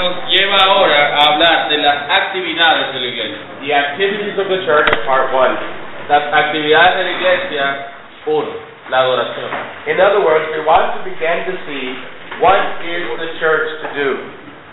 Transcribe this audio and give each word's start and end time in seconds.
nos 0.00 0.32
lleva 0.32 0.56
ahora 0.64 1.14
a 1.14 1.32
hablar 1.32 1.68
de 1.68 1.76
las 1.76 2.08
actividades 2.08 2.92
de 2.94 3.00
la 3.00 3.06
iglesia. 3.06 3.38
The 3.60 3.74
activities 3.74 4.38
of 4.38 4.48
the 4.48 4.64
church, 4.64 4.88
part 5.04 5.32
one. 5.32 5.54
Las 6.08 6.24
actividades 6.32 6.96
de 6.96 7.04
la 7.04 7.12
iglesia, 7.12 7.64
uno, 8.24 8.52
la 8.88 8.98
adoración. 9.00 9.50
In 9.86 10.00
other 10.00 10.24
words, 10.24 10.48
we 10.56 10.64
want 10.64 10.96
to 10.96 11.00
begin 11.04 11.44
to 11.44 11.54
see 11.68 11.84
what 12.40 12.80
is 12.80 13.04
the 13.20 13.30
church 13.38 13.68
to 13.84 13.88
do. 13.92 14.08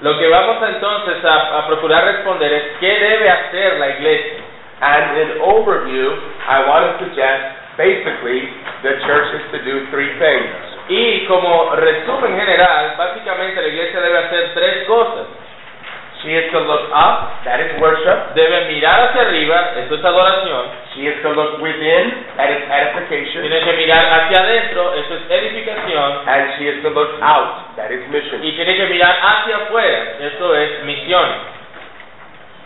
Lo 0.02 0.18
que 0.18 0.30
vamos 0.30 0.64
entonces 0.64 1.26
a, 1.26 1.60
a 1.60 1.68
procurar 1.68 2.06
responder 2.06 2.54
es 2.54 2.64
qué 2.80 2.88
debe 2.88 3.30
hacer 3.30 3.80
la 3.80 3.90
iglesia. 3.90 4.40
And 4.80 5.18
in 5.18 5.30
overview, 5.42 6.08
I 6.48 6.64
want 6.70 6.86
to 6.86 7.06
suggest 7.06 7.76
basically 7.76 8.48
the 8.84 9.02
church 9.04 9.42
is 9.42 9.46
to 9.52 9.60
do 9.66 9.90
three 9.92 10.14
things. 10.20 10.77
Y 10.90 11.26
como 11.26 11.76
resumen 11.76 12.40
general, 12.40 12.96
básicamente 12.98 13.62
la 13.62 13.68
iglesia 13.68 14.00
debe 14.00 14.18
hacer 14.20 14.54
tres 14.54 14.88
cosas. 14.88 15.28
She 16.24 16.34
is 16.34 16.50
to 16.52 16.60
look 16.60 16.90
up, 16.96 17.44
that 17.46 17.62
is 17.62 17.78
worship. 17.80 18.34
Debe 18.34 18.74
mirar 18.74 19.10
hacia 19.10 19.22
arriba, 19.22 19.74
esto 19.78 19.96
es 19.96 20.04
adoración. 20.04 20.66
She 20.96 21.08
is 21.08 21.22
to 21.22 21.30
look 21.30 21.62
within, 21.62 22.26
that 22.38 22.50
is 22.50 22.64
edification. 22.66 23.42
Tiene 23.44 23.60
que 23.62 23.74
mirar 23.74 24.06
hacia 24.06 24.42
adentro, 24.42 24.94
esto 24.96 25.14
es 25.14 25.22
edificación. 25.30 26.28
And 26.28 26.58
she 26.58 26.70
is 26.70 26.82
to 26.82 26.90
look 26.90 27.22
out, 27.22 27.76
that 27.76 27.92
is 27.92 28.08
mission. 28.10 28.44
Y 28.44 28.52
tiene 28.54 28.76
que 28.78 28.86
mirar 28.88 29.16
hacia 29.22 29.58
afuera, 29.58 30.18
esto 30.20 30.56
es 30.56 30.84
misión. 30.86 31.57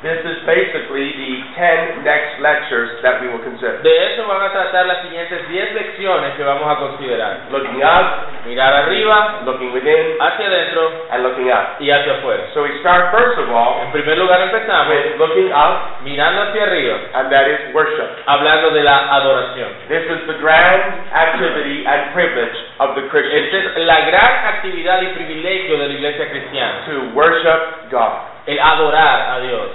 This 0.02 0.18
is 0.26 0.42
basically 0.50 1.14
the 1.14 1.32
10 1.54 2.02
next 2.02 2.42
lectures 2.42 2.90
that 3.06 3.22
we 3.22 3.30
will 3.30 3.44
consider. 3.46 3.86
De 3.86 3.94
eso 4.14 4.26
van 4.26 4.42
a 4.42 4.50
tratar 4.50 4.88
las 4.90 5.06
siguientes 5.06 5.48
10 5.48 5.74
lecciones 5.78 6.34
que 6.34 6.44
vamos 6.44 6.66
a 6.66 6.76
considerar. 6.82 7.46
Looking 7.52 7.84
up, 7.86 8.34
Mirar 8.50 8.74
arriba, 8.82 9.42
looking 9.46 9.72
within, 9.72 10.18
hacia 10.20 10.48
adentro 10.48 11.06
and 11.12 11.22
looking 11.22 11.52
out. 11.52 11.78
y 11.80 11.92
hacia 11.92 12.14
afuera. 12.18 12.50
So 12.56 12.64
we 12.64 12.80
start 12.82 13.14
first 13.14 13.38
of 13.38 13.54
all 13.54 13.78
En 13.86 13.92
primer 13.92 14.18
lugar 14.18 14.42
empezamos 14.42 14.90
with 14.90 15.18
looking 15.22 15.54
up, 15.54 16.02
mirando 16.02 16.50
hacia 16.50 16.64
arriba, 16.64 16.98
and 17.22 17.30
that 17.32 17.46
is 17.48 17.70
worship. 17.72 18.10
hablando 18.26 18.72
de 18.72 18.82
la 18.82 19.06
adoración. 19.22 19.70
This 19.88 20.02
is 20.10 20.26
the 20.26 20.42
grand 20.42 20.82
activity 21.14 21.86
and 21.86 22.12
privilege 22.18 22.58
of 22.80 22.96
the 22.96 23.06
Christian 23.14 23.38
Esta 23.38 23.58
es 23.78 23.86
la 23.86 24.02
gran 24.10 24.46
actividad 24.58 25.00
y 25.04 25.14
privilegio 25.14 25.78
de 25.78 25.88
la 25.88 25.94
iglesia 25.94 26.28
cristiana, 26.28 26.86
to 26.90 27.14
worship 27.14 27.92
God. 27.92 28.18
el 28.48 28.58
adorar 28.60 29.38
a 29.38 29.40
Dios. 29.46 29.70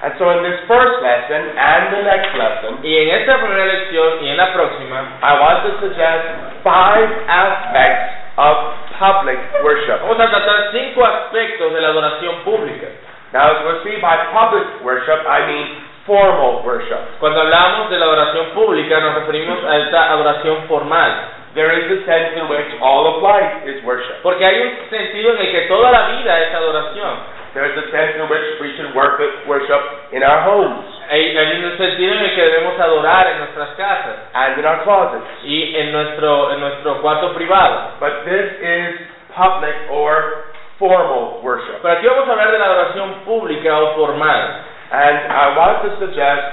And 0.00 0.14
so 0.14 0.30
in 0.30 0.46
this 0.46 0.62
first 0.70 1.02
lesson 1.02 1.42
and 1.58 1.82
the 1.90 2.02
next 2.06 2.30
lesson, 2.38 2.78
Y 2.86 2.94
en 3.02 3.08
esta 3.18 3.38
primera 3.42 3.66
lección 3.66 4.22
y 4.22 4.30
en 4.30 4.36
la 4.36 4.52
próxima, 4.54 5.18
I 5.22 5.32
want 5.40 5.66
to 5.66 5.70
suggest 5.82 6.24
five 6.62 7.10
aspects 7.26 8.14
of 8.38 8.54
public 8.94 9.38
worship. 9.64 9.98
vamos 10.06 10.20
a 10.20 10.30
tratar 10.30 10.70
cinco 10.70 11.04
aspectos 11.04 11.74
de 11.74 11.80
la 11.80 11.88
adoración 11.88 12.44
pública. 12.44 12.86
Now, 13.32 13.50
as 13.50 13.64
we'll 13.66 13.82
see 13.82 13.98
by 14.00 14.16
public 14.32 14.64
worship, 14.86 15.26
I 15.26 15.44
mean 15.50 15.66
formal 16.06 16.62
worship. 16.64 17.18
Cuando 17.18 17.40
hablamos 17.42 17.90
de 17.90 17.98
la 17.98 18.06
adoración 18.06 18.46
pública 18.54 19.00
nos 19.00 19.14
referimos 19.16 19.58
a 19.64 19.76
esta 19.78 20.12
adoración 20.12 20.62
formal, 20.68 21.34
There 21.54 21.72
is 21.74 21.90
a 21.90 22.04
sense 22.04 22.38
in 22.38 22.46
which 22.46 22.70
all 22.80 23.08
of 23.08 23.22
life 23.24 23.66
is 23.66 23.82
worship. 23.82 24.22
porque 24.22 24.44
hay 24.44 24.60
un 24.62 24.90
sentido 24.90 25.32
en 25.34 25.38
el 25.40 25.50
que 25.50 25.60
toda 25.62 25.90
la 25.90 26.08
vida 26.14 26.38
es 26.44 26.54
adoración. 26.54 27.37
There 27.54 27.64
is 27.64 27.76
a 27.76 27.86
sense 27.90 28.18
in 28.20 28.28
which 28.28 28.46
we 28.60 28.76
should 28.76 28.94
work 28.94 29.20
worship 29.48 30.12
in 30.12 30.22
our 30.22 30.44
homes 30.44 30.98
hay 31.08 31.64
un 31.64 31.78
sentido 31.78 32.12
en 32.12 32.20
el 32.20 32.34
que 32.34 32.42
debemos 32.42 32.78
adorar 32.78 33.28
en 33.28 33.38
nuestras 33.38 33.70
casas 33.70 34.16
and 34.34 34.58
in 34.58 34.66
our 34.66 34.82
closets. 34.84 35.24
y 35.42 35.74
en 35.76 35.92
nuestro, 35.92 36.52
en 36.52 36.60
nuestro 36.60 37.00
cuarto 37.00 37.32
privado. 37.34 37.92
But 37.98 38.24
this 38.24 38.60
is 38.60 39.00
public 39.34 39.74
or 39.90 40.44
formal 40.78 41.40
worship. 41.42 41.80
Pero 41.80 41.94
aquí 41.94 42.06
vamos 42.06 42.28
a 42.28 42.32
hablar 42.32 42.52
de 42.52 42.58
la 42.58 42.64
adoración 42.66 43.14
pública 43.24 43.78
o 43.78 43.94
formal. 43.96 44.64
And 44.90 45.32
I 45.32 45.56
want 45.56 45.82
to 45.84 45.96
suggest 45.98 46.44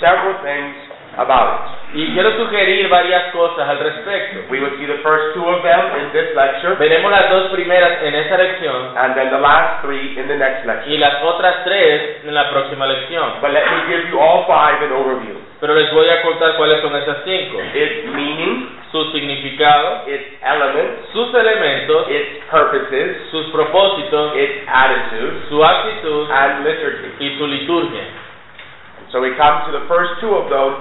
several 0.00 0.36
things 0.42 0.76
about 1.18 1.66
it. 1.92 1.98
Y 1.98 2.12
quiero 2.14 2.30
sugerir 2.36 2.88
varias 2.88 3.32
cosas 3.32 3.66
al 3.68 3.78
respecto. 3.78 4.46
We 4.50 4.60
will 4.60 4.76
see 4.78 4.86
the 4.86 5.00
first 5.02 5.34
two 5.34 5.44
of 5.44 5.62
them 5.62 5.80
in 5.98 6.12
this 6.12 6.34
lecture, 6.36 6.76
Veremos 6.78 7.10
las 7.10 7.28
dos 7.30 7.50
primeras 7.50 8.02
en 8.02 8.14
esta 8.14 8.36
lección 8.38 8.96
and 8.96 9.14
then 9.14 9.30
the 9.30 9.38
last 9.40 9.82
three 9.84 10.18
in 10.18 10.28
the 10.28 10.36
next 10.36 10.64
lecture. 10.66 10.90
y 10.94 10.98
las 10.98 11.22
otras 11.22 11.64
tres 11.64 12.24
en 12.24 12.34
la 12.34 12.50
próxima 12.50 12.86
lección. 12.86 13.40
But 13.40 13.52
let 13.52 13.64
me 13.64 13.88
give 13.88 14.08
you 14.10 14.20
all 14.20 14.44
five 14.46 14.82
in 14.84 14.92
overview. 14.92 15.36
Pero 15.60 15.74
les 15.74 15.92
voy 15.92 16.08
a 16.08 16.22
contar 16.22 16.54
cuáles 16.56 16.80
son 16.82 16.94
esas 16.94 17.18
cinco. 17.24 17.58
Its 17.74 18.04
meaning, 18.14 18.78
Su 18.92 19.04
significado, 19.12 20.04
its 20.06 20.24
elements, 20.42 21.10
sus 21.12 21.28
elementos, 21.34 22.08
its 22.08 22.42
purposes, 22.50 23.18
sus 23.30 23.44
propósitos, 23.52 24.34
its 24.34 24.64
attitudes, 24.66 25.44
su 25.50 25.62
actitud 25.62 26.30
and 26.30 26.64
liturgy. 26.64 27.12
y 27.20 27.36
su 27.38 27.46
liturgia. 27.46 28.04
So 29.10 29.20
we 29.20 29.34
come 29.36 29.64
to 29.66 29.72
the 29.72 29.84
first 29.88 30.20
two 30.20 30.34
of 30.34 30.48
those 30.48 30.76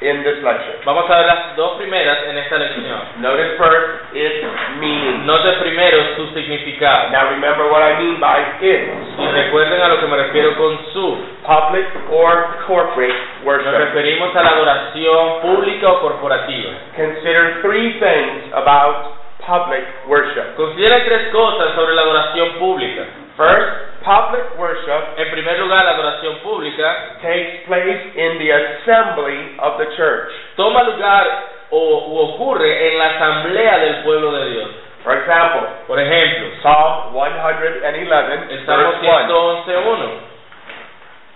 in 0.00 0.22
this 0.22 0.42
lecture. 0.44 0.76
Vamos 0.84 1.08
a 1.10 1.16
ver 1.16 1.26
las 1.26 1.56
dos 1.56 1.78
primeras 1.78 2.18
en 2.28 2.36
esta 2.38 2.56
lección. 2.58 3.00
Notice 3.20 3.56
first 3.56 4.14
its 4.14 4.44
meaning. 4.78 5.24
Note 5.26 5.52
primero 5.60 5.98
su 6.16 6.26
significado. 6.34 7.10
Now 7.10 7.30
remember 7.30 7.70
what 7.70 7.82
I 7.82 7.98
mean 7.98 8.20
by 8.20 8.60
its. 8.60 9.06
Y 9.18 9.26
recuerden 9.26 9.80
a 9.80 9.88
lo 9.88 10.00
que 10.00 10.06
me 10.06 10.16
refiero 10.16 10.56
con 10.56 10.78
su. 10.92 11.18
Public 11.46 11.86
or 12.10 12.46
corporate 12.66 13.14
Nos 13.14 13.44
worship. 13.44 13.78
referimos 13.78 14.34
a 14.36 14.42
la 14.42 14.50
adoración 14.50 15.40
pública 15.42 15.88
o 15.90 16.00
corporativa. 16.00 16.72
Consider 16.96 17.62
three 17.62 17.98
things 17.98 18.52
about 18.52 19.14
public 19.46 19.84
worship. 20.08 20.56
Considera 20.56 21.04
tres 21.04 21.28
cosas 21.32 21.74
sobre 21.74 21.94
la 21.94 22.02
adoración 22.02 22.50
pública. 22.58 23.02
First, 23.36 24.00
public 24.02 24.56
worship 24.58 25.18
En 25.18 25.30
primer 25.30 25.58
lugar, 25.58 25.84
la 25.84 25.90
adoración 25.92 26.40
pública 26.40 27.20
takes 27.20 27.66
place 27.66 28.12
in 28.16 28.38
the 28.38 28.50
assembly 28.50 29.56
of 29.60 29.76
the 29.78 29.86
church. 29.96 30.32
toma 30.56 30.82
lugar 30.84 31.26
o 31.70 32.08
u 32.08 32.18
ocurre 32.18 32.88
en 32.88 32.98
la 32.98 33.06
asamblea 33.16 33.78
del 33.78 34.04
pueblo 34.04 34.32
de 34.32 34.50
Dios. 34.50 34.70
For 35.04 35.18
example, 35.18 35.68
Por 35.86 36.00
ejemplo, 36.00 36.48
Psalm 36.62 37.12
111, 37.12 38.54
el 38.54 38.66
Salmo 38.66 38.92
verse 38.92 39.06
1. 39.06 39.28
111.1. 39.28 40.08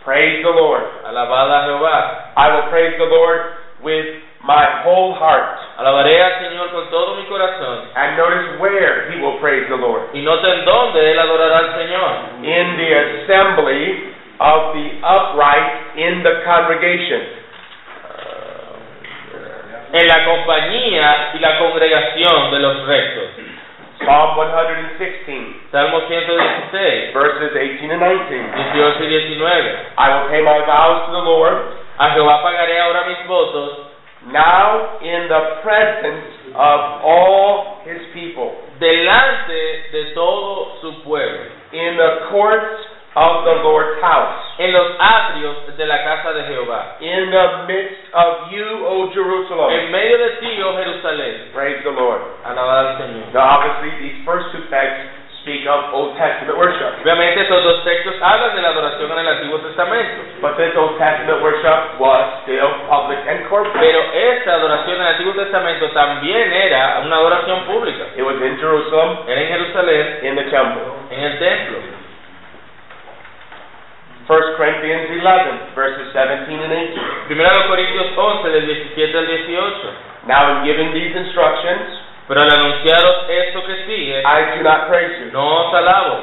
Praise 0.05 0.43
the 0.43 0.51
Lord. 0.51 0.83
Alabada 1.05 1.61
a 1.61 1.67
Jehová. 1.67 2.33
I 2.37 2.55
will 2.55 2.71
praise 2.71 2.97
the 2.97 3.05
Lord 3.05 3.41
with 3.83 4.07
my 4.45 4.83
whole 4.85 5.15
heart. 5.15 5.59
Alabaré 5.77 6.23
al 6.23 6.41
Señor 6.41 6.71
con 6.71 6.91
todo 6.91 7.17
mi 7.17 7.25
corazón. 7.25 7.89
And 7.95 8.17
notice 8.17 8.61
where 8.61 9.11
he 9.13 9.21
will 9.21 9.39
praise 9.41 9.69
the 9.69 9.77
Lord. 9.77 10.15
Y 10.15 10.23
noten 10.23 10.65
dónde 10.65 11.13
él 11.13 11.19
adorará 11.19 11.59
al 11.59 11.75
Señor. 11.77 12.11
In 12.43 12.77
the 12.77 12.91
assembly 12.95 14.15
of 14.41 14.75
the 14.75 14.87
upright 15.05 15.97
in 15.97 16.23
the 16.23 16.43
congregation. 16.45 17.41
En 19.93 20.07
la 20.07 20.25
compañía 20.25 21.33
y 21.35 21.39
la 21.41 21.59
congregación 21.59 22.51
de 22.53 22.59
los 22.61 22.87
rectos. 22.87 23.25
Psalm 24.01 24.35
116, 24.35 25.69
Salmo 25.71 26.01
116, 26.09 27.13
verses 27.13 27.53
18 27.53 27.91
and 27.91 28.01
19. 28.01 28.49
18 28.73 29.05
y 29.05 29.09
19. 29.09 29.77
I 29.99 30.09
will 30.09 30.29
pay 30.31 30.41
my 30.41 30.65
vows 30.65 31.05
to 31.05 31.13
the 31.13 31.21
Lord 31.21 31.81
A 32.01 32.15
Jehová 32.15 32.43
pagaré 32.43 32.81
ahora 32.81 33.05
mis 33.09 33.27
votos 33.27 33.90
now 34.29 34.99
in 35.01 35.29
the 35.29 35.43
presence 35.63 36.53
of 36.53 36.81
all 37.05 37.81
his 37.85 38.01
people, 38.13 38.53
delante 38.79 39.93
de 39.93 40.15
todo 40.15 40.77
su 40.81 41.03
pueblo, 41.05 41.47
in 41.73 41.97
the 41.97 42.29
courts 42.31 42.85
of 43.17 43.45
the 43.45 43.57
Lord's 43.65 44.01
house, 44.03 44.39
en 44.59 44.73
los 44.73 44.97
atrios 45.01 45.77
de 45.77 45.87
la 45.87 45.99
casa 46.05 46.33
de 46.33 46.43
Jehová, 46.47 47.01
in 47.01 47.31
the 47.31 47.47
midst 47.67 48.03
of 48.15 48.53
you, 48.53 48.87
O 48.87 49.11
Jerusalem. 49.13 49.71
en 49.71 49.91
medio 49.91 50.19
de 50.19 50.31
ti, 50.41 50.63
oh 50.63 50.77
Jerusalén. 50.77 51.53
Praise 51.53 51.83
the 51.83 51.91
Lord. 51.91 52.21
Alabada 52.45 52.91
al 52.91 52.99
Señor. 52.99 53.33
Now, 53.35 53.59
obviously, 53.59 53.91
these 53.99 54.25
first 54.25 54.53
two 54.53 54.63
texts 54.71 55.20
speak 55.43 55.65
of 55.67 55.95
Old 55.97 56.17
Testament 56.21 56.57
worship. 56.59 57.01
Obviamente 57.01 57.41
estos 57.43 57.65
dos 57.65 57.85
textos 57.85 58.15
hablan 58.21 58.55
de 58.55 58.63
la 58.63 58.69
adoración 58.69 59.11
en 59.13 59.19
el 59.19 59.29
Antiguo 59.29 59.59
Testamento, 59.61 60.21
But 60.41 60.57
this 60.57 60.77
Old 60.77 60.99
Testament 60.99 61.41
worship 61.43 61.97
was 61.99 62.45
still 62.45 62.69
public 62.89 63.19
and 63.27 63.49
corporate. 63.49 63.81
pero 63.81 64.01
esta 64.13 64.55
adoración 64.61 64.97
en 64.97 65.03
el 65.03 65.09
Antiguo 65.17 65.33
Testamento 65.35 65.89
también 65.91 66.53
era 66.53 67.01
una 67.05 67.17
adoración 67.17 67.65
pública. 67.65 68.05
It 68.17 68.23
was 68.23 68.37
in 68.37 68.57
Jerusalem, 68.59 69.19
Era 69.29 69.41
en 69.41 69.49
Jerusalén, 69.49 70.05
in 70.29 70.35
the 70.37 70.45
temple. 70.51 70.83
en 71.11 71.21
el 71.25 71.39
templo. 71.39 71.79
1 74.29 74.57
Corinthians 74.57 75.11
11, 75.11 75.75
verses 75.75 76.13
17 76.13 76.63
and 76.63 76.73
18. 76.73 77.27
Primero 77.27 77.51
los 77.51 77.67
Corintios 77.67 78.07
11, 78.17 78.49
del 78.51 78.67
17 78.95 79.19
al 79.19 79.27
18. 79.27 80.27
Now, 80.29 80.41
in 80.53 80.65
giving 80.69 80.93
these 80.95 81.17
instructions, 81.17 81.99
Pero 82.31 82.43
al 82.43 82.51
anunciaros 82.55 83.27
esto 83.29 83.67
que 83.67 83.75
sigue, 83.91 84.23
I 84.23 84.57
do 84.57 84.63
not 84.63 84.87
praise 84.87 85.19
you. 85.19 85.33
no 85.35 85.67
os 85.67 85.75
alabo, 85.75 86.15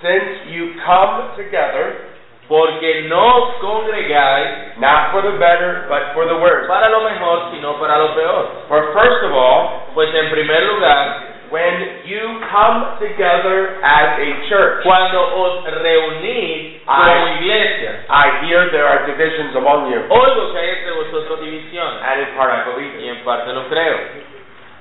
Since 0.00 0.54
you 0.54 0.78
come 0.86 1.34
together, 1.34 2.14
porque 2.46 3.06
no 3.10 3.26
os 3.26 3.54
congregáis 3.58 4.78
not 4.78 5.10
for 5.10 5.22
the 5.22 5.34
better, 5.36 5.86
but 5.88 6.14
for 6.14 6.26
the 6.30 6.36
worse. 6.38 6.68
para 6.68 6.88
lo 6.90 7.00
mejor, 7.00 7.50
sino 7.50 7.74
para 7.80 7.98
lo 7.98 8.14
peor. 8.14 8.46
For 8.68 8.92
first 8.94 9.24
of 9.24 9.32
all, 9.34 9.82
Pues 9.94 10.14
en 10.14 10.30
primer 10.30 10.62
lugar, 10.62 11.34
when 11.50 11.74
you 12.04 12.38
come 12.52 12.84
together 13.00 13.80
as 13.82 14.20
a 14.20 14.30
church. 14.48 14.84
cuando 14.84 15.18
os 15.42 15.64
reunís 15.82 16.82
como 16.86 17.02
Ay. 17.02 17.38
iglesia. 17.40 18.04
I 18.10 18.46
hear 18.46 18.70
there 18.70 18.86
are 18.86 19.06
divisions 19.06 19.56
among 19.56 19.90
you, 19.90 20.04
Oigo 20.08 20.52
que 20.52 20.58
hay 20.60 20.70
entre 20.70 20.92
vosotros 20.92 21.40
divisiones, 21.40 21.98
and 22.04 22.20
in 22.20 22.36
part 22.36 22.52
I 22.52 22.70
believe 22.70 22.94
y 23.02 23.08
en 23.08 23.24
parte 23.24 23.52
lo 23.52 23.66
creo. 23.68 23.98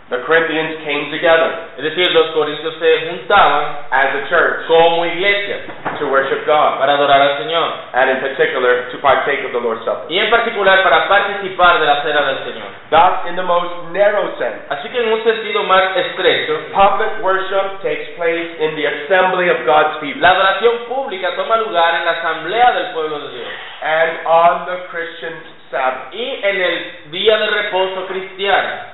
The 0.08 0.22
Corinthians 0.22 0.86
came 0.86 1.10
together 1.10 1.74
Es 1.78 1.84
decir, 1.84 2.12
los 2.14 2.28
corintios 2.38 2.76
se 2.78 3.10
juntaban 3.10 3.90
as 3.90 4.14
a 4.14 4.30
church 4.30 4.68
como 4.68 5.04
iglesia 5.06 5.58
to 5.98 6.06
worship 6.10 6.46
God, 6.46 6.78
para 6.78 6.94
adorar 6.94 7.22
al 7.22 7.38
Señor. 7.40 7.74
and 7.94 8.10
in 8.12 8.20
particular 8.22 8.86
to 8.92 8.98
partake 9.00 9.42
of 9.46 9.52
the 9.52 9.60
Lord's 9.60 9.82
Supper. 9.84 10.06
Y 10.14 10.20
en 10.20 10.30
particular 10.30 10.84
para 10.84 11.08
participar 11.08 11.80
de 11.80 11.86
la 11.88 12.04
cena 12.04 12.22
del 12.22 12.38
Señor. 12.46 12.68
Thus, 12.92 13.30
in 13.30 13.36
the 13.36 13.42
most 13.44 13.90
narrow 13.94 14.30
sense, 14.38 14.62
Así 14.70 14.90
que 14.90 15.00
en 15.00 15.12
un 15.12 15.24
sentido 15.24 15.64
más 15.64 15.96
estrecho, 15.98 16.54
public 16.72 17.24
worship 17.24 17.82
takes 17.82 18.14
place 18.18 18.62
in 18.62 18.76
the 18.76 18.86
assembly 18.86 19.50
of 19.50 19.66
God's 19.66 19.98
people 20.02 20.22
la 20.22 20.32
adoración 20.32 20.86
pública 20.88 21.34
toma 21.36 21.58
lugar 21.58 21.96
en 21.96 22.06
la 22.06 22.12
asamblea 22.12 22.72
del 22.74 22.86
pueblo 22.94 23.20
de 23.26 23.30
Dios 23.40 23.48
and 23.82 24.12
on 24.26 24.66
the 24.68 24.78
Christian's 24.92 25.42
Sabbath. 25.72 26.14
y 26.14 26.40
en 26.44 26.62
el 26.62 26.76
día 27.10 27.38
de 27.38 27.48
reposo 27.48 28.06
cristiano. 28.06 28.94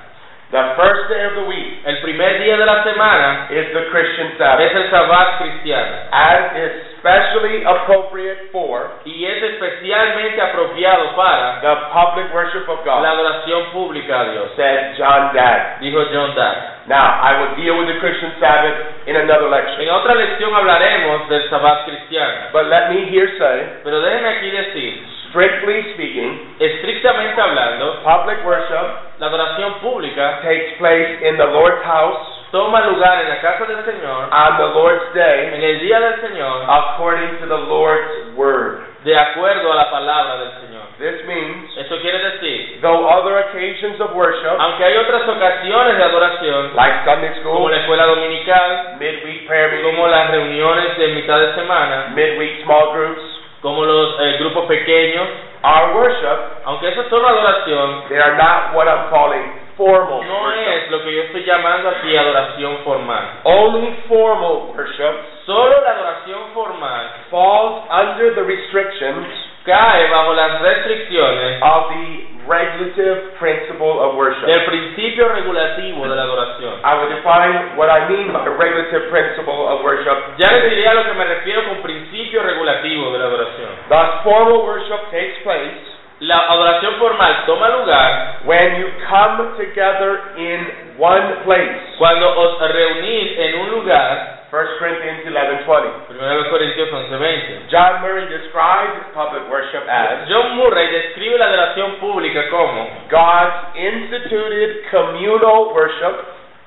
The 0.52 0.76
first 0.76 1.08
day 1.08 1.24
of 1.24 1.32
the 1.32 1.48
week 1.48 1.80
El 1.80 1.96
primer 2.04 2.36
día 2.44 2.60
de 2.60 2.66
la 2.66 2.84
semana 2.84 3.48
is 3.48 3.72
the 3.72 3.88
Christian 3.88 4.36
Sabbath, 4.36 4.60
es 4.60 4.76
el 4.76 4.90
Sabbat 4.92 5.40
cristiano 5.40 6.12
as 6.12 6.42
is 6.60 6.72
specially 7.00 7.64
appropriate 7.64 8.52
for 8.52 9.00
y 9.08 9.24
es 9.24 9.42
especialmente 9.42 10.38
apropiado 10.40 11.16
para 11.16 11.58
the 11.64 11.74
public 11.88 12.28
worship 12.36 12.68
of 12.68 12.84
God. 12.84 13.00
la 13.00 13.16
adoración 13.16 13.72
pública 13.72 14.20
a 14.20 14.24
Dios, 14.30 14.52
said 14.54 14.94
John 14.98 15.32
Dagg. 15.32 15.80
dijo 15.80 16.04
John 16.12 16.34
Dax. 16.36 16.84
Now, 16.86 17.00
I 17.22 17.40
will 17.40 17.56
deal 17.56 17.78
with 17.78 17.88
the 17.88 17.98
Christian 18.00 18.32
Sabbath 18.38 19.08
in 19.08 19.16
another 19.16 19.48
lecture, 19.48 19.82
En 19.82 19.88
otra 19.88 20.14
lección 20.14 20.54
hablaremos 20.54 21.28
del 21.30 21.48
Sabbat 21.48 21.86
cristiano, 21.86 22.52
but 22.52 22.66
let 22.66 22.90
me 22.90 23.08
here 23.08 23.32
say, 23.38 23.80
pero 23.82 24.02
déjeme 24.02 24.28
aquí 24.28 24.50
decir, 24.50 25.02
strictly 25.32 25.96
speaking, 25.96 26.60
estrictamente 26.60 27.40
hablando, 27.40 28.04
public 28.04 28.44
worship 28.44 29.16
la 29.18 29.26
adoración 29.26 29.80
pública 29.80 30.40
takes 30.42 30.76
place 30.78 31.24
in 31.24 31.36
the 31.36 31.46
Lord's 31.46 31.82
house 31.84 32.20
toma 32.52 32.84
lugar 32.84 33.22
en 33.22 33.28
la 33.30 33.40
casa 33.40 33.64
del 33.64 33.84
Señor 33.84 34.28
on 34.28 34.56
the 34.58 34.68
Lord's 34.76 35.14
day 35.14 35.54
en 35.54 35.62
el 35.62 35.80
día 35.80 36.00
del 36.00 36.20
Señor 36.20 36.68
according 36.68 37.38
to 37.40 37.46
the 37.46 37.56
Lord's 37.56 38.36
word. 38.36 38.92
de 39.04 39.18
acuerdo 39.18 39.72
a 39.72 39.76
la 39.76 39.90
palabra 39.90 40.36
del 40.38 40.50
Señor. 40.60 40.82
This 40.98 41.26
means, 41.26 41.76
Eso 41.76 41.98
quiere 42.00 42.18
decir, 42.18 42.78
though 42.80 43.06
other 43.08 43.38
occasions 43.38 44.00
of 44.00 44.14
worship, 44.14 44.54
aunque 44.58 44.84
hay 44.84 44.96
otras 44.96 45.26
ocasiones 45.28 45.96
de 45.96 46.04
adoración, 46.04 46.76
like 46.76 47.04
Sunday 47.04 47.42
como 47.42 47.56
school, 47.56 47.70
la 47.72 47.78
escuela 47.78 48.06
dominical, 48.06 48.96
midweek 49.00 49.46
prayer 49.48 49.82
como 49.82 50.06
meetings, 50.06 50.10
las 50.10 50.30
reuniones 50.30 50.98
de 50.98 51.08
mitad 51.08 51.40
de 51.40 51.54
semana, 51.54 52.12
midweek 52.14 52.62
small 52.62 52.92
groups, 52.92 53.31
como 53.62 53.84
los 53.84 54.20
eh, 54.20 54.36
grupos 54.40 54.66
pequeños, 54.66 55.28
our 55.62 55.96
worship, 55.96 56.38
aunque 56.64 56.88
eso 56.88 57.02
es 57.02 57.08
solo 57.08 57.28
adoración, 57.28 58.08
they 58.08 58.18
are 58.18 58.36
not 58.36 58.74
what 58.74 58.88
I'm 58.88 59.08
calling 59.08 59.62
formal 59.76 60.22
no 60.22 60.42
worship. 60.42 60.68
es 60.68 60.90
lo 60.90 61.02
que 61.02 61.14
yo 61.14 61.22
estoy 61.22 61.44
llamando 61.44 61.88
aquí 61.88 62.14
adoración 62.14 62.78
formal. 62.84 63.40
Only 63.44 63.96
formal 64.08 64.74
worship 64.76 65.14
Solo 65.46 65.80
la 65.80 65.90
adoración 65.90 66.40
formal 66.54 67.06
falls 67.30 67.82
under 67.90 68.34
the 68.34 68.42
restrictions 68.42 69.26
cae 69.64 70.10
bajo 70.10 70.34
las 70.34 70.60
restricciones 70.60 71.62
of 71.62 71.88
the 71.90 72.32
regulative 72.46 73.38
principle 73.38 74.00
of 74.00 74.16
worship. 74.16 74.46
del 74.46 74.64
principio 74.64 75.28
regulativo 75.28 76.08
de 76.08 76.16
la 76.16 76.22
adoración. 76.22 76.74
I 76.82 76.94
will 76.98 77.08
define 77.08 77.76
what 77.76 77.88
I 77.88 78.08
mean 78.08 78.32
by 78.32 78.44
the 78.44 78.50
regulative 78.50 79.10
principle 79.10 79.68
of 79.68 79.82
worship. 79.82 80.36
Ya 80.38 80.50
les 80.50 80.70
diré 80.70 80.88
a 80.88 80.94
lo 80.94 81.04
que 81.04 81.14
me 81.14 81.24
refiero 81.24 81.64
con 81.68 81.82
principio 81.82 82.42
regulativo 82.42 83.12
de 83.12 83.18
la 83.18 83.26
adoración. 83.26 83.70
Thus, 83.88 84.22
formal 84.24 84.66
worship 84.66 85.10
takes 85.10 85.38
place 85.44 85.91
La 86.22 86.38
adoración 86.38 86.94
formal 87.00 87.46
toma 87.46 87.68
lugar 87.68 88.38
when 88.44 88.78
you 88.78 88.86
come 89.10 89.58
together 89.58 90.22
in 90.38 90.94
one 90.96 91.42
place. 91.42 91.98
cuando 91.98 92.30
os 92.38 92.60
reunís 92.60 93.36
en 93.38 93.58
un 93.58 93.70
lugar, 93.72 94.46
1 94.48 94.78
Corinthians 94.78 95.26
11:20. 95.26 95.90
1 96.14 96.48
Corintios 96.48 96.92
11:20. 96.92 97.66
John 97.70 98.02
Murray 98.02 98.26
describes 98.26 99.02
public 99.12 99.50
worship 99.50 99.82
as 99.88 100.28
John 100.28 100.54
Murray 100.58 100.86
describe 100.92 101.38
la 101.38 101.46
adoración 101.46 101.98
pública 101.98 102.48
como 102.50 102.86
God's 103.10 103.74
instituted 103.74 104.86
communal 104.92 105.74
worship 105.74 106.14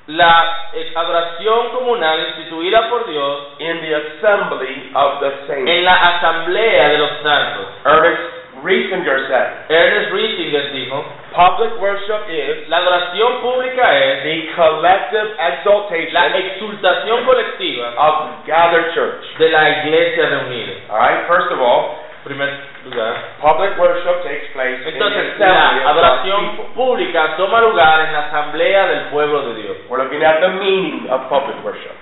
la 0.08 0.68
adoración 0.96 1.70
comunal 1.70 2.20
instituida 2.28 2.90
por 2.90 3.08
Dios 3.08 3.56
in 3.60 3.80
the 3.82 3.96
assembly 3.96 4.92
of 4.94 5.20
the 5.22 5.32
saints. 5.48 5.72
en 5.72 5.86
la 5.86 5.96
asamblea 5.96 6.90
de 6.90 6.98
los 6.98 7.10
santos. 7.24 7.66
Ernest 7.86 8.45
Riesinger 8.66 9.30
said, 9.30 9.70
Ernest 9.70 10.10
Riesinger 10.10 10.74
dijo, 10.74 10.98
public 11.38 11.78
worship 11.78 12.26
is 12.34 12.66
la 12.68 12.82
adoración 12.82 13.46
pública 13.46 13.86
es 13.94 14.24
the 14.26 14.38
collective 14.58 15.30
exaltation 15.38 16.14
la 16.14 16.34
exultación 16.34 17.26
colectiva 17.26 17.94
of 17.94 18.46
gathered 18.50 18.90
church. 18.98 19.22
de 19.38 19.50
la 19.50 19.70
iglesia 19.70 20.30
reunida. 20.30 20.74
All 20.90 20.98
right, 20.98 21.28
first 21.30 21.54
of 21.54 21.62
all, 21.62 22.02
primer 22.26 22.50
lugar, 22.90 23.38
public 23.40 23.78
worship 23.78 24.26
takes 24.26 24.50
place 24.58 24.82
in 24.82 24.98
the 24.98 25.46
la 25.46 25.92
adoración 25.94 26.74
pública 26.74 27.38
toma 27.38 27.62
lugar 27.62 28.08
en 28.08 28.14
la 28.14 28.26
asamblea 28.28 28.88
del 28.88 29.02
pueblo 29.14 29.54
de 29.54 29.62
Dios. 29.62 29.78
We're 29.90 30.02
looking 30.02 30.24
at 30.24 30.42
the 30.42 30.50
meaning 30.58 31.06
of 31.14 31.30
public 31.30 31.62
worship. 31.64 31.94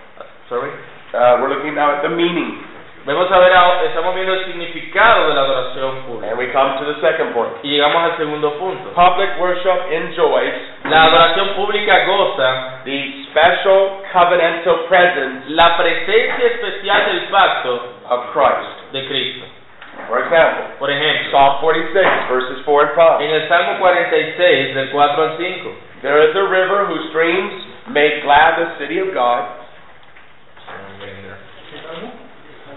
Sorry. 0.48 0.71
Uh, 1.13 1.44
we're 1.44 1.50
looking 1.50 1.75
now 1.75 1.92
at 1.92 2.01
the 2.01 2.10
meaning. 2.10 2.63
Vamos 3.05 3.29
a 3.29 3.38
ver, 3.39 3.51
ahora- 3.53 3.83
estamos 3.83 4.15
viendo 4.15 4.33
el 4.33 4.45
significado 4.45 5.27
de 5.27 5.33
la 5.35 5.41
adoración 5.41 6.03
pública. 6.07 6.29
And 6.31 6.39
we 6.39 6.47
come 6.53 6.79
to 6.79 6.85
the 6.94 7.01
second 7.01 7.33
point. 7.33 7.51
Y 7.61 7.71
llegamos 7.71 8.01
al 8.01 8.15
segundo 8.17 8.53
punto. 8.57 8.91
Public 8.95 9.29
worship 9.39 9.91
enjoys 9.91 10.53
La 10.85 11.03
adoración 11.03 11.50
pública 11.55 12.05
goza 12.05 12.81
the 12.85 13.25
special 13.29 14.00
covenantal 14.13 14.85
presence 14.88 15.50
la 15.50 15.75
presencia 15.77 16.45
especial 16.47 17.05
del 17.07 17.21
pacto 17.29 17.81
of 18.09 18.31
Christ. 18.31 18.94
de 18.94 19.05
Cristo. 19.07 19.45
For 20.07 20.19
example, 20.19 20.63
Por 20.79 20.89
ejemplo, 20.89 21.31
Psalm 21.31 21.59
46, 21.61 22.07
verses 22.29 22.63
4 22.65 22.81
and 22.88 22.95
5. 22.95 23.21
en 23.21 23.29
el 23.31 23.47
Salmo 23.50 23.79
46, 23.79 24.75
del 24.75 24.89
4 24.91 25.23
al 25.23 25.38
5. 25.38 25.71
There 26.01 26.23
is 26.29 26.35
a 26.35 26.44
river 26.44 26.85
whose 26.85 27.09
streams 27.09 27.53
make 27.88 28.21
glad 28.23 28.55
the 28.57 28.77
city 28.79 29.00
of 29.00 29.13
God. 29.13 29.44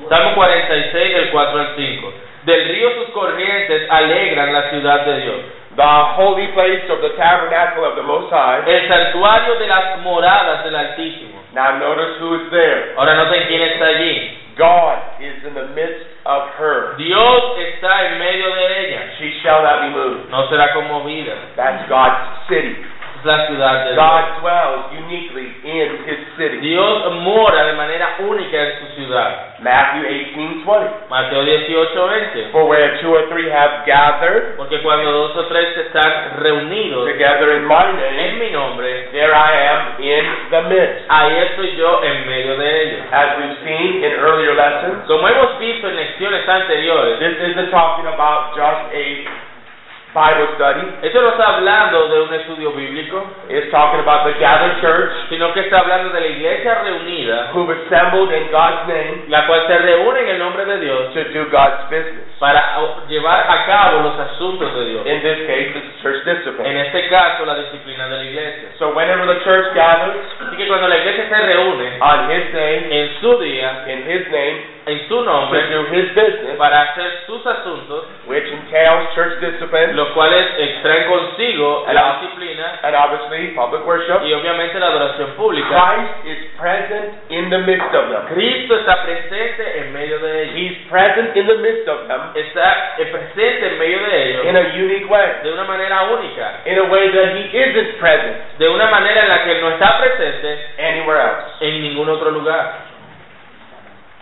Salmo 0.09 0.35
46, 0.35 1.15
del 1.15 1.31
4 1.31 1.61
al 1.61 1.77
5. 1.77 2.13
Del 2.45 2.69
río 2.69 2.91
sus 2.95 3.11
corrientes 3.11 3.91
alegran 3.91 4.53
la 4.53 4.71
ciudad 4.71 5.05
de 5.05 5.21
Dios. 5.21 5.41
The 5.77 5.83
holy 6.17 6.49
place 6.55 6.89
of 6.89 7.03
the 7.03 7.11
tabernacle 7.19 7.85
of 7.85 7.97
the 7.97 8.03
Most 8.03 8.33
High. 8.33 8.65
El 8.67 8.89
santuario 8.89 9.57
de 9.57 9.67
las 9.67 9.99
moradas 9.99 10.65
del 10.65 10.75
Altísimo. 10.75 11.43
Now 11.53 11.79
notice 11.79 12.21
who 12.21 12.35
is 12.37 12.51
there. 12.51 12.95
Ahora 12.97 13.15
noten 13.15 13.47
quién 13.49 13.63
está 13.63 13.87
allí. 13.87 14.39
God 14.57 15.21
is 15.21 15.45
in 15.45 15.53
the 15.53 15.69
midst 15.77 16.07
of 16.25 16.49
her. 16.57 16.97
Dios 16.97 17.59
está 17.59 18.07
en 18.07 18.19
medio 18.19 18.55
de 18.55 18.89
ella. 18.89 19.01
She 19.19 19.39
shall 19.43 19.63
not 19.63 19.83
be 19.83 19.91
moved. 19.91 20.31
No 20.31 20.49
será 20.49 20.73
conmovida. 20.73 21.35
That's 21.57 21.87
God's 21.89 22.49
city. 22.49 22.77
La 23.25 23.47
ciudad 23.49 23.85
de 23.85 23.93
Dios. 23.93 23.97
God 23.97 24.25
dwells 24.41 24.85
uniquely 24.93 25.49
in 25.65 25.89
his 26.07 26.21
city. 26.37 26.59
Dios 26.61 27.13
mora 27.23 27.65
de 27.67 27.73
manera 27.75 28.17
única 28.21 28.57
en 28.57 28.73
su 28.81 28.87
ciudad. 28.95 29.57
Matthew 29.61 30.03
18, 30.37 30.65
20. 30.65 31.09
Mateo 31.11 31.43
18, 31.43 31.95
20. 31.95 32.53
For 32.53 32.67
where 32.69 33.01
two 33.01 33.11
or 33.15 33.27
three 33.31 33.49
have 33.51 33.85
gathered 33.87 34.57
Porque 34.57 34.81
cuando 34.83 35.11
dos 35.11 35.37
o 35.37 35.47
tres 35.47 35.77
están 35.77 36.39
reunidos 36.39 37.09
together 37.09 37.57
in 37.57 37.65
my 37.67 37.91
name, 37.93 38.21
en 38.21 38.39
mi 38.39 38.51
nombre, 38.51 39.09
there 39.13 39.35
I 39.35 39.51
am 39.75 40.03
in 40.03 40.25
the 40.51 40.63
midst. 40.69 41.05
ahí 41.09 41.37
estoy 41.51 41.75
yo 41.77 42.03
en 42.05 42.27
medio 42.29 42.57
de 42.59 42.83
ellos. 42.83 43.01
As 43.11 43.39
we've 43.39 43.59
seen 43.65 44.05
in 44.05 44.13
earlier 44.21 44.55
lessons, 44.55 45.05
Como 45.07 45.27
hemos 45.27 45.59
visto 45.59 45.89
en 45.89 45.97
lecciones 45.97 46.47
anteriores, 46.49 47.19
this 47.19 47.39
isn't 47.51 47.71
talking 47.71 48.07
about 48.07 48.55
just 48.55 48.93
a 48.95 49.25
Bible 50.17 50.49
study. 50.57 50.81
esto 51.03 51.21
no 51.21 51.29
está 51.29 51.57
hablando 51.57 52.09
de 52.09 52.21
un 52.23 52.33
estudio 52.33 52.73
bíblico, 52.73 53.21
It's 53.51 53.71
talking 53.71 54.01
about 54.01 54.25
the 54.25 54.33
gathered 54.41 54.81
church 54.81 55.13
sino 55.29 55.53
que 55.53 55.61
está 55.61 55.81
hablando 55.81 56.09
de 56.09 56.21
la 56.21 56.27
iglesia 56.27 56.81
reunida, 56.83 57.51
who've 57.53 57.69
assembled 57.69 58.33
in 58.33 58.49
God's 58.51 58.89
name 58.89 59.25
la 59.29 59.47
cual 59.47 59.67
se 59.67 59.77
reúne 59.77 60.21
en 60.21 60.29
el 60.31 60.39
nombre 60.39 60.65
de 60.65 60.79
Dios 60.81 61.13
to 61.13 61.21
do 61.37 61.45
God's 61.53 61.85
business. 61.91 62.25
para 62.39 62.81
llevar 63.09 63.45
a 63.49 63.67
cabo 63.67 64.01
los 64.01 64.19
asuntos 64.19 64.75
de 64.75 64.85
Dios. 64.87 65.07
In 65.07 65.21
this 65.21 65.47
case, 65.47 65.73
it's 65.77 66.03
church 66.03 66.27
En 66.27 66.35
discipline. 66.37 66.81
este 66.81 67.09
caso, 67.09 67.45
la 67.45 67.55
disciplina 67.57 68.09
de 68.09 68.17
la 68.17 68.25
iglesia. 68.25 68.69
So 68.79 68.93
whenever 68.95 69.27
the 69.27 69.41
church 69.45 69.75
gathers 69.75 70.17
Así 70.47 70.57
que 70.57 70.67
cuando 70.67 70.89
la 70.89 70.97
iglesia 70.97 71.29
se 71.29 71.47
reúne 71.47 71.99
on 72.01 72.31
His 72.31 72.53
name, 72.55 72.89
en 72.91 73.21
su 73.21 73.39
día, 73.39 73.85
in 73.89 74.11
His 74.11 74.29
name, 74.31 74.65
en 74.87 75.09
su 75.09 75.17
to 75.17 75.23
nombre, 75.25 75.61
do 75.71 75.83
His 75.93 76.09
business, 76.15 76.57
para 76.57 76.83
hacer 76.83 77.25
sus 77.27 77.45
asuntos, 77.47 78.05
which 78.27 78.45
entails 78.51 79.13
church 79.15 79.39
discipline, 79.41 79.95
lo 79.95 80.05
los 80.07 80.13
cuales 80.15 80.47
extraen 80.59 81.07
consigo 81.09 81.85
la 81.93 82.11
And- 82.11 82.21
disciplina 82.23 82.79
and 82.83 82.95
obviously 82.97 83.49
public 83.55 83.85
worship. 83.87 84.23
y 84.25 84.33
obviamente 84.33 84.79
la 84.79 84.87
adoración 84.87 85.31
pública. 85.37 85.69
Christ 85.69 86.27
is 86.27 86.51
present 86.59 87.15
in 87.31 87.51
the 87.51 87.59
midst 87.59 87.95
of 87.95 88.09
them. 88.11 88.27
Cristo 88.35 88.77
está 88.79 89.03
presente 89.05 89.79
en 89.81 89.93
medio 89.93 90.19
de 90.19 90.43
ellos. 90.43 90.55
He's 90.57 90.89
present 90.91 91.37
in 91.37 91.47
the 91.47 91.57
midst 91.59 91.89
of 91.89 92.07
them 92.09 92.21
Está 92.35 92.95
presente 92.97 93.67
en 93.67 93.79
medio 93.79 93.99
de 94.07 94.31
ellos 94.31 94.45
in 94.47 94.57
a 94.57 94.61
unique 94.75 95.07
way, 95.11 95.27
de 95.43 95.53
una 95.53 95.65
manera 95.65 96.03
única, 96.05 96.61
in 96.67 96.79
a 96.79 96.85
way 96.85 97.11
that 97.11 97.37
he 97.37 97.51
isn't 97.57 97.99
present 97.99 98.37
de 98.59 98.69
una 98.69 98.87
manera 98.87 99.23
en 99.23 99.29
la 99.29 99.45
que 99.45 99.53
Él 99.53 99.61
no 99.61 99.71
está 99.71 99.99
presente 99.99 100.67
anywhere 100.79 101.21
else. 101.21 101.67
en 101.67 101.83
ningún 101.83 102.09
otro 102.09 102.31
lugar. 102.31 102.96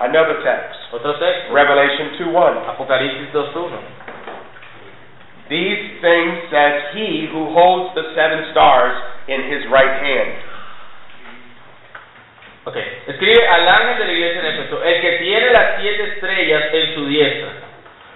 Another 0.00 0.42
text, 0.42 0.78
Otro 0.92 1.14
texto, 1.18 1.54
Revelation 1.54 2.18
2:1. 2.18 2.66
Apocalipsis 2.66 3.30
2.1. 3.30 3.78
These 5.48 6.00
things 6.00 6.50
says 6.50 6.94
he 6.94 7.28
who 7.30 7.52
holds 7.52 7.94
the 7.94 8.14
seven 8.16 8.50
stars 8.50 8.96
in 9.28 9.44
his 9.44 9.62
right 9.70 10.02
hand. 10.02 10.32
Ok, 12.64 12.76
escribe 13.06 13.46
al 13.46 13.68
ángel 13.68 13.98
de 13.98 14.04
la 14.06 14.12
iglesia 14.12 14.40
en 14.40 14.46
Éfeso, 14.46 14.82
el 14.82 15.00
que 15.02 15.12
tiene 15.18 15.50
las 15.50 15.80
siete 15.80 16.02
estrellas 16.14 16.62
en 16.72 16.94
su 16.94 17.06
diestra, 17.06 17.50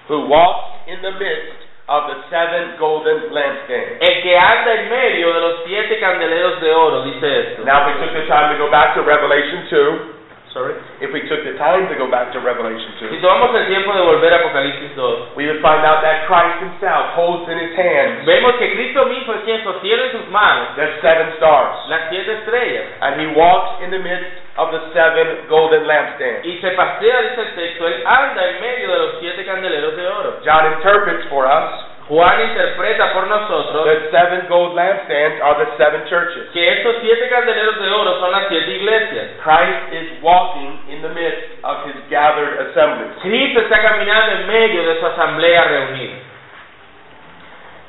who 0.09 0.21
walks 0.27 0.89
in 0.89 1.03
the 1.03 1.13
midst 1.13 1.69
of 1.87 2.09
the 2.09 2.17
seven 2.31 2.77
golden 2.79 3.29
lampstands. 3.31 4.01
el 4.01 4.23
que 4.23 4.39
anda 4.39 4.73
en 4.73 4.89
medio 4.89 5.35
de 5.35 5.41
los 5.41 5.65
siete 5.67 6.01
candeleros 6.01 6.61
de 6.63 6.73
oro, 6.73 7.03
dice 7.03 7.41
esto. 7.41 7.63
Now, 7.65 7.89
if 7.91 8.01
we 8.01 8.07
took 8.07 8.15
the 8.15 8.27
time 8.27 8.57
to 8.57 8.59
go 8.59 8.71
back 8.71 8.95
to 8.95 9.03
Revelation 9.03 9.69
2, 9.69 10.18
Sorry. 10.53 10.75
if 11.01 11.13
we 11.13 11.23
took 11.29 11.45
the 11.45 11.57
time 11.61 11.89
to 11.89 11.97
go 11.97 12.09
back 12.11 12.33
to 12.33 12.41
Revelation 12.41 12.93
Si 12.99 13.07
2, 13.07 13.21
tomamos 13.21 13.55
el 13.55 13.67
tiempo 13.69 13.93
de 13.93 14.03
volver 14.03 14.33
a 14.33 14.39
Apocalipsis 14.41 14.97
2, 14.97 15.37
we 15.37 15.47
would 15.47 15.61
find 15.61 15.85
out 15.85 16.01
that 16.01 16.25
Christ 16.27 16.59
himself 16.65 17.13
holds 17.15 17.49
in 17.53 17.59
his 17.59 17.75
hands 17.77 18.25
vemos 18.25 18.57
que 18.57 18.73
Cristo 18.73 19.07
mismo 19.07 19.35
es 19.35 19.43
quien 19.45 19.63
sostiene 19.63 20.09
en 20.09 20.13
sus 20.13 20.27
manos 20.31 20.75
the 20.77 20.89
seven 21.01 21.37
stars, 21.37 21.77
las 21.89 22.09
siete 22.11 22.33
estrellas 22.43 22.87
and 23.01 23.21
he 23.21 23.27
walks 23.37 23.85
in 23.85 23.91
the 23.91 24.01
midst 24.01 24.33
of 24.57 24.73
the 24.73 24.83
seven 24.93 25.47
golden 25.49 25.87
lampstands. 25.87 26.45
y 26.45 26.59
se 26.61 26.71
pasea, 26.73 27.21
dice 27.23 27.41
el 27.43 27.55
texto, 27.55 27.87
él 27.87 28.03
anda 28.07 28.49
en 28.49 28.61
medio 28.61 28.91
de 28.91 28.99
los 28.99 29.13
siete 29.21 29.45
candeleros 29.45 29.97
de 29.97 30.07
oro. 30.07 30.41
John 30.45 30.67
interprets 30.73 31.29
for 31.29 31.47
us 31.47 31.98
Juan 32.09 32.41
interpreta 32.41 33.13
por 33.13 33.27
nosotros 33.29 33.85
the 33.85 34.11
seven 34.11 34.49
gold 34.49 34.73
lampstands 34.73 35.41
are 35.45 35.61
the 35.61 35.77
seven 35.77 36.09
churches. 36.09 36.49
que 36.53 36.65
estos 36.81 36.97
siete 37.03 37.29
candeleros 37.29 37.79
de 37.79 37.91
oro 37.91 38.19
son 38.19 38.33
las 38.33 38.49
siete 38.49 38.77
iglesias. 38.77 39.37
Christ 39.45 39.93
is 39.93 40.23
walking 40.23 40.81
in 40.89 41.03
the 41.03 41.13
midst 41.13 41.61
of 41.63 41.85
his 41.85 41.97
gathered 42.09 42.57
assemblies. 42.69 43.13
Cristo 43.21 43.61
está 43.61 43.83
caminando 43.83 44.41
en 44.41 44.47
medio 44.49 44.83
de 44.89 45.01
su 45.01 45.07
asamblea 45.07 45.65
reunida. 45.65 46.17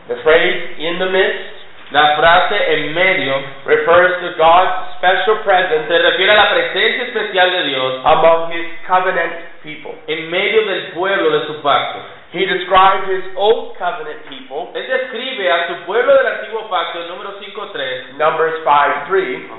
The 0.10 0.16
phrase 0.24 0.76
in 0.80 1.00
the 1.00 1.10
midst 1.10 1.60
La 1.92 2.16
frase 2.18 2.56
en 2.72 2.94
medio 2.94 3.34
refers 3.66 4.22
to 4.22 4.38
God's 4.38 4.94
special 5.00 5.38
presence 5.42 5.88
se 5.88 5.98
refiere 5.98 6.34
a 6.34 6.36
la 6.36 6.50
presencia 6.54 7.04
especial 7.06 7.50
de 7.50 7.64
Dios 7.64 8.02
among 8.06 8.52
his 8.54 8.68
covenant 8.86 9.34
people. 9.64 9.96
en 10.06 10.30
medio 10.30 10.66
del 10.66 10.92
pueblo 10.94 11.32
de 11.32 11.48
su 11.48 11.62
pacto. 11.64 12.19
He 12.32 12.46
described 12.46 13.10
his 13.10 13.34
old 13.36 13.74
covenant 13.78 14.22
people, 14.30 14.70
Él 14.76 14.86
describe 14.86 15.50
a 15.50 15.68
su 15.68 15.86
pueblo 15.86 16.14
del 16.14 16.28
antiguo 16.28 16.70
pacto, 16.70 17.02
el 17.02 17.10
número 17.10 17.40
5.3, 17.42 18.18
Numbers 18.18 18.62
5 18.64 19.10
3, 19.10 19.50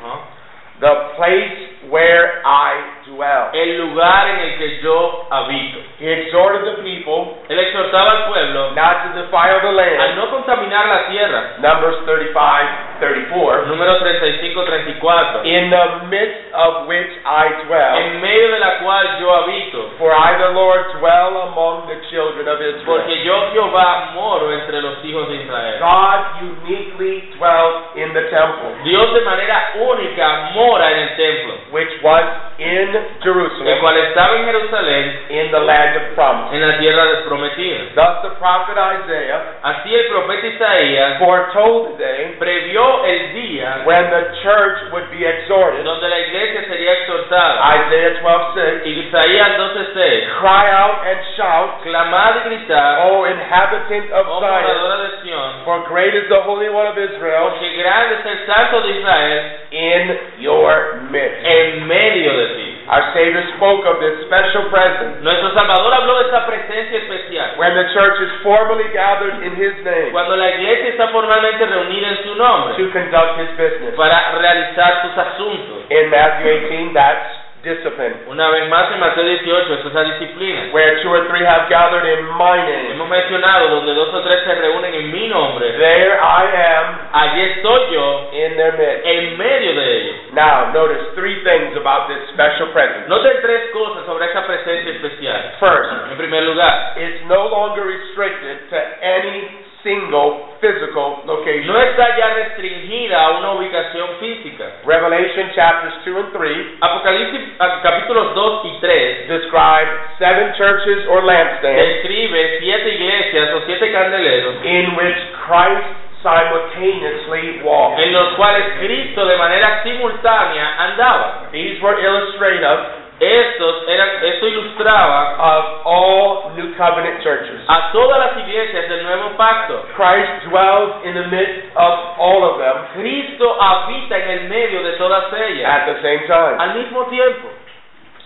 the 0.80 0.94
place 1.16 1.90
where 1.90 2.40
I 2.46 2.99
dwell. 3.14 3.50
el 3.52 3.78
lugar 3.78 4.28
en 4.28 4.38
el 4.40 4.58
que 4.58 4.80
yo 4.80 5.26
habito. 5.30 5.78
He 5.98 6.10
exhorted 6.10 6.64
the 6.64 6.82
people 6.82 7.36
Él 7.48 7.58
exhortaba 7.58 8.10
al 8.10 8.24
pueblo 8.32 8.70
not 8.74 9.02
to 9.04 9.20
defile 9.20 9.60
the 9.60 9.68
a 9.68 9.72
land. 9.72 10.16
no 10.16 10.30
contaminar 10.30 10.86
la 10.86 11.06
tierra. 11.08 11.56
Numbers 11.58 12.04
35 12.06 12.90
34, 13.00 13.66
Número 13.66 13.98
35-34. 13.98 15.44
in 15.44 15.70
the 15.70 15.86
midst 16.12 16.52
of 16.52 16.86
which 16.86 17.08
I 17.24 17.64
dwell. 17.64 17.96
En 17.96 18.20
medio 18.20 18.52
de 18.52 18.58
la 18.58 18.78
cual 18.80 19.18
yo 19.20 19.34
habito. 19.34 19.90
For 19.98 20.12
I, 20.12 20.36
the 20.36 20.52
Lord, 20.52 20.84
dwell 21.00 21.48
among 21.48 21.88
the 21.88 21.96
children 22.10 22.46
of 22.46 22.60
Israel. 22.60 22.84
Porque 22.84 23.24
yo 23.24 23.50
Jehová 23.52 24.12
moro 24.14 24.52
entre 24.52 24.82
los 24.82 25.02
hijos 25.04 25.28
de 25.28 25.36
Israel. 25.42 25.80
God 25.80 26.20
uniquely 26.44 27.24
dwelt 27.38 27.96
in 27.96 28.12
the 28.12 28.28
temple, 28.28 28.68
Dios 28.84 29.12
de 29.14 29.20
manera 29.22 29.72
única 29.80 30.50
mora 30.54 30.92
en 30.92 30.98
el 30.98 31.16
templo, 31.16 31.54
which 31.72 31.90
was 32.02 32.24
in 32.58 32.92
el 33.00 33.22
Jerusalem, 33.22 33.80
cual 33.80 33.96
estaba 33.98 34.36
en 34.36 34.44
Jerusalén, 34.46 35.20
in 35.30 35.50
the 35.50 35.60
land 35.60 35.96
of 35.96 36.02
promise. 36.14 36.54
en 36.56 36.68
la 36.68 36.78
tierra 36.78 37.04
prometida. 37.26 37.78
Thus 37.94 38.22
the 38.22 38.30
prophet 38.38 38.76
Isaiah 38.76 39.40
Así 39.62 39.94
el 39.94 40.06
profeta 40.08 40.46
Isaías 40.46 41.18
foretold 41.18 41.96
the 41.98 42.04
day 42.04 42.36
previó 42.38 43.04
el 43.04 43.32
día 43.34 43.82
when 43.84 44.10
the 44.10 44.24
church 44.42 44.78
would 44.92 45.10
be 45.10 45.24
exhorted. 45.26 45.84
donde 45.84 46.08
la 46.08 46.18
iglesia 46.20 46.64
sería 46.68 46.92
exhortada. 46.92 47.60
Isaiah 47.86 48.20
12:6. 48.22 48.86
Isaías 48.86 49.56
12:6. 49.58 50.28
Cry 50.40 50.70
out 50.72 50.98
and 51.06 51.18
shout, 51.36 51.82
Clamad 51.82 52.36
y 52.44 52.48
gritad, 52.48 53.10
O 53.10 53.26
inhabitant 53.26 54.10
of 54.12 54.26
oh 54.28 54.40
Zion, 54.40 54.62
moradora 54.62 54.96
de 54.96 55.10
Sión, 55.22 55.64
for 55.64 55.80
great 55.88 56.14
is 56.14 56.28
the 56.28 56.40
Holy 56.42 56.68
One 56.68 56.86
of 56.88 56.96
Israel 56.98 57.50
porque 57.50 57.72
grande 57.76 58.14
es 58.20 58.26
el 58.26 58.46
santo 58.46 58.80
de 58.82 58.90
Israel 58.98 59.42
in 59.70 60.18
your 60.40 60.94
midst. 61.10 61.44
en 61.46 61.86
medio 61.86 62.32
de 62.36 62.46
ti. 62.56 62.76
Our 62.90 63.14
Savior 63.14 63.46
spoke 63.54 63.86
of 63.86 64.02
this 64.02 64.26
special 64.26 64.66
presence 64.66 65.22
Nuestro 65.22 65.54
Salvador 65.54 65.94
habló 65.94 66.18
de 66.18 66.26
esa 66.26 66.42
presencia 66.44 66.98
especial. 67.06 67.54
when 67.56 67.70
the 67.78 67.86
church 67.94 68.18
is 68.18 68.32
formally 68.42 68.90
gathered 68.90 69.46
in 69.46 69.54
His 69.54 69.78
name 69.86 70.10
Cuando 70.10 70.34
la 70.34 70.50
iglesia 70.50 70.88
está 70.98 71.06
formalmente 71.14 71.64
reunida 71.66 72.08
en 72.08 72.18
su 72.26 72.34
nombre 72.34 72.74
to 72.74 72.90
conduct 72.90 73.38
His 73.38 73.50
business. 73.56 73.94
para 73.94 74.34
realizar 74.38 75.02
sus 75.06 75.14
asuntos. 75.18 75.86
In 75.90 76.10
Matthew 76.10 76.90
18, 76.90 76.92
that's 76.92 77.30
discipline. 77.62 78.14
Una 78.28 78.48
vez 78.50 78.68
más 78.68 78.90
en 78.92 79.00
Mateo 79.00 79.24
18, 79.24 79.74
eso 79.74 79.88
es 79.88 79.94
la 79.94 80.04
disciplina. 80.04 80.68
Where 80.72 81.02
two 81.02 81.10
or 81.10 81.28
three 81.28 81.44
have 81.44 81.68
gathered 81.68 82.06
in 82.18 82.24
my 82.36 82.56
name, 82.56 82.92
Hemos 82.92 83.08
mencionado 83.08 83.68
donde 83.68 83.94
dos 83.94 84.12
o 84.14 84.20
tres 84.22 84.42
se 84.44 84.54
reúnen 84.54 84.94
en 84.94 85.12
mi 85.12 85.28
nombre. 85.28 85.72
there 85.78 86.18
I 86.20 86.44
am 86.56 86.98
Allí 87.12 87.40
estoy 87.42 87.92
yo 87.92 88.30
in 88.32 88.56
their 88.56 88.72
midst. 88.78 89.04
en 89.06 89.36
medio 89.38 89.74
de 89.74 89.96
ellos. 89.96 90.16
Now, 90.32 90.72
notice 90.72 91.12
three 91.14 91.42
things 91.44 91.76
about 91.76 92.08
this 92.08 92.18
special 92.32 92.68
presence. 92.72 93.08
Noten 93.08 93.40
tres 93.42 93.70
cosas 93.72 94.06
sobre 94.06 94.26
esa 94.26 94.46
presencia 94.46 94.92
especial. 94.92 95.52
First, 95.60 95.90
En 96.12 96.16
primer 96.16 96.42
lugar, 96.44 96.94
it's 96.96 97.24
no 97.26 97.48
longer 97.48 97.82
restricted 97.84 98.70
to 98.70 98.76
any 99.02 99.48
single 99.82 100.56
physical 100.60 101.22
location. 101.24 101.66
no 101.66 101.80
está 101.80 102.16
ya 102.16 102.34
restringida 102.34 103.20
a 103.20 103.30
una 103.38 103.52
ubicación 103.52 104.08
física. 104.20 104.64
Revelation 104.84 105.50
chapters 105.54 105.94
2 106.04 106.16
and 106.16 106.32
3 106.32 106.78
Apocalipsis 106.80 107.40
ah, 107.58 107.80
capítulos 107.82 108.34
2 108.34 108.64
y 108.64 108.78
3 108.80 109.28
describe 109.28 109.88
seven 110.18 110.52
churches 110.54 111.06
or 111.08 111.24
lampstands 111.24 112.02
describe 112.02 112.58
siete 112.60 112.88
iglesias 112.94 113.54
o 113.54 113.60
siete 113.66 113.92
candeleros 113.92 114.64
in 114.64 114.96
which 114.96 115.18
Christ 115.46 116.10
simultaneously 116.22 117.62
walked. 117.64 118.00
en 118.00 118.12
los 118.12 118.34
cuales 118.36 118.64
Cristo 118.78 119.24
de 119.24 119.36
manera 119.36 119.82
simultánea 119.82 120.74
andaba. 120.78 121.48
These 121.52 121.80
were 121.80 121.96
illustrative 121.98 122.99
Estos 123.20 123.86
eran, 123.86 124.08
esto 124.24 124.48
ilustraba 124.48 125.36
of 125.38 125.64
all 125.84 126.52
New 126.56 126.74
Covenant 126.74 127.20
churches. 127.22 127.60
a 127.68 127.92
todas 127.92 128.18
las 128.18 128.36
iglesias 128.48 128.88
del 128.88 129.02
nuevo 129.04 129.36
pacto. 129.36 129.84
Christ 129.94 130.48
dwells 130.48 131.04
in 131.04 131.12
the 131.14 131.26
midst 131.28 131.68
of 131.76 131.92
all 132.18 132.42
of 132.44 132.58
them 132.58 132.76
Cristo 132.94 133.60
habita 133.60 134.16
en 134.16 134.30
el 134.30 134.48
medio 134.48 134.82
de 134.82 134.92
todas 134.92 135.24
ellas 135.34 135.68
at 135.68 135.84
the 135.84 136.00
same 136.00 136.26
time. 136.26 136.56
al 136.58 136.74
mismo 136.74 137.04
tiempo. 137.06 137.48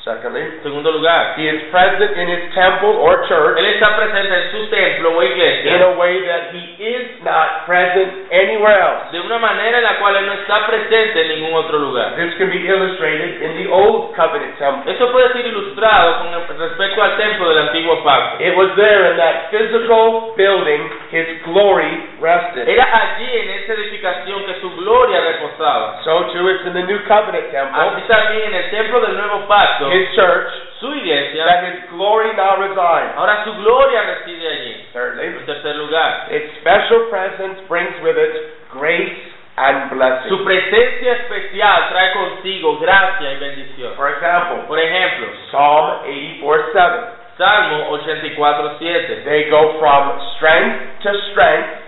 Secondly, 0.04 0.60
segundo 0.60 0.92
lugar, 0.92 1.32
he 1.40 1.48
is 1.48 1.64
present 1.72 2.12
in 2.12 2.28
his 2.28 2.52
temple 2.52 2.92
or 3.00 3.24
church 3.24 3.56
Él 3.56 3.64
está 3.72 3.96
presente 3.96 4.36
en 4.36 4.50
su 4.52 4.68
templo 4.68 5.16
o 5.16 5.22
in 5.22 5.32
iglesia 5.32 5.80
a 5.80 5.96
way 5.96 6.20
that 6.28 6.52
he 6.52 6.76
is 6.76 7.24
not 7.24 7.64
present 7.64 8.28
anywhere 8.28 8.76
else. 8.76 9.08
de 9.12 9.20
una 9.20 9.38
manera 9.38 9.78
en 9.78 9.84
la 9.84 9.96
cual 9.96 10.16
Él 10.16 10.26
no 10.26 10.34
está 10.34 10.66
presente 10.66 11.22
en 11.22 11.28
ningún 11.40 11.54
otro 11.54 11.78
lugar. 11.78 12.16
This 12.16 12.36
can 12.36 12.50
be 12.50 12.68
illustrated 12.68 13.40
in 13.40 13.64
the 13.64 13.72
Old 13.72 14.12
Covenant 14.12 14.58
temple. 14.58 14.92
Eso 14.92 15.10
puede 15.10 15.32
ser 15.32 15.46
ilustrado 15.46 16.20
con 16.20 16.58
respecto 16.58 17.02
al 17.02 17.16
templo 17.16 17.48
del 17.48 17.58
antiguo 17.64 18.04
pacto. 18.04 18.44
It 18.44 18.54
was 18.56 18.76
there 18.76 19.10
in 19.10 19.16
that 19.16 19.48
physical 19.50 20.34
building 20.36 20.84
his 21.12 21.40
glory 21.48 22.12
rested. 22.20 22.68
Era 22.68 22.84
allí 22.84 23.30
en 23.40 23.50
esa 23.56 23.72
edificación 23.72 24.44
que 24.44 24.60
su 24.60 24.68
gloria 24.76 25.20
reposaba. 25.20 26.02
So 26.04 26.28
too 26.32 26.48
it's 26.50 26.66
in 26.66 26.74
the 26.74 26.84
New 26.84 27.00
Covenant 27.08 27.48
temple, 27.50 27.72
Así 27.72 28.02
también 28.06 28.52
en 28.52 28.54
el 28.54 28.70
templo 28.70 29.00
del 29.00 29.16
nuevo 29.16 29.46
pacto, 29.48 29.93
his 29.94 30.10
church, 30.18 30.50
su 30.80 30.90
iglesia, 30.92 31.44
that 31.46 31.62
his 31.70 31.78
glory 31.94 32.34
now 32.34 32.58
resides. 32.58 33.14
ahora 33.16 33.44
su 33.46 33.54
gloria 33.62 34.02
reside 34.02 34.42
allí. 34.46 34.74
Thirdly, 34.92 35.26
En 35.26 35.46
tercer 35.46 35.76
lugar, 35.78 36.26
its 36.30 36.58
special 36.60 37.06
presence 37.10 37.62
brings 37.68 37.94
with 38.02 38.18
it 38.18 38.58
grace 38.74 39.14
and 39.56 39.88
blessing. 39.94 40.28
su 40.28 40.42
presencia 40.44 41.12
especial 41.24 41.88
trae 41.90 42.12
consigo 42.12 42.78
gracia 42.78 43.32
y 43.32 43.36
bendición. 43.38 43.94
For 43.94 44.10
example, 44.10 44.66
Por 44.66 44.78
ejemplo, 44.78 45.28
Psalm 45.50 46.02
84 46.04 46.72
7. 46.72 47.22
Salmo 47.38 47.90
84:7. 47.98 49.24
They 49.24 49.50
go 49.50 49.78
from 49.80 50.20
strength 50.36 51.02
to 51.02 51.10
strength, 51.32 51.82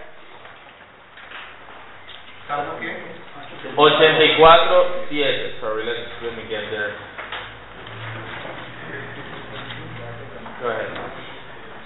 ¿Salmo 2.48 2.78
qué? 2.80 2.94
84, 3.76 5.06
7. 5.10 5.54
Sorry, 5.60 5.84
let's, 5.84 6.06
let 6.22 6.36
me 6.36 6.42
get 6.48 6.70
there. 6.70 6.94
Go 10.60 10.68
ahead. 10.68 10.88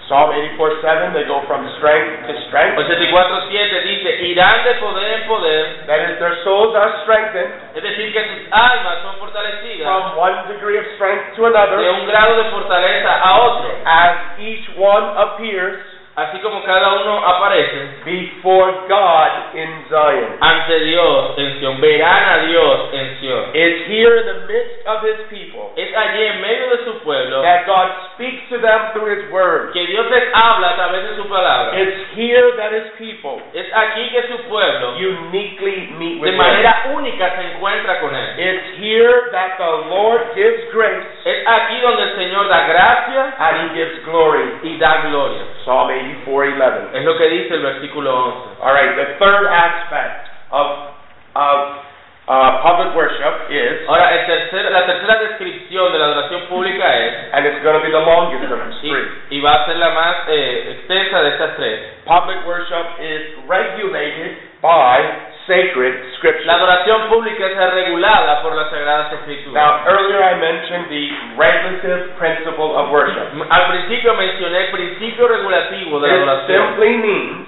Psalm 0.09 0.35
84 0.35 0.83
7, 0.83 1.15
they 1.15 1.23
go 1.23 1.39
from 1.47 1.63
strength 1.79 2.27
to 2.27 2.33
strength. 2.51 2.75
84, 2.75 3.15
7 3.47 3.87
dice, 3.87 4.11
irán 4.27 4.59
de 4.67 4.73
poder 4.83 5.07
en 5.07 5.23
poder, 5.23 5.87
That 5.87 6.03
is, 6.11 6.19
their 6.19 6.35
souls 6.43 6.75
are 6.75 6.99
strengthened 7.07 7.47
es 7.75 7.83
decir, 7.83 8.11
que 8.11 8.19
sus 8.19 8.43
almas 8.51 8.99
son 9.03 9.15
fortalecidas 9.23 9.87
from 9.87 10.19
one 10.19 10.35
degree 10.51 10.77
of 10.77 10.85
strength 10.99 11.35
to 11.39 11.45
another. 11.47 11.77
de 11.79 11.89
un 11.91 12.05
grado 12.07 12.35
de 12.43 12.49
fortaleza 12.51 13.11
a 13.23 13.39
otro, 13.39 13.71
as 13.85 14.15
each 14.39 14.67
one 14.75 15.15
appears 15.15 15.79
así 16.15 16.39
como 16.39 16.61
cada 16.63 16.93
uno 17.01 17.25
aparece 17.25 18.03
before 18.05 18.71
God 18.89 19.55
in 19.55 19.69
Zion. 19.89 20.37
ante 20.41 20.79
Dios 20.81 21.37
en 21.37 21.59
Sion, 21.59 21.79
verán 21.81 22.23
a 22.29 22.37
Dios 22.45 22.79
en 22.93 23.17
Sion. 23.19 23.43
It's 23.53 23.87
here 23.87 24.17
in 24.19 24.25
the 24.25 24.39
midst 24.51 24.87
of 24.87 25.01
His 25.03 25.19
people 25.29 25.71
Es 25.77 25.95
allí 25.95 26.23
en 26.25 26.41
medio 26.41 26.69
de 26.69 26.83
su 26.85 26.99
pueblo 26.99 27.41
that 27.43 27.65
God 27.65 27.87
speaks 28.13 28.43
to 28.49 28.57
them 28.59 28.91
through 28.93 29.07
His 29.15 29.31
Word. 29.31 29.71
que 29.73 29.85
Dios 29.87 30.05
les 30.11 30.23
habla 30.33 30.71
a 30.71 30.75
través 30.75 31.09
de 31.09 31.15
su 31.15 31.27
palabra. 31.29 31.79
It's 31.79 32.15
here 32.15 32.51
that 32.57 32.71
His 32.73 32.91
people 32.97 33.41
Es 33.53 33.67
aquí 33.73 34.09
que 34.09 34.23
su 34.27 34.37
pueblo 34.49 34.95
uniquely 34.99 35.95
meet 35.97 36.19
with 36.19 36.27
de 36.27 36.31
Him. 36.31 36.37
manera 36.37 36.83
única 36.93 37.35
se 37.35 37.41
encuentra 37.55 37.99
con 38.01 38.13
Él. 38.15 38.35
It's 38.37 38.79
here 38.79 39.29
that 39.31 39.57
the 39.57 39.87
Lord 39.89 40.21
gives 40.35 40.71
grace 40.73 41.05
Es 41.25 41.47
aquí 41.47 41.79
donde 41.81 42.03
el 42.03 42.15
Señor 42.15 42.47
da 42.49 42.67
gracia 42.67 43.33
and 43.39 43.57
He 43.71 43.75
gives 43.79 44.03
glory. 44.05 44.59
y 44.63 44.77
da 44.77 45.01
gloria. 45.07 45.41
Psalm 45.63 45.89
84:11. 46.25 46.89
Es 46.93 47.05
lo 47.05 47.17
que 47.17 47.29
dice 47.29 47.53
el 47.55 47.61
versículo 47.61 48.15
11. 48.25 48.61
All 48.61 48.73
right, 48.73 48.95
the 48.95 49.05
third 49.19 49.47
aspect 49.47 50.27
of 50.51 50.67
of 51.33 51.59
uh, 52.27 52.61
public 52.61 52.95
worship 52.95 53.49
is, 53.49 53.87
Ahora, 53.87 54.11
el 54.13 54.25
tercer- 54.25 54.69
la 54.69 54.85
tercera 54.85 55.15
descripción 55.19 55.91
de 55.91 55.99
la 55.99 56.05
adoración 56.05 56.41
pública 56.47 56.85
es, 56.97 57.33
and 57.33 57.45
it's 57.45 57.63
going 57.63 57.73
to 57.79 57.83
be 57.85 57.91
the 57.91 57.99
longest 57.99 58.43
of 58.43 58.49
the 58.49 58.87
y, 58.87 58.89
three. 58.89 59.37
y 59.37 59.41
va 59.41 59.63
a 59.63 59.65
ser 59.65 59.75
la 59.77 59.89
más 59.89 60.15
eh, 60.27 60.71
extensa 60.77 61.21
de 61.23 61.29
estas 61.29 61.55
tres, 61.55 61.79
Public 62.05 62.45
worship 62.45 62.85
is 62.99 63.21
regulated 63.47 64.37
by 64.61 64.99
sacred 65.51 65.93
la 65.99 66.15
scripture. 66.17 66.49
adoración 66.51 67.09
pública 67.09 67.45
es 67.45 67.73
regulada 67.73 68.41
por 68.41 68.55
las 68.55 68.69
Sagradas 68.69 69.11
Escrituras. 69.13 69.53
Now, 69.53 69.83
earlier 69.91 70.23
I 70.23 70.35
mentioned 70.39 70.87
the 70.87 71.11
regulative 71.35 72.15
principle 72.17 72.71
of 72.77 72.89
worship. 72.91 73.27
Al 73.49 73.65
principio 73.67 74.13
mencioné 74.15 74.67
el 74.67 74.71
principio 74.71 75.27
regulativo 75.27 75.99
de 75.99 76.07
la 76.07 76.13
It 76.15 76.21
adoración. 76.21 76.67
simply 76.67 76.97
means 76.97 77.47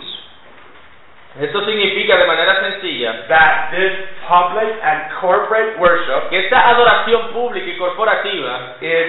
Esto 1.39 1.65
significa 1.65 2.15
de 2.17 2.25
manera 2.27 2.53
sencilla 2.61 3.25
that 3.27 3.71
this 3.71 3.93
public 4.27 4.69
and 4.83 5.09
corporate 5.19 5.79
worship 5.79 6.29
que 6.29 6.37
esta 6.45 6.69
adoración 6.69 7.29
pública 7.33 7.65
y 7.65 7.75
corporativa 7.77 8.75
is 8.81 9.07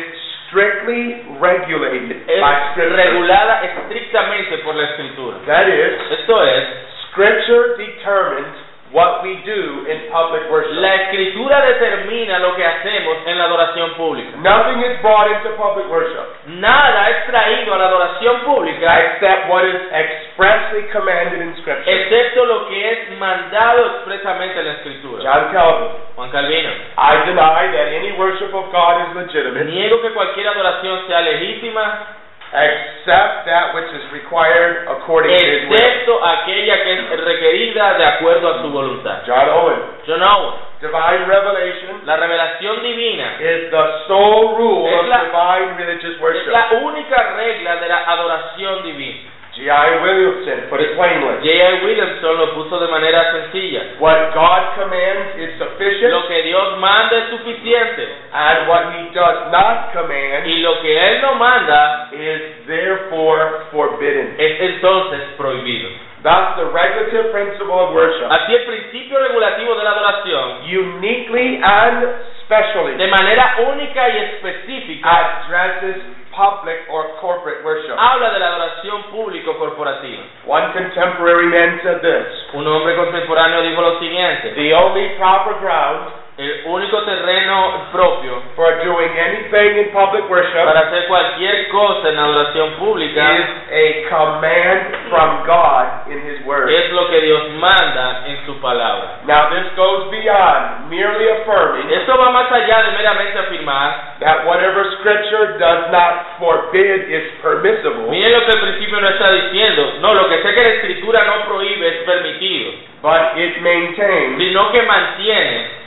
strictly 0.49 1.21
regulated 1.39 2.25
by 2.41 2.55
es 2.55 2.71
scripture. 2.73 2.97
regulada 2.97 3.65
estrictamente 3.65 4.57
por 4.65 4.75
la 4.75 4.85
Escritura. 4.85 5.37
That 5.47 5.69
is, 5.69 6.01
Esto 6.21 6.43
es, 6.45 6.65
scripture 7.11 7.77
determines 7.77 8.57
what 8.95 9.27
we 9.27 9.43
do 9.43 9.85
in 9.91 10.07
public 10.09 10.47
worship. 10.49 10.71
la 10.79 10.95
Escritura 10.95 11.61
determina 11.67 12.39
lo 12.39 12.55
que 12.55 12.65
hacemos 12.65 13.19
en 13.27 13.37
la 13.37 13.45
adoración 13.45 13.91
pública. 13.95 14.39
Nothing 14.39 14.81
is 14.87 15.03
brought 15.03 15.29
into 15.35 15.51
public 15.59 15.91
worship 15.91 16.23
Nada 16.47 17.11
es 17.11 17.27
traído 17.27 17.75
a 17.75 17.79
la 17.79 17.87
adoración 17.87 18.41
pública 18.47 18.87
except 19.01 19.51
what 19.51 19.65
is 19.67 19.81
expressly 19.91 20.83
commanded 20.93 21.43
in 21.43 21.57
scripture. 21.61 21.91
excepto 21.91 22.45
lo 22.47 22.69
que 22.69 22.91
es 22.93 23.19
mandado 23.19 23.87
expresamente 23.97 24.61
en 24.61 24.67
la 24.67 24.73
Escritura. 24.75 25.23
John 25.25 25.53
Calvin. 25.53 25.89
Juan 26.15 26.31
Calvino. 26.31 26.71
I 26.97 27.27
deny 27.27 27.67
that 27.75 27.89
any 27.99 28.13
worship 28.17 28.55
of 28.55 28.71
God 28.71 29.11
is 29.11 29.17
legitimate 29.17 29.65
Niego 29.67 30.01
que 30.03 30.11
cualquier 30.11 30.47
adoración 30.49 31.07
sea 31.09 31.21
legítima, 31.21 32.23
except 32.55 33.47
that 33.47 33.75
which 33.75 33.91
is 33.93 34.05
required 34.13 34.87
according 34.89 35.37
to 35.37 35.45
his 35.45 35.69
will. 35.69 35.75
excepto 35.75 36.25
aquella 36.25 36.83
que 36.85 36.93
es 36.95 37.21
requerida 37.21 37.95
de 37.99 38.05
acuerdo 38.07 38.49
a 38.55 38.63
su 38.63 38.71
voluntad. 38.71 39.23
John 39.27 39.49
Owen. 39.49 39.79
John 40.07 40.23
Owen. 40.23 40.55
Divine 40.81 41.25
revelation 41.27 42.03
La 42.05 42.17
revelación 42.17 42.83
divina 42.83 43.37
is 43.41 43.71
the 43.71 43.85
sole 44.07 44.55
rule 44.59 44.87
Es 44.89 45.01
of 45.01 45.07
la- 45.09 45.25
divine 45.25 45.77
religious 45.79 46.15
es 46.15 46.21
worship. 46.21 46.47
la 46.53 46.69
única 46.83 47.35
regla 47.37 47.77
de 47.77 47.89
la 47.89 48.05
adoración 48.05 48.83
divina. 48.83 49.31
G.I. 49.55 50.03
Williamson 50.03 50.67
put 50.69 50.81
it 50.83 50.99
plainly. 50.99 51.39
J.I. 51.47 51.87
Williamson 51.87 52.35
lo 52.39 52.55
puso 52.59 52.79
de 52.81 52.89
manera 52.91 53.23
sencilla. 53.31 53.95
What 54.01 54.35
God 54.35 54.75
commands 54.75 55.39
is 55.39 55.55
sufficient, 55.59 56.11
Lo 56.11 56.27
que 56.27 56.43
Dios 56.43 56.79
manda 56.79 57.17
es 57.17 57.31
suficiente 57.31 58.03
and 58.35 58.67
what 58.69 58.91
he 58.99 59.15
does 59.15 59.53
not 59.55 59.93
command 59.95 60.47
y 60.47 60.59
lo 60.59 60.81
que 60.83 60.91
Él 60.91 61.23
no 61.23 61.37
manda 61.37 62.09
is 62.11 62.67
therefore 62.67 63.71
forbidden. 63.71 64.35
es 64.39 64.61
entonces 64.61 65.21
prohibido. 65.37 65.89
Thus, 66.25 66.57
the 66.57 66.65
regulative 66.73 67.31
principle 67.33 67.79
of 67.79 67.93
worship, 67.95 68.25
Así 68.33 68.55
el 68.55 68.65
principio 68.65 69.19
regulativo 69.21 69.75
de 69.77 69.85
la 69.85 69.91
adoración, 69.91 70.65
uniquely 70.65 71.61
and 71.63 72.09
specially, 72.43 72.97
de 72.97 73.07
manera 73.09 73.57
única 73.71 74.09
y 74.09 74.17
específica, 74.33 75.07
addresses 75.07 75.97
public 76.37 76.79
or 76.91 77.17
corporate 77.21 77.65
worship. 77.65 77.95
habla 77.99 78.31
de 78.33 78.39
la 78.39 78.47
adoración 78.49 79.03
público 79.11 79.57
corporativa. 79.59 80.23
One 80.47 80.73
contemporary 80.73 81.47
man 81.47 81.81
said 81.83 82.01
this 82.03 82.27
Un 82.55 82.67
hombre 82.67 82.97
contemporáneo 82.97 83.63
dijo 83.63 83.81
lo 83.81 83.99
siguiente, 83.99 84.53
The 84.55 84.75
only 84.75 85.09
proper 85.17 85.55
ground 85.61 86.24
el 86.37 86.63
único 86.67 87.01
terreno 87.03 87.87
propio 87.93 88.43
for 88.57 88.83
doing 88.83 89.11
anything 89.15 89.79
in 89.79 89.93
public 89.95 90.29
worship 90.29 90.65
para 90.67 90.81
hacer 90.81 91.07
cualquier 91.07 91.69
cosa 91.69 92.09
en 92.09 92.19
adoración 92.19 92.71
pública 92.73 93.39
is 93.39 93.47
a 93.71 94.09
command 94.11 94.81
from 95.11 95.47
God 95.47 96.11
in 96.11 96.19
His 96.27 96.45
Word. 96.45 96.71
es 96.71 96.91
lo 96.91 97.09
que 97.09 97.21
Dios 97.21 97.51
manda 97.61 98.25
en 98.27 98.45
su 98.47 98.59
palabra. 98.61 99.23
Now, 99.27 99.51
this 99.51 99.71
goes 99.77 100.11
beyond 100.11 100.91
merely 100.91 101.31
affirming 101.39 101.91
Esto 101.91 102.19
va 102.19 102.31
más 102.31 102.51
allá 102.51 102.83
de 102.83 102.99
meramente 102.99 103.39
afirmar, 103.39 104.19
that 104.19 104.45
whatever 104.45 104.91
Scripture 104.99 105.57
does 105.59 105.93
not 105.93 106.39
forbid 106.41 107.15
is 107.15 107.31
permissible, 107.43 108.11
miren 108.11 108.33
lo 108.33 108.45
que 108.45 108.59
el 108.59 108.61
principio 108.61 109.01
no 109.01 109.09
está 109.09 109.31
diciendo, 109.31 109.95
no, 110.01 110.15
lo 110.15 110.29
que 110.29 110.43
sé 110.43 110.53
que 110.53 110.63
la 110.63 110.69
escritura 110.69 111.25
no 111.25 111.45
prohíbe 111.47 111.87
es 111.87 111.97
permitido, 112.03 112.73
but 113.03 113.39
it 113.39 113.61
maintains 113.63 114.37
sino 114.37 114.73
que 114.73 114.83
mantiene 114.83 115.84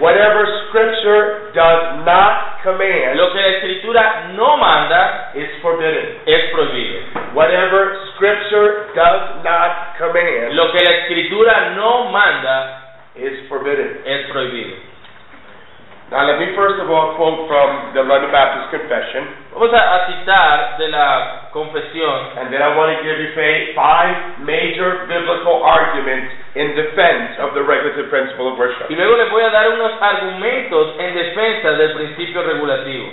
whatever 0.00 0.42
Scripture 0.68 1.52
does 1.54 2.04
not 2.04 2.62
command 2.62 3.16
lo 3.16 3.32
que 3.32 3.40
la 3.40 3.48
escritura 3.48 4.32
no 4.34 4.56
manda 4.56 5.32
is 5.34 5.48
forbidden. 5.62 6.18
es 6.26 6.50
prohibido. 6.52 7.00
Whatever 7.34 7.96
Scripture 8.16 8.90
does 8.94 9.44
not 9.44 9.96
command 9.98 10.54
Lo 10.54 10.72
que 10.72 10.78
la 10.84 10.92
escritura 11.04 11.70
no 11.76 12.10
manda 12.10 12.96
is 13.14 13.46
forbidden. 13.48 14.00
es 14.04 14.26
prohibido. 14.30 14.76
Now, 16.10 16.26
let 16.26 16.42
me 16.42 16.50
first 16.58 16.82
of 16.82 16.90
all 16.90 17.14
quote 17.14 17.46
from 17.46 17.94
the 17.94 18.02
London 18.02 18.34
Baptist 18.34 18.74
Confession, 18.74 19.30
Vamos 19.54 19.70
a, 19.70 20.10
citar 20.10 20.74
de 20.74 20.90
la 20.90 21.46
confesión 21.54 22.34
and 22.34 22.50
then 22.50 22.58
I 22.58 22.74
want 22.74 22.98
to 22.98 22.98
give 23.06 23.14
you 23.14 23.30
five 23.78 24.42
major 24.42 25.06
biblical 25.06 25.62
arguments 25.62 26.34
in 26.58 26.74
defense 26.74 27.38
of 27.38 27.54
the 27.54 27.62
regulative 27.62 28.10
principle 28.10 28.50
of 28.50 28.58
worship. 28.58 28.90
y 28.90 28.98
luego 28.98 29.22
les 29.22 29.30
voy 29.30 29.46
a 29.46 29.54
dar 29.54 29.70
unos 29.70 29.94
argumentos 30.02 30.98
en 30.98 31.14
defensa 31.14 31.78
del 31.78 31.94
principio 31.94 32.42
regulativo. 32.42 33.06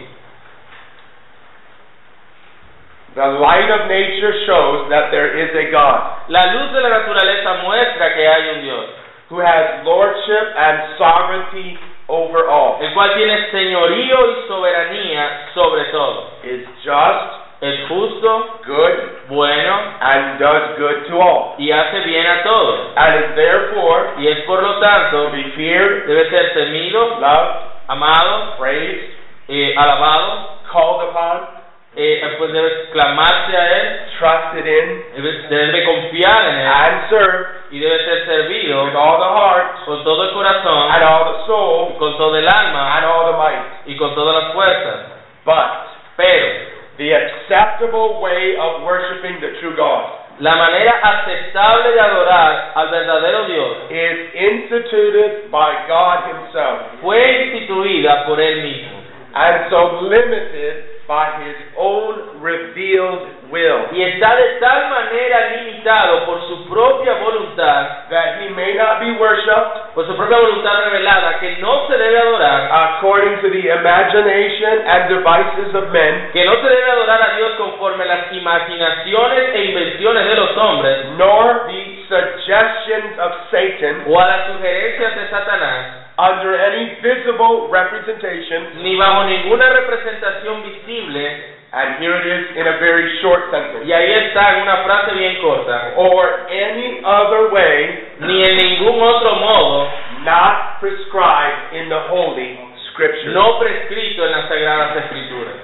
The 3.13 3.29
light 3.37 3.69
of 3.69 3.85
nature 3.89 4.33
shows 4.49 4.89
that 4.89 5.13
there 5.13 5.37
is 5.37 5.53
a 5.53 5.69
God 5.69 6.29
La 6.29 6.49
luz 6.49 6.73
de 6.73 6.81
la 6.81 6.89
naturaleza 6.89 7.61
muestra 7.61 8.13
que 8.17 8.25
hay 8.25 8.57
un 8.57 8.61
Dios, 8.65 8.89
who 9.29 9.37
has 9.37 9.85
lordship 9.85 10.45
and 10.57 10.97
sovereignty 10.97 11.77
over 12.07 12.47
all, 12.47 12.77
el 12.81 12.93
cual 12.93 13.13
tiene 13.15 13.51
señorío 13.51 14.31
y 14.31 14.47
soberanía 14.47 15.49
sobre 15.53 15.85
todo. 15.85 16.31
is 16.43 16.65
just, 16.83 17.43
Es 17.59 17.87
justo, 17.87 18.59
good, 18.67 19.27
bueno 19.29 19.73
and 19.99 20.39
does 20.39 20.77
good 20.77 21.07
to 21.09 21.19
all, 21.19 21.55
y 21.57 21.71
hace 21.71 22.01
bien 22.01 22.25
a 22.27 22.43
todos. 22.43 22.79
and 22.95 23.15
is 23.25 23.35
therefore 23.35 24.13
Y 24.19 24.27
es 24.27 24.39
por 24.45 24.61
lo 24.61 24.75
to 24.75 24.79
tanto, 24.79 25.31
be 25.31 25.43
feared, 25.55 26.05
debe 26.07 26.29
ser 26.29 26.53
temido, 26.53 27.19
loved, 27.19 27.55
amado, 27.87 28.57
praised, 28.59 29.09
eh, 29.47 29.73
alabado, 29.75 30.59
called 30.71 31.09
upon, 31.09 31.56
eh, 31.95 32.35
pues 32.37 32.51
debe 32.51 32.89
clamarse 32.91 33.57
a 33.57 33.77
Él, 33.79 33.99
trusted 34.19 34.65
in, 34.65 35.03
debe, 35.15 35.31
debe 35.49 35.83
confiar 35.85 36.49
en 36.49 36.55
Él 36.55 36.67
and 36.67 37.09
served 37.09 37.47
y 37.71 37.79
debe 37.79 37.97
ser 38.05 38.25
servido 38.25 38.85
with 38.85 38.95
all 38.95 39.17
the 39.17 39.25
heart, 39.25 39.85
con 39.85 40.03
todo 40.03 40.23
el 40.23 40.33
corazón, 40.33 40.91
and 40.91 41.03
all 41.03 41.33
the 41.33 41.45
soul, 41.45 41.97
con 41.97 42.17
todo 42.17 42.37
el 42.37 42.47
alma 42.47 42.97
and 42.97 43.05
all 43.05 43.31
the 43.31 43.37
might. 43.37 43.87
y 43.87 43.95
con 43.97 44.13
todas 44.15 44.43
las 44.43 44.53
fuerzas. 44.53 45.05
But 45.45 45.87
Pero 46.17 46.49
the 46.97 47.13
acceptable 47.13 48.19
way 48.19 48.57
of 48.57 48.81
worshiping 48.81 49.39
the 49.39 49.61
true 49.61 49.75
God 49.77 50.25
La 50.39 50.55
manera 50.55 50.99
aceptable 51.01 51.93
de 51.93 51.99
adorar 51.99 52.71
al 52.75 52.89
verdadero 52.89 53.45
Dios 53.45 53.77
is 53.89 54.33
instituted 54.33 55.51
by 55.51 55.85
God 55.87 56.25
Himself 56.25 57.01
fue 57.01 57.21
instituida 57.21 58.25
por 58.25 58.41
Él 58.41 58.63
mismo 58.63 58.97
and 59.33 59.69
so 59.69 60.01
limited 60.01 60.96
by 61.07 61.41
His 61.45 61.55
own 61.77 62.41
revealed 62.41 63.46
will 63.51 63.87
y 63.91 64.01
está 64.03 64.35
de 64.35 64.59
tal 64.59 64.89
manera 64.89 65.49
limitado 65.55 66.25
por 66.25 66.47
su 66.47 66.67
propia 66.69 67.13
voluntad, 67.13 68.09
that 68.09 68.41
He 68.41 68.49
may 68.49 68.73
not 68.75 68.99
be 68.99 69.11
worshiped 69.19 69.93
por 69.93 70.05
su 70.05 70.15
propia 70.15 70.37
voluntad 70.37 70.83
revelada, 70.85 71.39
que 71.39 71.57
no 71.57 71.87
se 71.87 71.97
debe 71.97 72.19
adorar, 72.19 72.69
according 72.71 73.41
to 73.41 73.49
the 73.49 73.69
imagination 73.69 74.87
and 74.87 75.09
devices 75.09 75.73
of 75.73 75.91
men, 75.91 76.29
que 76.33 76.45
no 76.45 76.55
se 76.61 76.69
debe 76.69 76.91
adorar 76.91 77.21
a 77.21 77.35
Dios 77.37 77.51
conforme 77.57 78.05
las 78.05 78.31
imaginaciones 78.31 79.55
e 79.55 79.65
invenciones 79.65 80.25
de 80.27 80.35
los 80.35 80.57
hombres 80.57 80.97
nor 81.17 81.67
the 81.67 82.05
suggestions 82.07 83.17
of 83.19 83.31
Satan 83.51 84.03
o 84.07 84.19
a 84.19 84.27
las 84.27 84.47
sugerencias 84.47 85.15
de 85.15 85.29
Satanás, 85.29 86.07
under 86.17 86.59
any 86.59 86.95
visible 87.01 87.69
representation. 87.71 88.83
ni 88.83 88.95
bajo 88.95 89.23
ninguna 89.25 89.69
representación 89.69 90.63
visible, 90.63 91.57
And 91.67 91.99
here 91.99 92.15
it 92.15 92.23
is 92.25 92.43
in 92.55 92.65
a 92.65 92.79
very 92.79 93.19
short 93.21 93.51
sentence. 93.51 93.83
y 93.85 93.91
ahí 93.91 94.13
está 94.13 94.55
en 94.55 94.61
una 94.63 94.77
frase 94.87 95.13
bien 95.13 95.35
corta, 95.41 95.93
Or 95.97 96.47
any 96.49 97.01
other 97.03 97.51
way 97.51 98.07
ni 98.19 98.41
en 98.43 98.55
ningún 98.55 99.01
otro 99.01 99.35
modo 99.35 99.87
not 100.23 100.79
prescribed 100.79 101.73
in 101.75 101.89
the 101.89 101.99
Holy 102.09 102.57
Scriptures. 102.91 103.33
no 103.33 103.59
prescrito 103.59 104.25
en 104.25 104.31
las 104.31 104.47
Sagradas 104.47 104.95
Escrituras. 105.05 105.55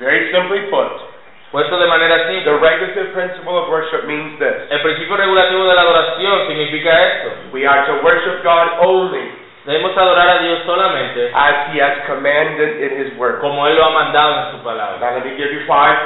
Very 0.00 0.32
simply 0.32 0.60
put, 0.70 1.12
Puesto 1.52 1.76
de 1.78 1.86
manera 1.86 2.16
the 2.26 2.32
simple, 2.32 2.58
regulative 2.58 3.12
principle 3.12 3.52
of 3.58 3.68
worship 3.68 4.06
means 4.08 4.38
this. 4.40 4.64
el 4.70 4.80
principio 4.80 5.14
regulativo 5.16 5.68
de 5.68 5.74
la 5.74 5.82
adoración 5.82 6.46
significa 6.48 6.88
esto. 6.88 7.28
We 7.52 7.66
are 7.66 7.84
to 7.86 8.02
worship 8.02 8.42
God 8.42 8.80
only 8.80 9.28
Debemos 9.64 9.96
adorar 9.96 10.28
a 10.28 10.38
Dios 10.42 10.58
solamente 10.66 11.30
as 11.34 11.70
He 11.72 11.80
has 11.80 12.04
commanded 12.06 12.82
in 12.82 12.90
His 13.00 13.16
Word. 13.18 13.40
como 13.40 13.66
Él 13.66 13.76
lo 13.76 13.84
ha 13.86 13.90
mandado 13.90 14.46
en 14.46 14.58
su 14.58 14.64
palabra. 14.64 14.98
Now 15.00 15.14
let 15.16 15.24
me 15.24 15.36
give 15.36 15.52
you 15.52 15.62
five 15.66 15.96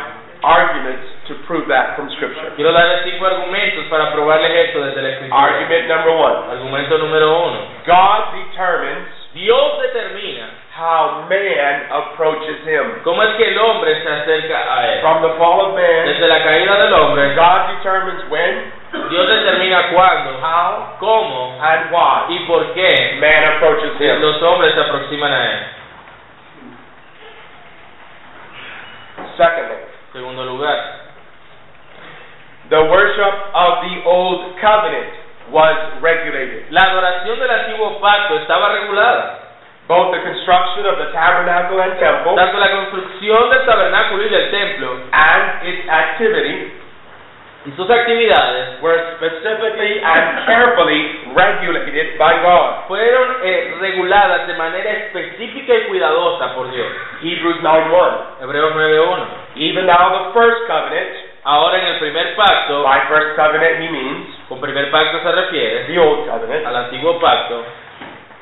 arguments 0.45 1.09
to 1.29 1.35
prove 1.49 1.67
that 1.69 1.97
from 1.97 2.11
Scripture. 2.21 2.53
Quiero 2.57 2.71
darle 2.73 3.03
cinco 3.05 3.25
argumentos 3.25 3.85
para 3.89 4.13
probarles 4.13 4.53
esto 4.69 4.85
desde 4.85 5.01
la 5.03 5.09
Escritura. 5.09 5.43
Argument 5.43 5.89
number 5.89 6.13
one. 6.13 6.37
Argumento 6.53 6.99
número 6.99 7.49
uno. 7.49 7.59
God 7.87 8.21
determines 8.37 9.09
Dios 9.33 9.81
determina 9.83 10.49
how 10.77 11.25
man 11.29 11.77
approaches 11.91 12.61
Him. 12.65 13.01
cómo 13.05 13.23
es 13.23 13.35
que 13.37 13.49
el 13.49 13.59
hombre 13.59 14.01
se 14.03 14.09
acerca 14.09 14.57
a 14.69 14.87
Él. 14.95 15.01
From 15.01 15.23
the 15.23 15.33
fall 15.39 15.61
of 15.67 15.75
man, 15.75 16.05
Desde 16.07 16.29
la 16.29 16.43
caída 16.45 16.77
del 16.85 16.93
hombre, 16.95 17.35
God 17.35 17.77
determines 17.77 18.25
when, 18.31 18.73
Dios 19.11 19.29
determina 19.29 19.89
cuándo, 19.93 20.39
how, 20.41 20.97
cómo 20.99 21.59
and 21.63 21.93
why 21.93 22.35
y 22.35 22.39
por 22.47 22.73
qué 22.75 23.19
man 23.21 23.55
approaches 23.57 24.01
Him. 24.01 24.21
los 24.21 24.43
hombres 24.43 24.75
se 24.75 24.81
aproximan 24.81 25.33
a 25.33 25.53
Él. 25.53 25.67
Secondly, 29.37 29.77
Segundo 30.13 30.45
lugar, 30.45 30.79
the 32.71 32.83
worship 32.89 33.35
of 33.55 33.85
the 33.85 34.03
Old 34.09 34.57
Covenant 34.61 35.13
was 35.51 35.77
regulated. 36.01 36.71
la 36.71 36.83
adoración 36.83 37.39
del 37.39 37.51
antiguo 37.51 38.01
pacto 38.01 38.37
estaba 38.39 38.73
regulada. 38.73 39.43
Both 39.87 40.11
the 40.11 40.19
construction 40.19 40.85
of 40.87 40.99
the 40.99 41.13
tabernacle 41.13 41.79
and 41.79 41.95
temple 42.01 42.35
Tanto 42.35 42.59
la 42.59 42.71
construcción 42.73 43.51
del 43.51 43.65
tabernáculo 43.67 44.25
y 44.25 44.29
del 44.29 44.51
templo 44.51 44.99
and 45.13 45.63
its 45.63 45.89
activity 45.89 46.73
y 47.67 47.73
sus 47.75 47.91
actividades 47.91 48.81
were 48.81 49.19
specifically 49.19 49.99
and 49.99 50.47
carefully 50.47 51.35
regulated 51.35 52.17
by 52.17 52.39
God. 52.41 52.87
fueron 52.87 53.43
eh, 53.43 53.75
reguladas 53.81 54.47
de 54.47 54.55
manera 54.55 54.91
específica 54.91 55.75
y 55.75 55.83
cuidadosa 55.89 56.55
por 56.55 56.71
Dios. 56.71 56.87
Hebrews 57.23 57.61
9:1. 57.63 58.43
Hebreos 58.43 58.75
9.1. 58.75 59.21
Even 59.57 59.87
now 59.87 60.11
the 60.15 60.33
first 60.33 60.67
covenant, 60.69 61.37
Ahora 61.47 61.79
en 61.79 61.87
el 61.87 61.99
primer 62.01 62.35
pacto, 62.35 62.83
by 62.83 63.07
first 63.07 63.37
covenant 63.37 63.79
he 63.81 63.89
means 63.89 64.35
con 64.49 64.59
primer 64.59 64.91
pacto 64.91 65.23
se 65.23 65.31
refiere 65.31 65.85
the 65.87 65.97
old 65.97 66.27
covenant. 66.27 66.67
al 66.67 66.75
antiguo 66.75 67.21
pacto, 67.21 67.63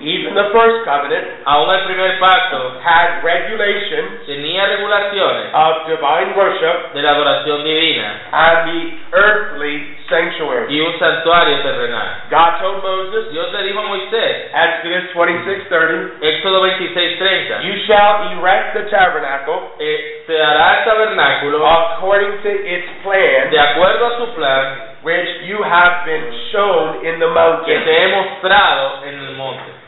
Even 0.05 0.37
the 0.37 0.53
first 0.53 0.85
covenant 0.85 1.49
aún 1.49 1.65
el 1.73 1.89
primer 1.89 2.21
pacto 2.21 2.77
had 2.85 3.25
regulations 3.25 4.21
tenía 4.29 4.69
regulaciones 4.69 5.49
of 5.57 5.89
divine 5.89 6.37
worship 6.37 6.93
de 6.93 7.01
la 7.01 7.17
adoración 7.17 7.65
divina 7.65 8.21
and 8.33 8.59
the 8.69 8.81
earthly 9.17 9.97
sanctuary. 10.09 10.69
y 10.69 10.81
un 10.81 10.99
santuario 10.99 11.57
terrenal. 11.65 12.29
God 12.29 12.61
told 12.61 12.83
Moses, 12.85 13.33
Dios 13.33 13.51
le 13.53 13.63
dijo 13.65 13.81
a 13.81 13.89
Moisés, 13.89 14.53
Exodus 14.53 15.09
26:30, 15.15 16.21
Éxodo 16.21 16.61
26.30, 16.61 17.65
you 17.65 17.75
shall 17.87 18.29
erect 18.37 18.75
the 18.75 18.85
tabernacle 18.91 19.73
eh, 19.81 20.23
se 20.27 20.37
hará 20.37 20.81
el 20.81 20.85
tabernáculo 20.85 21.67
according 21.67 22.43
to 22.43 22.51
its 22.51 22.89
plan, 23.03 23.51
de 23.51 23.59
acuerdo 23.59 24.07
a 24.07 24.19
su 24.19 24.35
plan 24.35 24.95
which 25.03 25.29
you 25.45 25.63
have 25.63 26.05
been 26.05 26.25
shown 26.53 27.05
in 27.05 27.19
the 27.21 27.29
mountain. 27.29 27.65
que 27.67 27.79
te 27.85 28.05
he 28.05 28.09
mostrado 28.09 29.05
en 29.05 29.15
el 29.15 29.33
monte. 29.37 29.85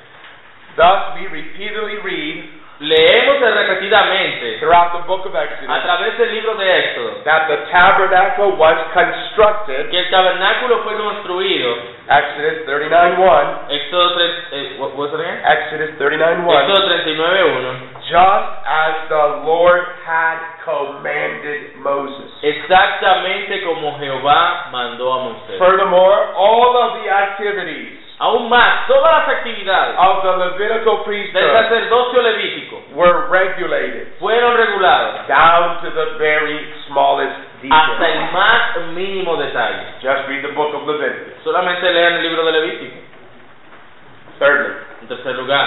Thus 0.76 1.16
we 1.16 1.26
repeatedly 1.26 1.98
read 2.04 2.56
Leemos 2.78 3.40
repetidamente 3.40 4.58
throughout 4.60 4.92
the 4.92 5.08
book 5.08 5.24
of 5.24 5.32
a 5.32 5.40
Exodus 5.40 5.80
través 5.80 6.18
del 6.18 6.28
libro 6.28 6.54
de 6.56 6.68
Éxodo 6.68 7.24
that 7.24 7.48
the 7.48 7.56
tabernacle 7.72 8.52
was 8.52 8.76
constructed, 8.92 9.88
que 9.88 9.98
el 9.98 10.10
tabernáculo 10.10 10.84
fue 10.84 10.94
construido. 10.94 11.72
Exodus 12.06 12.66
39:1, 12.66 13.70
Éxodo 13.70 14.14
3, 14.14 14.30
eh, 14.52 14.76
what 14.76 14.94
was 14.94 15.10
it 15.14 15.20
again? 15.20 15.40
Exodus 15.42 15.96
39:1, 15.96 16.44
Éxodo 16.44 16.84
39.1 16.84 17.96
just 18.06 18.50
as 18.68 19.08
the 19.08 19.26
Lord 19.42 19.82
had 20.04 20.38
commanded 20.62 21.76
Moses. 21.80 22.30
Exactamente 22.42 23.64
como 23.64 23.98
Jehová 23.98 24.68
mandó 24.70 25.12
a 25.12 25.18
Moisés. 25.24 25.58
Furthermore, 25.58 26.34
all 26.36 26.76
of 26.76 27.02
the 27.02 27.10
activities 27.10 27.95
Aún 28.18 28.48
más, 28.48 28.86
todas 28.86 29.12
las 29.12 29.28
actividades 29.36 29.94
of 29.98 30.22
the 30.22 30.36
Levitical 30.38 30.96
del 30.96 31.04
priesthood 31.04 31.52
sacerdocio 31.52 32.22
levítico 32.22 32.80
were 32.94 33.28
regulated 33.28 34.16
fueron 34.18 34.56
reguladas 34.56 35.28
down 35.28 35.82
to 35.82 35.90
the 35.90 36.16
very 36.18 36.72
smallest 36.86 37.36
hasta 37.70 37.92
detail. 38.06 38.12
el 38.12 38.32
más 38.32 38.76
mínimo 38.94 39.36
detalle. 39.36 39.84
Just 40.00 40.28
read 40.28 40.40
the 40.42 40.52
book 40.54 40.72
of 40.74 40.86
Leviticus. 40.88 41.42
Solamente 41.44 41.92
lean 41.92 42.14
el 42.14 42.22
libro 42.22 42.44
de 42.46 42.52
Levítico. 42.52 42.96
Thirdly, 44.38 44.74
En 45.02 45.08
tercer 45.08 45.34
lugar, 45.36 45.66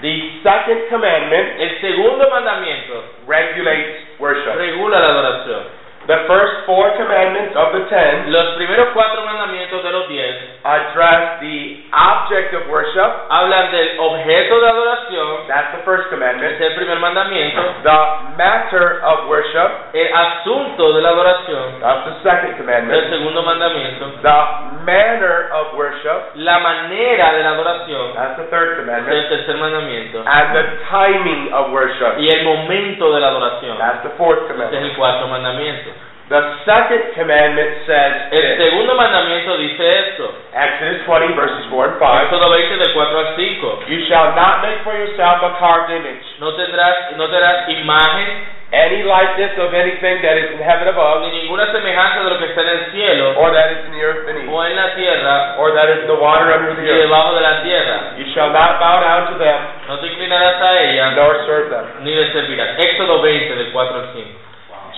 the 0.00 0.40
second 0.42 0.88
commandment 0.88 1.60
el 1.60 1.80
segundo 1.80 2.30
mandamiento 2.30 3.04
regulates 3.26 4.18
worship. 4.18 4.54
regula 4.56 5.00
la 5.00 5.08
adoración. 5.08 5.62
The 6.08 6.24
first 6.24 6.64
four 6.64 6.88
commandments 6.96 7.52
of 7.52 7.68
the 7.76 7.84
ten 7.92 8.32
Los 8.32 8.56
primeros 8.56 8.88
cuatro 8.96 9.20
mandamientos 9.28 9.84
de 9.84 9.90
los 9.92 10.08
diez 10.08 10.56
address 10.64 11.36
the 11.44 11.84
object 11.92 12.54
of 12.56 12.64
worship. 12.72 13.28
hablan 13.28 13.70
del 13.70 14.00
objeto 14.00 14.58
de 14.58 14.68
adoración, 14.72 15.46
That's 15.48 15.70
the 15.76 15.82
first 15.84 16.04
es 16.04 16.08
commandment. 16.08 16.60
el 16.60 16.74
primer 16.76 16.98
mandamiento, 16.98 17.60
The 17.84 18.00
matter 18.40 19.04
of 19.04 19.28
worship. 19.28 19.92
el 19.92 20.08
asunto 20.16 20.94
de 20.94 21.02
la 21.02 21.10
adoración, 21.10 21.78
That's 21.80 22.04
the 22.08 22.14
second 22.24 22.50
el 22.52 22.56
commandment. 22.56 23.10
segundo 23.10 23.42
mandamiento, 23.42 24.06
The 24.22 24.40
manner 24.88 25.52
of 25.52 25.74
worship. 25.76 26.32
la 26.36 26.58
manera 26.58 27.34
de 27.34 27.42
la 27.42 27.50
adoración, 27.50 28.14
That's 28.14 28.36
the 28.38 28.44
third 28.48 28.68
el 28.70 28.76
commandment. 28.80 29.28
tercer 29.28 29.56
mandamiento, 29.58 30.24
And 30.24 30.54
the 30.56 30.64
timing 30.88 31.52
of 31.52 31.70
worship. 31.70 32.16
y 32.18 32.30
el 32.30 32.44
momento 32.44 33.12
de 33.12 33.20
la 33.20 33.28
adoración, 33.28 33.76
That's 33.76 34.02
the 34.04 34.10
fourth 34.16 34.40
este 34.40 34.48
es 34.48 34.56
commandment. 34.56 34.84
el 34.86 34.96
cuarto 34.96 35.26
mandamiento. 35.28 35.90
The 36.28 36.60
second 36.68 37.16
commandment 37.16 37.88
says 37.88 38.12
El 38.28 38.36
this. 38.36 38.58
segundo 38.60 38.92
mandamiento 38.94 39.56
dice 39.56 39.80
esto, 39.80 40.28
Exodus 40.52 41.00
20 41.08 41.32
verses 41.32 41.64
4 41.72 41.84
and 41.88 41.96
5. 41.98 42.28
Éxodo 42.28 42.52
20 42.52 42.76
del 42.76 42.92
4 42.92 43.18
al 43.18 43.34
5, 43.34 43.88
You 43.88 44.04
shall 44.12 44.36
not 44.36 44.60
make 44.60 44.84
for 44.84 44.92
yourself 44.92 45.40
a 45.40 45.56
carved 45.56 45.88
image, 45.88 46.20
no 46.38 46.52
tendrás, 46.52 47.16
no 47.16 47.28
tendrás 47.32 47.64
imagen 47.72 48.44
any 48.76 49.00
likeness 49.08 49.56
of 49.56 49.72
anything 49.72 50.20
that 50.20 50.36
is 50.36 50.52
in 50.52 50.60
heaven 50.60 50.88
above, 50.92 51.24
ni 51.24 51.32
ninguna 51.40 51.72
semejanza 51.72 52.20
de 52.20 52.28
lo 52.28 52.36
que 52.36 52.52
está 52.52 52.60
en 52.60 52.68
el 52.76 52.84
cielo 52.92 53.32
or 53.40 53.48
that 53.56 53.72
is 53.72 53.80
in 53.88 53.92
the 53.96 54.02
earth 54.04 54.26
beneath, 54.28 54.52
o 54.52 54.60
en 54.68 54.76
la 54.76 54.92
tierra 55.00 55.56
or 55.56 55.72
that 55.72 55.88
is 55.88 56.04
in 56.04 56.08
the 56.12 56.20
water 56.20 56.52
under 56.52 56.76
the 56.76 56.84
earth. 56.84 57.08
debajo 57.08 57.32
de 57.36 57.40
la 57.40 57.62
tierra. 57.64 57.96
You 58.20 58.28
shall 58.36 58.52
not 58.52 58.76
bow 58.78 59.00
down 59.00 59.32
to 59.32 59.38
them, 59.40 59.60
No 59.88 59.96
te 59.96 60.08
inclinarás 60.12 60.60
a 60.60 60.76
ella 60.84 61.10
nor 61.16 61.40
serve 61.48 61.70
them. 61.72 62.04
ni 62.04 62.12
le 62.14 62.28
servirás. 62.36 62.76
Éxodo 62.76 63.22
20 63.22 63.56
del 63.56 63.72
4 63.72 63.96
al 63.96 64.08
5. 64.12 64.28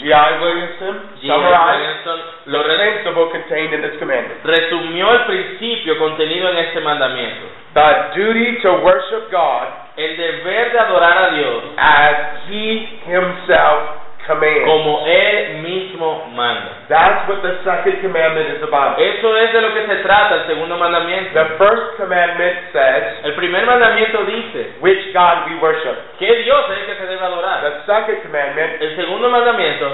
G.I. 0.00 0.40
Williamson 0.40 0.94
G. 1.20 1.28
summarized 1.28 1.78
Williamson 1.78 2.18
the 2.50 2.60
principle 2.64 3.30
contained 3.30 3.74
in 3.74 3.80
this 3.82 3.96
commandment. 3.98 4.40
resumió 4.44 5.12
el 5.12 5.24
principio 5.26 5.98
contenido 5.98 6.50
en 6.50 6.58
este 6.58 6.80
mandamiento. 6.80 7.46
The 7.74 8.16
duty 8.16 8.60
to 8.62 8.72
worship 8.82 9.30
God 9.30 9.68
El 9.96 10.16
deber 10.16 10.72
de 10.72 10.78
adorar 10.78 11.18
a 11.18 11.30
Dios 11.36 11.64
as 11.76 12.16
He 12.48 13.00
Himself 13.06 13.99
commands. 14.30 14.64
como 14.64 15.04
Él 15.06 15.58
mismo 15.62 16.30
manda. 16.34 16.86
That's 16.88 17.28
what 17.28 17.42
the 17.42 17.58
second 17.64 18.00
commandment 18.00 18.56
is 18.56 18.62
about. 18.62 18.98
Eso 18.98 19.36
es 19.36 19.52
de 19.52 19.60
lo 19.60 19.74
que 19.74 19.86
se 19.86 19.96
trata 20.06 20.34
el 20.36 20.46
segundo 20.46 20.76
mandamiento. 20.78 21.34
The 21.34 21.56
first 21.58 21.96
commandment 21.98 22.56
says, 22.72 23.24
El 23.24 23.34
primer 23.34 23.66
mandamiento 23.66 24.24
dice 24.24 24.74
which 24.80 25.12
God 25.12 25.50
we 25.50 25.56
worship. 25.60 25.96
que 26.18 26.32
Dios 26.42 26.64
es 26.70 26.78
el 26.78 26.86
que 26.86 26.94
se 26.94 27.06
debe 27.06 27.24
adorar. 27.24 27.60
The 27.62 27.86
second 27.86 28.22
commandment, 28.22 28.80
El 28.80 28.96
segundo 28.96 29.28
mandamiento, 29.28 29.86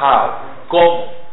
how? 0.00 0.30
¿cómo? 0.68 1.23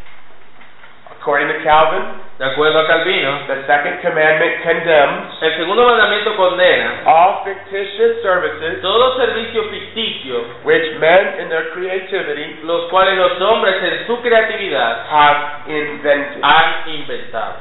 According 1.21 1.53
to 1.53 1.61
Calvin, 1.61 2.01
De 2.41 2.47
acuerdo 2.47 2.79
a 2.79 2.87
Calvino, 2.87 3.45
the 3.45 3.61
second 3.67 4.01
commandment 4.01 4.63
condemns 4.63 5.37
el 5.43 5.57
segundo 5.57 5.85
mandamiento 5.85 6.35
condena 6.35 7.03
all 7.05 7.45
fictitious 7.45 8.23
services 8.23 8.81
todo 8.81 9.15
servicio 9.15 9.69
ficticio, 9.69 10.41
which 10.65 10.97
men 10.97 11.39
in 11.39 11.49
their 11.49 11.69
creativity 11.77 12.61
los 12.63 12.89
cuales 12.89 13.15
los 13.15 13.39
hombres 13.39 13.75
en 13.83 14.07
su 14.07 14.19
creatividad 14.23 15.05
have 15.07 15.69
invented. 15.69 16.41
han 16.41 16.89
inventado. 16.89 17.53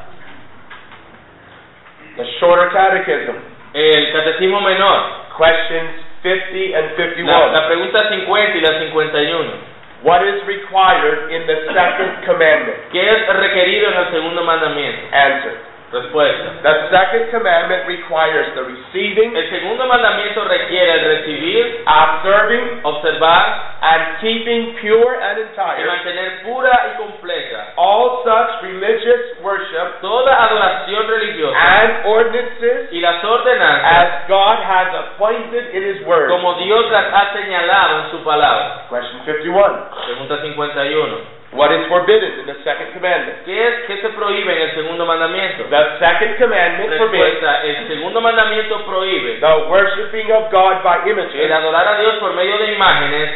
The 2.17 2.25
Shorter 2.41 2.71
Catechism, 2.73 3.37
El 3.75 4.13
catecismo 4.15 4.63
menor, 4.63 5.29
questions 5.37 5.91
50 6.23 6.77
and 6.77 6.97
la, 6.97 7.05
51. 7.05 7.53
la 7.53 7.67
pregunta 7.67 8.09
50 8.09 8.57
y 8.57 8.61
la 8.63 8.79
51. 8.79 9.53
What 10.03 10.25
is 10.25 10.41
required 10.47 11.31
in 11.31 11.47
the 11.47 11.75
second 11.75 12.25
commandment? 12.25 12.89
¿Qué 12.91 13.05
es 13.05 13.37
requerido 13.37 13.91
en 13.91 13.97
el 13.99 14.11
segundo 14.11 14.43
mandamiento? 14.45 15.03
Answer. 15.13 15.70
Respuesta. 15.93 16.63
The 16.63 16.91
second 16.91 17.31
commandment 17.35 17.87
requires 17.89 18.55
the 18.55 18.63
receiving, 18.63 19.35
El 19.35 19.51
segundo 19.51 19.87
mandamiento 19.87 20.45
requiere 20.45 20.93
el 20.93 21.05
recibir, 21.19 21.83
observing, 21.85 22.81
observar 22.85 23.71
and 23.83 24.21
keeping 24.21 24.77
pure 24.81 25.19
and 25.19 25.39
y 25.39 25.43
entire 25.43 25.87
mantener 25.87 26.43
pura 26.45 26.71
y 26.71 26.99
completa 27.01 27.73
all 27.77 28.23
such 28.23 28.63
religious 28.63 29.41
worship 29.43 30.01
toda 30.03 30.31
adoración 30.37 31.09
religiosa 31.09 31.57
and 31.57 32.07
ordinances 32.07 32.93
y 32.93 33.01
las 33.01 33.25
ordenanzas 33.25 33.81
as 33.91 34.29
God 34.29 34.59
has 34.63 34.95
appointed 34.95 35.75
in 35.75 35.83
His 35.83 36.07
Word. 36.07 36.29
como 36.29 36.55
Dios 36.63 36.91
las 36.93 37.07
ha 37.13 37.33
señalado 37.33 38.05
en 38.05 38.11
su 38.11 38.23
palabra. 38.23 38.85
Question 38.91 39.25
51. 39.25 39.89
Pregunta 40.07 40.43
51. 40.43 41.40
What 41.51 41.75
is 41.75 41.83
forbidden 41.91 42.39
in 42.39 42.47
the 42.47 42.63
second 42.63 42.95
commandment? 42.95 43.43
¿Qué 43.43 43.51
es 43.51 43.75
qué 43.91 44.01
se 44.03 44.11
prohíbe 44.15 44.55
en 44.55 44.71
el 44.71 44.75
segundo 44.75 45.05
mandamiento? 45.05 45.67
The 45.67 45.99
second 45.99 46.39
commandment 46.39 46.95
forbids 46.95 47.43
el 47.43 47.89
segundo 47.89 48.21
mandamiento 48.21 48.87
prohíbe 48.87 49.41
the 49.41 49.67
worshiping 49.67 50.31
of 50.31 50.53
God 50.53 50.85
by 50.85 51.03
el 51.03 51.11
images 51.11 51.51
adorar 51.51 51.89
a 51.89 52.01
Dios 52.01 52.15
por 52.21 52.35
medio 52.35 52.57
de 52.57 52.75
imágenes 52.75 53.31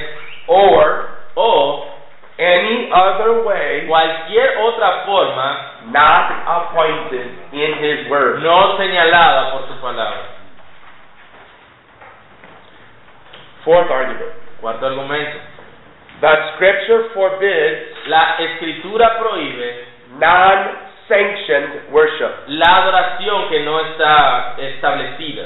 or 0.46 1.08
o 1.34 1.90
any 2.38 2.88
other 2.92 3.42
way 3.42 3.84
cualquier 3.88 4.58
otra 4.62 5.02
forma 5.06 5.90
not 5.90 6.30
appointed 6.46 7.26
in 7.50 7.70
His 7.82 8.08
Word. 8.08 8.42
no 8.44 8.76
señalada 8.76 9.50
por 9.58 9.66
su 9.66 9.74
palabra. 9.82 10.22
Fourth 13.64 13.90
argument. 13.90 14.30
Cuarto 14.60 14.86
argumento. 14.86 15.38
The 16.20 16.54
Scripture 16.54 17.10
forbids 17.12 17.93
La 18.06 18.36
escritura 18.38 19.18
prohíbe 19.18 19.84
non-sanctioned 20.18 21.90
worship. 21.90 22.30
la 22.48 22.76
adoración 22.76 23.48
que 23.48 23.60
no 23.60 23.80
está 23.80 24.54
establecida. 24.58 25.44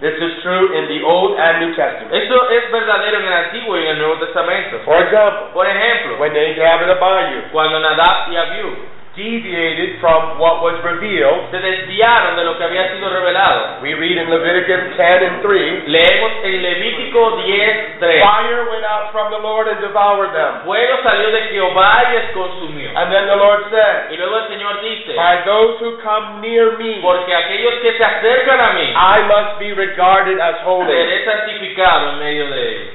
This 0.00 0.16
is 0.16 0.42
true 0.42 0.72
in 0.72 0.88
the 0.88 1.04
Old 1.04 1.38
and 1.38 1.60
New 1.60 1.74
Testament. 1.76 2.12
Esto 2.14 2.48
es 2.48 2.70
verdadero 2.72 3.18
en 3.18 3.26
el 3.26 3.32
Antiguo 3.32 3.76
y 3.76 3.82
en 3.82 3.88
el 3.88 3.98
Nuevo 3.98 4.14
Testamento. 4.14 4.78
For 4.86 4.96
example, 5.02 5.52
Por 5.52 5.66
ejemplo, 5.66 6.16
when 6.18 6.32
Nadab 6.32 6.56
and 6.56 6.90
Abihu 6.90 7.42
cuando 7.52 7.78
Nadab 7.80 8.32
y 8.32 8.36
Abiú 8.36 8.76
deviated 9.20 10.00
from 10.00 10.40
what 10.40 10.64
was 10.64 10.80
revealed, 10.80 11.52
se 11.52 11.60
desviaron 11.60 12.36
de 12.40 12.44
lo 12.48 12.56
que 12.56 12.64
había 12.64 12.88
sido 12.96 13.10
revelado. 13.12 13.82
we 13.84 13.92
read 13.92 14.16
in 14.16 14.30
Leviticus 14.32 14.96
10 14.96 15.28
and 15.28 15.36
3, 15.44 15.84
Leemos 15.88 16.32
en 16.44 16.62
Levítico 16.64 17.36
10, 17.44 18.00
3. 18.00 18.20
fire 18.24 18.64
went 18.72 18.84
out 18.88 19.12
from 19.12 19.28
the 19.30 19.36
Lord 19.38 19.68
and 19.68 19.80
devoured 19.84 20.32
them. 20.32 20.64
Fuego 20.64 20.96
salió 21.04 21.28
de 21.30 21.42
Jehová 21.52 22.02
y 22.08 22.12
les 22.16 22.30
consumió. 22.32 22.88
And 22.96 23.12
then 23.12 23.26
the 23.28 23.36
Lord 23.36 23.68
said, 23.68 24.10
Y 24.10 24.16
luego 24.16 24.38
el 24.38 24.48
Señor 24.48 24.80
dice, 24.80 25.12
By 25.14 25.44
those 25.44 25.76
who 25.84 26.00
come 26.00 26.40
near 26.40 26.78
me, 26.80 27.00
porque 27.02 27.34
aquellos 27.34 27.74
que 27.82 27.92
se 27.98 28.04
acercan 28.04 28.60
a 28.60 28.72
mí, 28.72 28.88
I 28.96 29.16
must 29.28 29.58
be 29.60 29.74
regarded 29.74 30.40
as 30.40 30.64
holy. 30.64 30.86
seré 30.88 31.24
santificado 31.24 32.10
en 32.12 32.18
medio 32.20 32.48
de 32.48 32.60
ellos. 32.68 32.94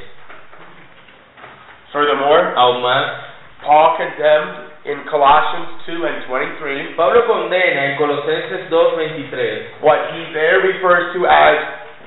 Furthermore, 1.92 2.54
Aún 2.56 2.82
más, 2.82 3.06
Paul 3.64 3.96
condemned 3.98 4.75
in 4.86 5.02
Colossians 5.10 5.82
2 5.86 6.06
and 6.06 6.26
23 6.30 6.94
Pablo 6.96 7.26
condena 7.26 7.92
en 7.92 7.98
Colosenses 7.98 8.70
2.23 8.70 9.82
what 9.82 10.14
he 10.14 10.30
there 10.34 10.62
refers 10.62 11.14
to 11.14 11.26
as 11.26 11.58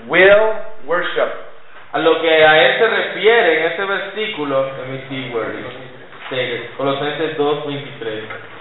will 0.06 0.54
worship. 0.86 1.30
a 1.92 1.98
lo 1.98 2.20
que 2.20 2.30
a 2.30 2.54
él 2.64 2.78
se 2.78 2.86
refiere 2.86 3.58
en 3.58 3.72
ese 3.72 3.84
versículo, 3.84 4.70
let 4.78 4.88
me 4.88 5.00
see 5.08 5.34
where 5.34 5.58
it 5.58 5.66
stated, 6.28 6.70
Colosenses 6.76 7.36
2.23 7.36 8.58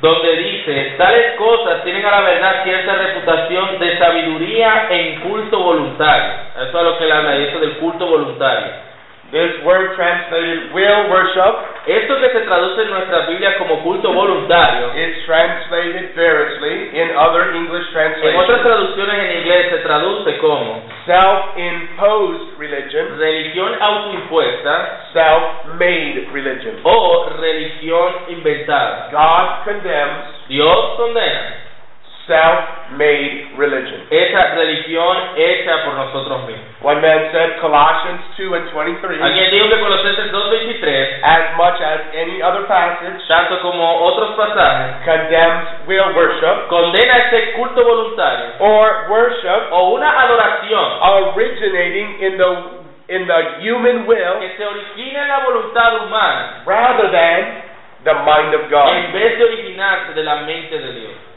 donde 0.00 0.36
dice, 0.36 0.94
tales 0.96 1.34
cosas 1.36 1.82
tienen 1.82 2.04
a 2.06 2.10
la 2.12 2.20
verdad 2.20 2.62
cierta 2.62 2.94
reputación 2.94 3.80
de 3.80 3.98
sabiduría 3.98 4.86
en 4.90 5.20
culto 5.22 5.58
voluntario. 5.58 6.34
Eso 6.54 6.78
es 6.78 6.84
lo 6.84 6.98
que 6.98 7.04
él 7.04 7.12
habla, 7.12 7.36
y 7.36 7.44
eso 7.48 7.58
del 7.58 7.78
culto 7.78 8.06
voluntario. 8.06 8.68
This 9.30 9.60
word 9.64 9.92
translated 9.94 10.72
will 10.72 11.10
worship 11.12 11.78
Esto 11.88 12.20
que 12.20 12.28
se 12.30 12.40
traduce 12.40 12.82
en 12.82 12.90
nuestras 12.90 13.28
Biblias 13.28 13.56
como 13.56 13.82
culto 13.82 14.12
voluntario, 14.12 14.92
is 14.94 15.24
translated 15.24 16.14
variously 16.14 17.00
in 17.00 17.16
other 17.16 17.54
English 17.54 17.88
en 17.96 18.36
otras 18.36 18.60
translations. 18.60 18.62
traducciones 18.62 19.18
en 19.24 19.38
inglés 19.40 19.70
se 19.70 19.78
traduce 19.78 20.38
como 20.38 20.82
Self-imposed 21.06 22.58
religion, 22.58 23.18
religión 23.18 23.72
autoimpuesta 23.80 25.08
self-made 25.12 26.28
religion. 26.32 26.80
o 26.82 27.30
religión 27.40 28.12
inventada. 28.28 29.08
God 29.10 29.64
condemns 29.64 30.48
Dios 30.48 30.96
condena 30.96 31.67
self-made 32.28 33.56
religion. 33.56 34.06
esa 34.10 34.54
religión 34.54 35.16
hecha 35.36 35.84
por 35.84 35.94
nosotros 35.94 36.46
mismos. 36.46 36.68
One 36.80 37.00
man 37.02 37.32
said 37.32 37.58
Colossians 37.60 38.22
2 38.36 38.54
and 38.54 38.70
23, 38.70 39.20
Alguien 39.20 39.50
dijo 39.50 39.68
que 39.68 39.80
Colosenses 39.80 40.30
2.23, 40.30 41.24
as 41.24 41.56
much 41.56 41.80
as 41.82 42.00
any 42.14 42.40
other 42.40 42.68
passage, 42.68 43.18
tanto 43.26 43.58
como 43.60 43.82
otros 44.06 44.36
pasajes, 44.36 45.02
condemns 45.04 45.88
will 45.88 46.14
worship 46.14 46.68
condena 46.68 47.18
ese 47.26 47.52
culto 47.56 47.82
voluntario 47.82 48.54
or 48.60 49.08
worship 49.10 49.72
o 49.72 49.94
una 49.94 50.10
adoración 50.22 50.86
originating 51.34 52.20
in 52.20 52.36
the 52.36 52.50
in 53.08 53.26
the 53.26 53.40
human 53.64 54.06
will 54.06 54.38
que 54.38 54.52
se 54.56 54.64
origina 54.64 55.22
en 55.22 55.28
la 55.28 55.38
voluntad 55.40 56.04
humana 56.04 56.62
rather 56.66 57.10
than 57.10 57.64
the 58.04 58.14
mind 58.14 58.54
of 58.54 58.70
God. 58.70 58.92
en 58.92 59.12
vez 59.12 59.38
de 59.38 59.44
originarse 59.44 60.12
de 60.14 60.22
la 60.22 60.36
mente 60.42 60.78
de 60.78 60.92
Dios. 60.92 61.27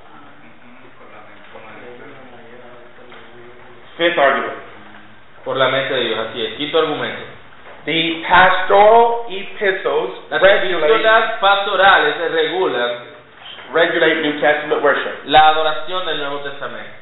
Fifth 3.98 4.18
argument. 4.18 4.58
Por 5.44 5.58
la 5.58 5.70
mente 5.70 5.94
de 5.94 6.02
Dios, 6.02 6.20
así 6.30 6.46
es. 6.46 6.54
Quinto 6.54 6.80
argumento. 6.80 7.22
The 7.86 8.24
pastoral 8.30 9.26
epistles 9.28 10.12
Las 10.30 10.40
regulate, 10.40 10.94
epístolas 10.94 11.40
pastorales 11.40 12.16
regulan 12.32 12.92
regulate 13.74 14.22
New 14.22 14.40
Testament 14.40 14.84
worship. 14.84 15.26
la 15.26 15.48
adoración 15.50 16.06
del 16.06 16.18
Nuevo 16.20 16.40
Testamento. 16.42 17.02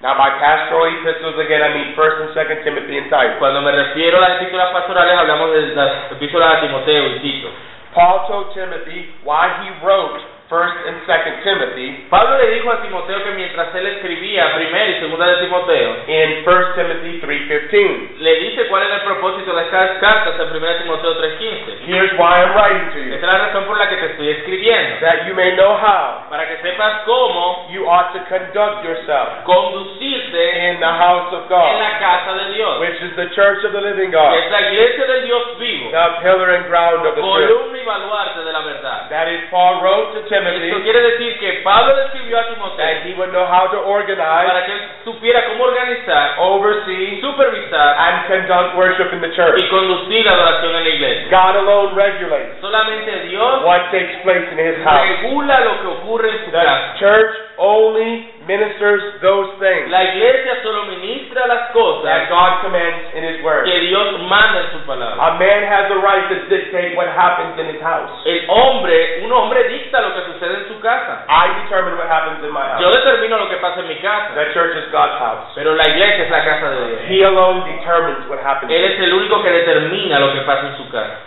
Now, 0.00 0.14
by 0.16 0.30
pastoral 0.38 0.94
epistles, 1.00 1.34
again, 1.38 1.62
I 1.62 1.74
mean 1.74 1.96
1st 1.96 2.20
and 2.20 2.30
2nd 2.36 2.62
Timothy 2.62 2.98
and 2.98 3.10
Titus. 3.10 3.38
Cuando 3.38 3.62
me 3.62 3.72
refiero 3.72 4.18
a 4.18 4.20
las 4.20 4.30
epístolas 4.36 4.70
pastorales, 4.70 5.18
hablamos 5.18 5.50
de 5.50 5.74
las 5.74 6.12
epístolas 6.12 6.56
a 6.56 6.60
Timoteo 6.60 7.06
y 7.08 7.18
Tito. 7.20 7.48
Paul 7.94 8.28
told 8.28 8.54
Timothy 8.54 9.14
why 9.24 9.48
he 9.64 9.70
wrote 9.82 10.20
1st 10.48 10.76
and 10.88 10.96
2nd 11.04 11.34
Timothy 11.44 11.88
Pablo 12.08 12.38
le 12.38 12.50
dijo 12.56 12.72
a 12.72 12.80
Timoteo 12.80 13.22
que 13.22 13.30
mientras 13.32 13.74
él 13.74 13.86
escribía 13.86 14.54
primera 14.56 14.86
y 14.88 15.00
segunda 15.00 15.26
de 15.26 15.36
Timoteo, 15.44 15.90
in 16.08 16.42
1 16.46 16.74
Timothy 16.74 17.20
3.15. 17.20 18.18
le 18.18 18.34
dice 18.40 18.66
cuál 18.68 18.82
era 18.84 18.96
el 18.96 19.02
propósito 19.02 19.52
de 19.54 19.62
estas 19.64 19.98
cartas 20.00 20.34
en 20.40 20.56
1 20.56 20.74
Timoteo 20.82 21.20
3.15. 21.20 21.86
Here's 21.86 22.12
why 22.18 22.40
I'm 22.40 22.52
writing 22.56 22.88
to 22.94 22.98
you, 23.00 23.14
es 23.14 23.22
la 23.22 23.38
razón 23.38 23.64
por 23.64 23.76
la 23.76 23.88
que 23.90 23.96
te 23.96 24.06
estoy 24.06 24.28
escribiendo. 24.30 25.00
that 25.00 25.26
you 25.28 25.34
may 25.34 25.52
know 25.56 25.76
how 25.76 26.24
Para 26.30 26.46
que 26.48 26.56
sepas 26.62 27.02
cómo 27.04 27.68
you 27.70 27.84
ought 27.88 28.12
to 28.12 28.20
conduct 28.28 28.84
yourself 28.84 29.44
conducirte 29.44 30.70
in 30.72 30.80
the 30.80 30.86
house 30.88 31.32
of 31.32 31.48
God. 31.48 31.72
en 31.72 31.78
la 31.78 31.98
casa 31.98 32.32
de 32.34 32.54
Dios. 32.54 32.80
which 32.80 33.00
is 33.02 33.12
the 33.16 33.28
church 33.36 33.64
of 33.64 33.72
the 33.72 33.80
living 33.80 34.10
God, 34.10 34.32
es 34.34 34.50
la 34.50 34.60
iglesia 34.72 35.04
del 35.06 35.22
Dios 35.28 35.58
vivo, 35.58 35.90
the 35.90 36.08
pillar 36.22 36.50
and 36.56 36.66
ground 36.68 37.04
of 37.06 37.14
the 37.14 37.20
truth. 37.20 37.48
columna 37.52 37.78
y 37.78 37.84
baluarte 37.84 38.40
de 38.44 38.52
la 38.52 38.60
verdad. 38.60 39.08
That 39.10 39.28
is, 39.28 39.40
Paul 39.50 39.80
wrote 39.82 40.14
to 40.16 40.22
Timothy 40.38 40.68
Esto 40.68 40.82
quiere 40.82 41.00
decir 41.02 41.38
que 41.38 41.52
Pablo 41.64 41.96
le 41.96 42.02
escribió 42.04 42.38
a 42.38 42.42
that 42.42 42.54
Timoteo 42.54 43.00
he 43.04 43.14
would 43.14 43.30
know 43.32 43.46
how 43.46 43.66
to 43.70 43.78
organize, 43.84 44.46
para 44.48 44.64
que 44.66 44.72
él 44.72 44.80
supiera 45.04 45.44
cómo 45.48 45.64
organizar, 45.64 46.34
oversee, 46.38 47.20
supervisar 47.20 47.96
and 47.98 48.26
conduct 48.26 48.76
worship 48.76 49.12
in 49.12 49.20
the 49.20 49.30
church. 49.34 49.58
y 49.60 49.68
conducir 49.68 50.24
la 50.24 50.32
adoración 50.32 50.76
en 50.76 50.84
la 50.84 50.90
iglesia. 50.90 51.26
God 51.30 51.56
alone 51.56 51.94
regulates 51.94 52.60
Solamente 52.60 53.20
Dios 53.28 53.64
what 53.64 53.90
takes 53.90 54.14
place 54.22 54.46
in 54.52 54.58
his 54.58 54.84
house. 54.84 55.06
regula 55.22 55.60
lo 55.60 55.80
que 55.80 55.86
ocurre 55.88 56.30
en 56.30 56.38
su 56.44 56.50
The 56.50 56.56
casa. 56.58 56.94
church 56.98 57.34
only 57.58 58.28
ministers 58.48 59.20
those 59.20 59.52
things 59.60 59.92
La 59.92 60.02
iglesia 60.08 60.56
solo 60.64 60.84
ministra 60.88 61.46
las 61.46 61.68
that 61.68 61.72
cosas 61.76 62.28
God 62.32 62.52
commands 62.64 63.12
in 63.14 63.22
his 63.22 63.44
word. 63.44 63.64
que 63.68 63.78
Dios 63.86 64.18
manda 64.24 64.64
en 64.64 64.70
su 64.72 64.80
palabra. 64.88 65.20
A 65.20 65.36
man 65.36 65.62
has 65.68 65.86
the 65.92 66.00
right 66.00 66.24
to 66.32 66.36
dictate 66.48 66.96
what 66.96 67.06
happens 67.12 67.54
in 67.60 67.68
his 67.68 67.80
house. 67.84 68.08
El 68.24 68.48
hombre, 68.48 69.20
un 69.22 69.30
hombre 69.32 69.68
dicta 69.68 70.00
lo 70.00 70.14
que 70.16 70.22
sucede 70.32 70.64
en 70.64 70.68
su 70.72 70.80
casa. 70.80 71.28
I 71.28 71.62
determine 71.68 71.94
what 72.00 72.08
happens 72.08 72.40
in 72.42 72.48
my 72.50 72.80
Yo 72.80 72.88
house. 72.88 72.96
determino 73.04 73.36
lo 73.36 73.48
que 73.52 73.56
pasa 73.60 73.80
en 73.80 73.88
mi 73.88 73.96
casa, 74.00 74.32
The 74.34 74.52
church 74.56 74.72
is 74.80 74.88
God's 74.90 75.18
house. 75.20 75.52
pero 75.54 75.74
la 75.74 75.84
iglesia 75.86 76.24
es 76.24 76.30
la 76.30 76.42
casa 76.44 76.70
de 76.70 76.80
Dios. 76.88 77.00
He 77.12 77.24
alone 77.24 77.68
determines 77.68 78.24
what 78.32 78.40
happens. 78.40 78.72
Él 78.72 78.84
es 78.84 78.98
el 78.98 79.12
único 79.12 79.42
que 79.42 79.50
determina 79.50 80.18
lo 80.18 80.32
que 80.32 80.40
pasa 80.48 80.68
en 80.72 80.76
su 80.78 80.88
casa. 80.88 81.20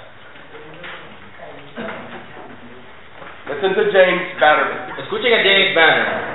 Listen 3.48 3.76
to 3.76 3.84
James 3.92 4.40
Bannerman. 4.40 4.96
Escuchen 5.00 5.34
a 5.34 5.38
James 5.44 5.76
Banner. 5.76 6.31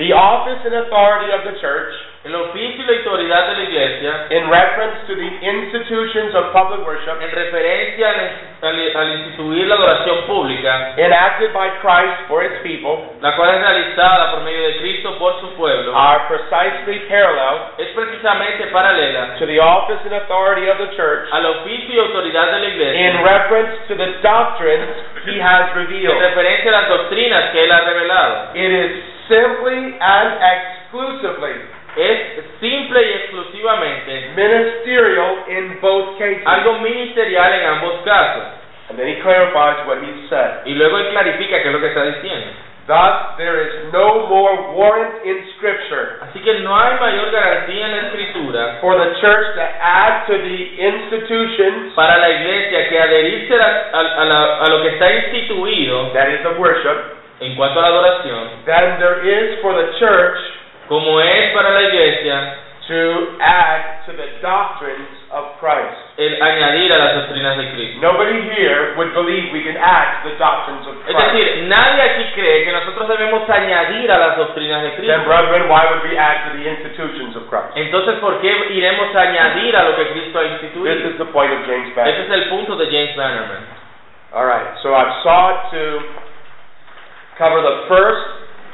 The 0.00 0.12
office 0.16 0.64
and 0.64 0.74
authority 0.80 1.28
of 1.32 1.44
the 1.44 1.60
church 1.60 1.92
El 2.22 2.34
oficio 2.36 2.84
y 2.84 2.86
la 2.86 2.98
autoridad 3.00 3.48
de 3.48 3.54
la 3.56 3.64
iglesia, 3.64 4.12
in 4.28 4.50
reference 4.50 5.06
to 5.08 5.14
the 5.16 5.30
institutions 5.40 6.34
of 6.34 6.52
public 6.52 6.84
worship 6.84 7.16
en 7.16 7.30
referencia 7.32 8.10
al, 8.10 8.68
al- 8.68 8.96
al 8.96 9.08
instituir 9.24 9.66
la 9.66 9.74
adoración 9.76 10.26
pública, 10.26 10.92
enacted 10.98 11.50
by 11.54 11.70
Christ 11.80 12.28
for 12.28 12.44
its 12.44 12.60
people 12.62 13.16
la 13.22 13.34
cual 13.36 13.48
es 13.56 13.60
realizada 13.62 14.32
por 14.32 14.40
medio 14.44 14.68
de 14.68 14.76
Cristo 14.80 15.16
por 15.18 15.40
su 15.40 15.48
pueblo, 15.56 15.96
are 15.96 16.20
precisely 16.28 17.00
parallel 17.08 17.72
es 17.78 17.88
precisamente 17.96 18.66
paralela 18.66 19.38
to 19.38 19.46
the 19.46 19.58
office 19.58 20.00
and 20.04 20.12
authority 20.12 20.68
of 20.68 20.76
the 20.76 20.92
church 20.96 21.24
al 21.32 21.46
oficio 21.46 21.94
y 21.94 21.98
autoridad 22.06 22.52
de 22.52 22.58
la 22.60 22.68
iglesia 22.68 23.00
in 23.00 23.24
reference 23.24 23.72
to 23.88 23.94
the 23.96 24.12
doctrines 24.20 24.92
he 25.24 25.40
has 25.40 25.72
revealed 25.74 26.16
en 26.16 26.20
referencia 26.20 26.68
a 26.68 26.82
las 26.82 26.88
doctrinas 26.88 27.50
que 27.52 27.64
él 27.64 27.72
ha 27.72 27.80
revelado. 27.80 28.50
It 28.54 28.70
is 28.72 29.09
simply 29.30 29.94
and 30.00 30.28
exclusively 30.42 31.56
Es 31.96 32.44
simple 32.60 33.00
y 33.02 33.10
exclusivamente 33.24 34.30
ministerial 34.36 35.44
in 35.48 35.78
both 35.80 36.18
cases. 36.18 36.42
algo 36.46 36.78
ministerial 36.80 37.52
en 37.52 37.66
ambos 37.66 38.02
casos. 38.04 38.44
And 38.90 38.98
then 38.98 39.06
he 39.08 39.20
clarifies 39.22 39.86
what 39.86 39.98
he 40.02 40.26
said. 40.28 40.66
Y 40.66 40.74
luego 40.74 40.98
él 40.98 41.10
clarifica 41.10 41.62
qué 41.62 41.68
es 41.68 41.72
lo 41.72 41.80
que 41.80 41.88
está 41.88 42.04
diciendo. 42.04 42.46
Thus, 42.86 43.36
there 43.38 43.60
is 43.62 43.92
no 43.92 44.26
more 44.26 44.72
warrant 44.74 45.22
in 45.24 45.46
Scripture 45.54 46.18
Así 46.22 46.40
que 46.42 46.58
no 46.60 46.74
hay 46.76 46.98
mayor 46.98 47.30
garantía 47.30 47.86
en 47.86 47.92
la 47.92 48.02
escritura 48.08 48.78
for 48.80 48.96
the 48.98 49.14
church 49.20 49.54
to 49.54 49.62
add 49.80 50.26
to 50.26 50.32
the 50.38 50.58
institutions 50.80 51.92
para 51.94 52.18
la 52.18 52.30
iglesia 52.30 52.88
que 52.88 52.98
adherirse 52.98 53.54
a, 53.54 53.90
a- 53.92 54.22
a 54.22 54.24
la- 54.24 54.56
a 54.64 54.70
lo 54.70 54.82
que 54.82 54.88
está 54.88 55.12
instituido 55.12 56.10
that 56.14 56.30
is 56.30 56.44
of 56.46 56.58
worship 56.58 57.14
en 57.40 57.56
cuanto 57.56 57.80
a 57.80 57.82
la 57.82 57.88
adoración, 57.88 58.64
than 58.66 58.98
there 58.98 59.24
is 59.24 59.60
for 59.60 59.74
the 59.74 59.98
church 59.98 60.38
como 60.88 61.20
es 61.20 61.52
para 61.54 61.70
la 61.70 61.82
iglesia 61.82 62.56
to 62.90 63.38
add 63.38 64.02
to 64.04 64.12
the 64.18 64.26
doctrines 64.42 65.14
of 65.30 65.54
Christ. 65.62 65.94
el 66.18 66.42
añadir 66.42 66.92
a 66.92 66.98
las 66.98 67.14
doctrinas 67.22 67.56
de 67.56 67.70
Cristo. 67.70 68.02
Nobody 68.02 68.42
here 68.50 68.98
would 68.98 69.14
believe 69.14 69.54
we 69.54 69.62
can 69.62 69.78
add 69.78 70.20
to 70.20 70.30
the 70.30 70.36
doctrines 70.36 70.82
of 70.90 70.98
Christ. 71.06 71.14
Es 71.14 71.32
decir, 71.32 71.70
nadie 71.70 72.02
aquí 72.02 72.24
cree 72.34 72.64
que 72.64 72.72
nosotros 72.72 73.06
debemos 73.06 73.48
añadir 73.48 74.10
a 74.10 74.18
las 74.18 74.36
doctrinas 74.36 74.82
de 74.82 74.90
Cristo. 74.98 75.06
Then, 75.06 75.24
brethren, 75.24 75.70
why 75.70 75.86
would 75.86 76.02
we 76.02 76.18
add 76.18 76.50
to 76.50 76.58
the 76.58 76.66
institutions 76.66 77.36
of 77.36 77.46
Christ? 77.46 77.76
Entonces, 77.76 78.18
¿por 78.18 78.40
qué 78.40 78.50
iremos 78.74 79.14
a 79.14 79.20
añadir 79.22 79.76
a 79.76 79.84
lo 79.84 79.96
que 79.96 80.10
Cristo 80.10 80.40
ha 80.40 80.58
This 80.82 81.14
is 81.14 81.18
the 81.18 81.30
point 81.30 81.52
of 81.52 81.62
James 81.70 81.94
Ese 81.94 81.94
Banner. 81.94 82.20
es 82.20 82.30
el 82.30 82.48
punto 82.50 82.74
de 82.74 82.86
James 82.90 83.14
Bannerman. 83.14 83.64
All 84.32 84.46
right, 84.46 84.78
so 84.82 84.94
I've 84.94 85.22
sought 85.22 85.70
to 85.70 86.02
cover 87.40 87.64
the 87.64 87.88
first 87.88 88.24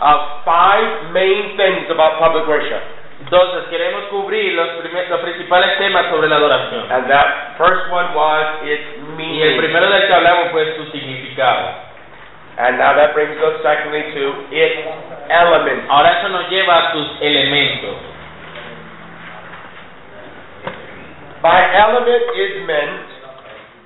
of 0.02 0.42
five 0.42 1.14
main 1.14 1.54
things 1.54 1.86
about 1.88 2.18
public 2.18 2.44
worship. 2.50 2.82
Entonces, 3.22 3.64
queremos 3.70 4.10
cubrir 4.10 4.52
los, 4.52 4.68
los 4.84 5.20
principales 5.22 5.78
temas 5.78 6.10
sobre 6.10 6.28
la 6.28 6.36
adoración. 6.36 6.84
And 6.90 7.08
that 7.08 7.56
first 7.56 7.88
one 7.90 8.12
was 8.12 8.66
its 8.66 8.82
Y 8.98 9.40
el 9.40 9.56
meaning. 9.56 9.56
primero 9.56 9.88
del 9.88 10.06
que 10.06 10.12
hablamos 10.12 10.50
fue 10.50 10.76
su 10.76 10.84
significado. 10.90 11.86
And 12.58 12.76
now 12.76 12.92
that 12.94 13.14
brings 13.14 13.36
us 13.40 13.62
secondly 13.62 14.02
to 14.12 14.24
its 14.50 14.84
elements. 15.30 15.86
Ahora 15.88 16.20
eso 16.20 16.28
nos 16.28 16.50
lleva 16.50 16.76
a 16.76 16.92
sus 16.92 17.06
elementos. 17.22 17.96
By 21.40 21.62
element 21.72 22.24
is 22.34 22.66
meant 22.66 23.16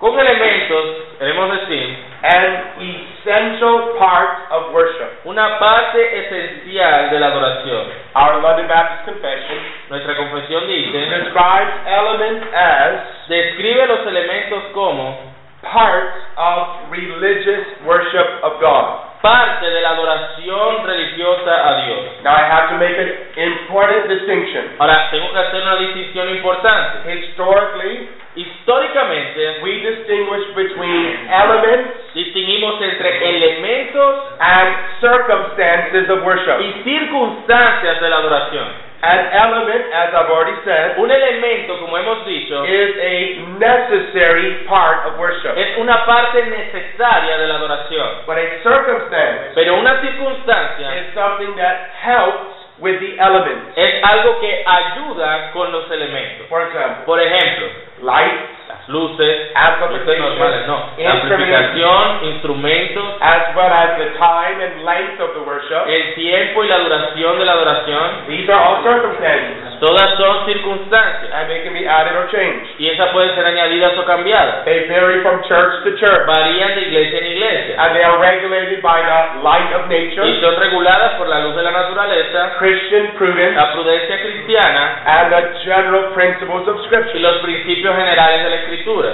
Con 0.01 0.19
elementos, 0.19 0.85
queremos 1.19 1.61
decir, 1.61 1.95
an 2.23 2.81
essential 2.81 3.97
part 3.99 4.51
of 4.51 4.73
worship. 4.73 5.25
una 5.25 5.59
parte 5.59 5.99
esencial 5.99 7.11
de 7.11 7.19
la 7.19 7.27
adoración. 7.29 7.87
Our 8.15 8.43
London 8.43 8.69
Baptist 8.69 9.05
Confession 9.05 9.59
Nuestra 9.89 10.17
confesión 10.17 10.67
dice, 10.69 10.99
describes 10.99 11.75
elements 11.87 12.47
as 12.55 13.29
describe 13.29 13.87
los 13.87 14.07
elementos 14.07 14.63
como 14.73 15.19
parts 15.63 16.17
of 16.37 16.91
religious 16.91 17.67
worship 17.85 18.43
of 18.43 18.61
God. 18.61 19.10
Parte 19.23 19.71
de 19.71 19.81
la 19.81 19.91
adoración 19.91 20.87
religiosa 20.87 21.69
a 21.69 21.85
Dios. 21.85 22.01
Now 22.23 22.35
I 22.35 22.45
have 22.51 22.69
to 22.71 22.77
make 22.79 22.97
an 22.97 23.11
important 23.37 24.09
distinction. 24.09 24.77
Ahora, 24.79 25.09
tengo 25.11 25.33
que 25.33 25.39
hacer 25.39 25.63
una 25.63 25.77
distinción 25.77 26.31
importante. 26.31 27.13
Historically, 27.13 28.09
Históricamente, 28.37 29.59
we 29.61 29.83
distinguish 29.83 30.55
between 30.55 31.29
elements 31.29 32.15
distinguimos 32.15 32.81
entre 32.81 33.29
elementos 33.29 34.25
and 34.39 34.77
circumstances 35.01 36.09
of 36.09 36.25
worship. 36.25 36.61
y 36.61 36.83
circunstancias 36.85 38.01
de 38.01 38.09
la 38.09 38.17
adoración. 38.19 38.90
An 39.03 39.33
element, 39.33 39.89
as 39.97 40.13
I've 40.13 40.29
already 40.29 40.61
said, 40.63 40.99
Un 40.99 41.11
elemento, 41.11 41.79
como 41.81 41.97
hemos 41.97 42.27
dicho, 42.27 42.65
is 42.67 42.93
a 43.01 43.49
necessary 43.57 44.65
part 44.69 45.07
of 45.09 45.19
worship. 45.19 45.57
es 45.57 45.79
una 45.79 46.05
parte 46.05 46.45
necesaria 46.45 47.39
de 47.39 47.47
la 47.47 47.55
adoración. 47.57 48.09
But 48.27 48.37
a 48.37 48.63
circumstance 48.63 49.53
Pero 49.55 49.79
una 49.79 50.01
circunstancia 50.03 50.97
is 51.01 51.15
something 51.15 51.57
that 51.57 51.89
helps 52.03 52.61
with 52.79 53.01
the 53.01 53.17
elements. 53.19 53.73
es 53.77 54.05
algo 54.05 54.39
que 54.41 54.65
ayuda 54.67 55.51
con 55.53 55.73
los 55.73 55.91
elementos. 55.91 56.47
For 56.49 56.63
example, 56.67 57.05
Por 57.07 57.21
ejemplo, 57.21 57.69
lights, 58.03 58.59
las 58.69 58.89
luces, 58.89 59.19
luces 59.19 59.51
amplification, 59.55 60.39
normales, 60.39 60.67
no, 60.67 60.77
instruments, 60.97 61.25
amplificación, 61.25 62.25
instrumentos, 62.35 63.05
as 63.21 63.43
well 63.57 63.73
as 63.73 63.99
the 63.99 64.09
time 64.19 64.61
and 64.63 64.85
length 64.85 65.21
of 65.21 65.35
the 65.35 65.43
worship. 65.43 65.87
el 65.89 66.15
tiempo 66.15 66.65
y 66.65 66.69
la 66.69 66.79
duración 66.79 67.39
de 67.39 67.45
la 67.45 67.53
adoración, 67.53 68.27
These 68.29 68.49
are 68.51 68.63
all 68.63 68.83
circumstances, 68.85 69.81
todas 69.81 70.17
son 70.19 70.47
circunstancias. 70.47 71.31
And 71.33 71.49
they 71.49 71.63
can 71.63 71.75
be 71.75 71.87
added 71.87 72.15
or 72.17 72.29
changed. 72.31 72.79
y 72.79 72.89
esas 72.89 73.11
pueden 73.11 73.35
ser 73.35 73.45
añadidas 73.47 73.97
o 73.99 74.05
cambiadas. 74.05 74.65
They 74.65 74.87
vary 74.89 75.21
from 75.23 75.43
church 75.49 75.85
to 75.85 75.91
church, 75.99 76.27
Varían 76.27 76.75
de 76.75 76.83
iglesia 76.83 77.19
en 77.19 77.27
iglesia. 77.27 77.75
And 77.79 77.95
they 77.97 78.03
are 78.05 78.19
regulated 78.19 78.83
by 78.83 79.03
the 79.03 79.43
light 79.43 79.73
of 79.75 79.87
y 79.91 79.99
nature, 79.99 80.41
son 80.41 80.57
reguladas 80.57 81.15
por 81.19 81.29
la 81.29 81.41
luz 81.41 81.57
de 81.57 81.63
la 81.63 81.71
naturaleza, 81.73 82.57
Christian 82.59 83.13
prudence, 83.19 83.57
la 83.57 83.73
prudencia 83.73 84.21
cristiana 84.21 85.03
and 85.07 85.33
the 85.33 85.43
general 85.65 86.13
principles 86.15 86.69
of 86.69 86.77
y 86.81 86.87
Scripture. 86.87 87.19
los 87.21 87.37
principios 87.39 87.90
generales 87.97 88.45
de 88.45 88.51
la 88.51 88.57
escritura. 88.57 89.13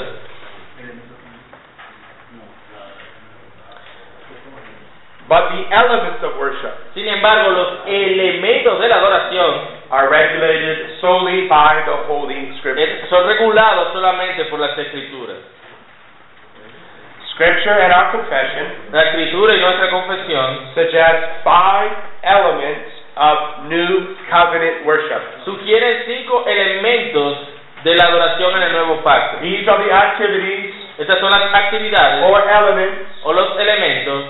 But 5.28 5.50
the 5.50 5.62
elements 5.74 6.22
of 6.22 6.38
worship 6.38 6.94
Sin 6.94 7.08
embargo, 7.08 7.50
los 7.50 7.70
elementos 7.86 8.78
de 8.78 8.88
la 8.88 8.96
adoración 8.96 9.52
are 9.90 10.08
regulated 10.08 11.00
solely 11.00 11.48
by 11.48 11.82
the 11.84 12.06
Holy 12.06 12.54
Scripture. 12.58 12.78
eh, 12.82 13.06
son 13.10 13.26
regulados 13.26 13.92
solamente 13.92 14.44
por 14.46 14.60
las 14.60 14.78
escrituras. 14.78 15.38
Scripture 17.34 17.74
and 17.74 17.92
our 17.92 18.12
confession 18.12 18.92
La 18.92 19.02
escritura 19.02 19.54
y 19.56 19.60
nuestra 19.60 19.90
confesión 19.90 20.72
suggest 20.74 21.42
five 21.44 21.90
elements 22.22 22.88
of 23.16 23.64
New 23.66 24.16
Covenant 24.30 24.86
worship. 24.86 25.20
sugieren 25.44 26.04
cinco 26.06 26.44
elementos 26.46 27.38
de 27.84 27.94
la 27.94 28.04
adoración 28.04 28.56
en 28.56 28.62
el 28.62 28.72
nuevo 28.72 29.02
pacto. 29.02 29.38
These 29.40 29.68
are 29.68 29.84
the 29.84 29.92
activities 29.92 30.74
Estas 30.98 31.20
son 31.20 31.30
las 31.30 31.54
actividades 31.54 32.24
or 32.24 32.42
elements 32.48 33.06
o 33.24 33.32
los 33.32 33.58
elementos 33.60 34.24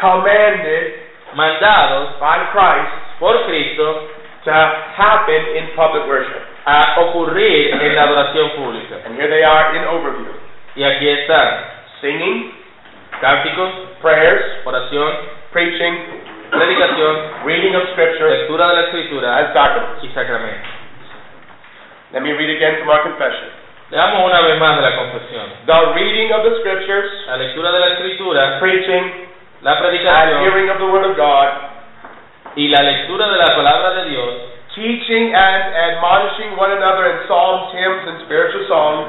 commanded 0.00 0.94
mandados 1.34 2.18
by 2.18 2.38
Christ 2.52 2.92
por 3.20 3.44
Cristo 3.44 4.08
to 4.44 4.50
happen 4.50 5.56
in 5.56 5.68
public 5.76 6.06
worship. 6.08 6.48
a 6.64 7.00
ocurrir 7.00 7.74
en 7.74 7.94
la 7.94 8.04
adoración 8.04 8.50
pública. 8.50 8.96
And 9.04 9.16
here 9.16 9.28
they 9.28 9.42
are 9.44 9.76
in 9.76 9.84
overview. 9.84 10.32
Y 10.76 10.84
aquí 10.84 11.08
están 11.08 11.72
Singing, 12.00 12.52
cánticos, 13.20 13.70
prayers, 14.00 14.42
oración, 14.64 15.12
preaching, 15.52 15.94
predicación, 16.50 17.16
reading 17.44 17.74
of 17.76 17.82
Scripture, 17.92 18.30
lectura 18.30 18.68
de 18.68 18.74
la 18.74 18.80
escritura 18.82 19.38
and 19.38 19.52
sacraments. 19.52 20.04
y 20.04 20.08
sacramento. 20.08 20.71
Let 22.12 22.20
me 22.20 22.36
read 22.36 22.52
again 22.52 22.76
from 22.84 22.92
our 22.92 23.08
confession. 23.08 23.48
Leamos 23.88 24.20
una 24.28 24.40
vez 24.44 24.60
más 24.60 24.76
de 24.76 24.82
la 24.84 24.96
confesión. 24.96 25.48
The 25.64 25.96
reading 25.96 26.28
of 26.32 26.44
the 26.44 26.60
Scriptures, 26.60 27.08
La 27.26 27.36
lectura 27.36 27.72
de 27.72 27.80
la 27.80 27.88
escritura, 27.88 28.58
preaching, 28.60 29.32
la 29.62 29.72
and 29.72 29.80
predicación 29.80 30.40
hearing 30.44 30.68
of 30.68 30.76
the 30.76 30.92
Word 30.92 31.08
of 31.08 31.16
God, 31.16 31.48
y 32.56 32.68
la 32.68 32.82
lectura 32.82 33.28
de 33.28 33.38
la 33.38 33.56
palabra 33.56 33.94
de 33.94 34.10
Dios, 34.10 34.34
teaching 34.74 35.32
and 35.34 35.62
admonishing 35.72 36.56
one 36.56 36.72
another 36.72 37.16
in 37.16 37.26
psalms, 37.26 37.72
hymns, 37.72 38.04
and 38.04 38.20
spiritual 38.28 38.68
songs, 38.68 39.08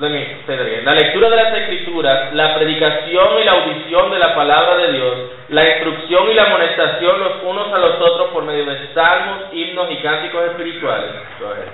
La 0.00 0.94
lectura 0.94 1.28
de 1.28 1.36
las 1.36 1.54
escrituras, 1.58 2.32
la 2.34 2.54
predicación 2.54 3.28
y 3.40 3.44
la 3.44 3.52
audición 3.52 4.10
de 4.10 4.18
la 4.18 4.34
palabra 4.34 4.76
de 4.76 4.92
Dios, 4.92 5.14
la 5.48 5.68
instrucción 5.68 6.30
y 6.30 6.34
la 6.34 6.44
amonestación 6.44 7.18
los 7.18 7.42
unos 7.42 7.72
a 7.72 7.78
los 7.78 8.00
otros 8.00 8.28
por 8.30 8.44
medio 8.44 8.64
de 8.64 8.94
salmos, 8.94 9.52
himnos 9.52 9.90
y 9.90 9.96
cánticos 9.96 10.44
espirituales. 10.50 11.10
Go 11.40 11.50
ahead. 11.50 11.68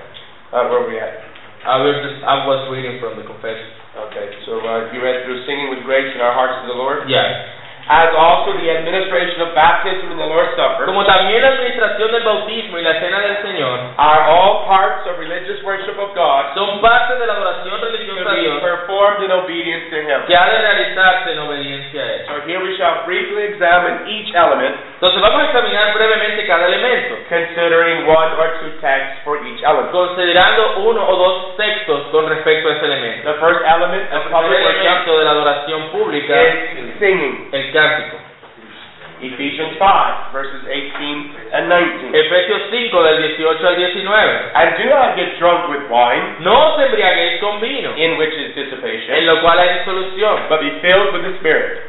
uh, 0.52 0.68
where 0.70 0.86
we 0.88 0.98
at? 0.98 1.20
I 1.66 1.80
was, 1.80 1.96
just, 2.04 2.20
I 2.24 2.46
was 2.46 2.68
reading 2.70 3.00
from 3.00 3.16
the 3.16 3.24
confession. 3.24 3.66
Okay, 3.96 4.26
so 4.44 4.60
uh, 4.60 4.92
you 4.92 5.00
read 5.00 5.24
through 5.24 5.44
singing 5.46 5.70
with 5.70 5.84
grace 5.84 6.12
in 6.14 6.20
our 6.20 6.32
hearts 6.32 6.60
to 6.62 6.66
the 6.68 6.76
Lord, 6.76 7.08
Yeah. 7.08 7.63
As 7.86 8.08
also 8.16 8.56
the 8.56 8.68
administration 8.70 9.44
of 9.44 9.52
baptism 9.54 10.08
and 10.12 10.18
the 10.20 10.24
Lord's 10.24 10.56
Supper 10.56 10.86
Como 10.86 11.04
también 11.04 11.42
la 11.42 11.48
administración 11.48 12.12
del 12.12 12.22
bautismo 12.24 12.78
y 12.78 12.82
la 12.82 12.94
cena 12.98 13.20
del 13.20 13.36
Señor 13.42 13.78
are 13.98 14.22
all 14.32 14.64
parts 14.66 15.04
of 15.06 15.18
religious 15.18 15.60
worship 15.62 15.98
of 16.00 16.14
God 16.14 16.54
son 16.54 16.80
parte 16.80 17.14
de 17.18 17.26
la 17.26 17.34
adoración 17.34 17.80
religiosa 17.80 18.30
a 18.30 18.34
Dios 18.36 18.60
performed 18.62 19.24
in 19.24 19.30
obedience 19.32 19.90
to 19.90 19.96
Him. 20.00 20.24
que 20.26 20.34
ha 20.36 20.46
de 20.48 20.58
realizarse 20.58 21.32
en 21.32 21.38
obediencia 21.40 22.00
a 22.02 22.12
Él. 22.14 22.20
So 22.26 22.34
here 22.48 22.60
we 22.64 22.76
shall 22.76 23.04
briefly 23.04 23.44
examine 23.52 24.08
each 24.08 24.32
element, 24.34 24.76
Entonces 24.94 25.20
vamos 25.20 25.42
a 25.42 25.44
examinar 25.46 25.92
brevemente 25.92 26.46
cada 26.46 26.66
elemento, 26.66 27.16
considering 27.28 28.08
one 28.08 28.32
or 28.40 28.48
two 28.64 28.72
texts 28.80 29.20
for 29.24 29.36
each 29.44 29.60
element. 29.62 29.90
considerando 29.92 30.80
uno 30.88 31.04
o 31.06 31.16
dos 31.16 31.56
textos 31.56 32.00
con 32.10 32.28
respecto 32.28 32.68
a 32.70 32.72
ese 32.76 32.86
elemento. 32.86 33.32
The 33.32 33.38
first 33.40 33.60
element 33.66 34.08
El 34.10 34.18
of 34.18 34.24
public 34.32 34.56
primer 34.56 34.74
elemento 34.76 35.18
de 35.18 35.24
la 35.24 35.30
adoración 35.32 35.80
pública 35.90 36.34
is 36.42 36.96
singing. 36.98 37.48
el 37.52 37.72
cántico. 37.74 38.16
Ephesians 39.24 39.78
5, 39.78 40.32
verses 40.36 40.62
18 40.68 41.54
and 41.54 41.64
19. 41.70 42.12
Efesios 42.12 42.62
5 42.70 43.02
del 43.02 43.18
18 43.38 43.66
al 43.66 43.76
19. 43.76 44.52
And 44.54 44.68
do 44.76 44.84
not 44.90 45.16
get 45.16 45.38
drunk 45.38 45.70
with 45.70 45.86
wine, 45.88 46.42
No 46.44 46.74
os 46.74 46.82
embriaguéis 46.82 47.40
con 47.40 47.60
vino, 47.60 47.94
in 47.96 48.18
which 48.18 48.34
is 48.34 48.54
dissipation. 48.54 49.14
en 49.16 49.26
lo 49.26 49.40
cual 49.40 49.58
hay 49.58 49.78
disolución. 49.80 50.48
but 50.50 50.60
be 50.60 50.70
filled 50.82 51.12
with 51.14 51.22
the 51.24 51.34
Spirit, 51.40 51.82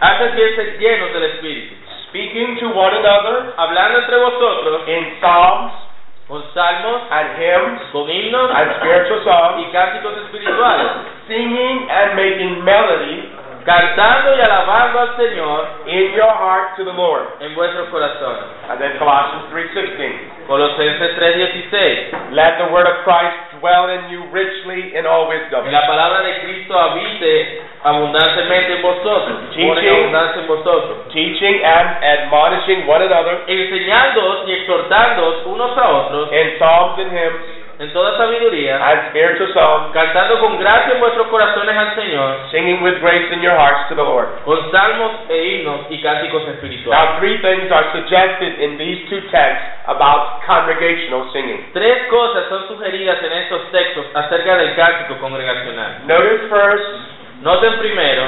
Haced 0.00 0.36
bien 0.36 0.54
ser 0.54 0.78
llenos 0.78 1.10
del 1.12 1.24
Espíritu, 1.24 1.74
speaking 2.08 2.56
to 2.60 2.68
one 2.70 2.94
another 2.94 3.54
hablando 3.56 3.98
entre 4.04 4.16
vosotros 4.18 4.86
in 4.86 5.16
psalms 5.18 5.72
con 6.28 6.44
salmos, 6.54 7.02
and 7.10 7.26
hymns 7.40 7.80
con 7.90 8.06
himnos 8.06 8.50
and 8.52 8.76
spiritual 8.78 9.24
songs, 9.24 9.64
y 9.64 9.72
cánticos 9.72 10.12
espirituales, 10.28 10.90
singing 11.26 11.88
and 11.90 12.14
making 12.14 12.62
melody 12.62 13.32
cantando 13.66 14.36
y 14.36 14.40
alabando 14.40 15.00
al 15.00 15.16
Señor 15.16 15.66
in 15.86 16.12
your 16.14 16.30
heart 16.30 16.76
to 16.76 16.84
the 16.84 16.92
Lord. 16.92 17.26
en 17.40 17.54
vuestros 17.54 17.88
corazones. 17.90 18.44
And 18.70 18.80
then 18.80 18.96
Colossians 18.98 19.50
3:16. 19.50 20.46
Colosenses 20.46 21.18
3:16. 21.18 22.32
Let 22.32 22.58
the 22.58 22.70
word 22.72 22.86
of 22.86 23.02
Christ 23.02 23.58
dwell 23.60 23.90
in 23.90 24.08
you 24.08 24.22
richly 24.32 24.94
in 24.96 25.04
all 25.04 25.26
wisdom, 25.28 25.64
Que 25.64 25.72
la 25.72 25.86
palabra 25.86 26.22
de 26.22 26.40
Cristo 26.40 26.78
habite 26.78 27.60
abundantemente 27.82 28.76
en 28.76 28.82
vosotros, 28.82 29.50
Teaching. 29.54 30.14
en 30.14 30.46
vosotros, 30.46 31.08
teaching 31.12 31.64
and 31.64 32.04
admonishing 32.04 32.86
one 32.86 33.02
another 33.02 33.42
enseñándoos 33.46 34.48
y 34.48 34.52
exhortándoos 34.52 35.46
unos 35.46 35.76
a 35.76 35.88
otros 35.88 36.32
in 36.32 36.58
psalms 36.58 36.98
and 36.98 37.10
hymns 37.12 37.65
en 37.78 37.92
toda 37.92 38.16
sabiduría, 38.16 38.76
and 38.80 39.10
spiritual 39.10 39.52
songs, 39.52 39.92
cantando 39.92 40.40
con 40.40 40.58
gracia 40.58 40.94
en 40.94 41.00
vuestros 41.00 41.26
corazones 41.28 41.76
al 41.76 41.94
Señor, 41.94 42.48
singing 42.50 42.82
with 42.82 42.98
grace 43.00 43.32
in 43.32 43.42
your 43.42 43.54
hearts 43.54 43.88
to 43.88 43.94
the 43.94 44.02
Lord. 44.02 44.28
con 44.44 44.70
salmos 44.70 45.12
e 45.28 45.36
himnos 45.44 45.80
y 45.90 46.00
cánticos 46.00 46.48
espirituales. 46.48 46.88
Now, 46.88 47.18
three 47.18 47.38
things 47.38 47.70
are 47.70 47.84
suggested 47.92 48.60
in 48.60 48.78
these 48.78 49.08
two 49.10 49.20
texts 49.30 49.66
about 49.86 50.40
congregational 50.46 51.30
singing. 51.32 51.68
Tres 51.72 52.08
cosas 52.08 52.48
son 52.48 52.66
sugeridas 52.68 53.22
en 53.22 53.32
estos 53.32 53.70
textos 53.70 54.06
acerca 54.14 54.56
del 54.56 54.74
cántico 54.74 55.18
congregacional. 55.20 56.06
Notice 56.06 56.48
first 56.48 57.16
Noten 57.42 57.78
primero 57.78 58.22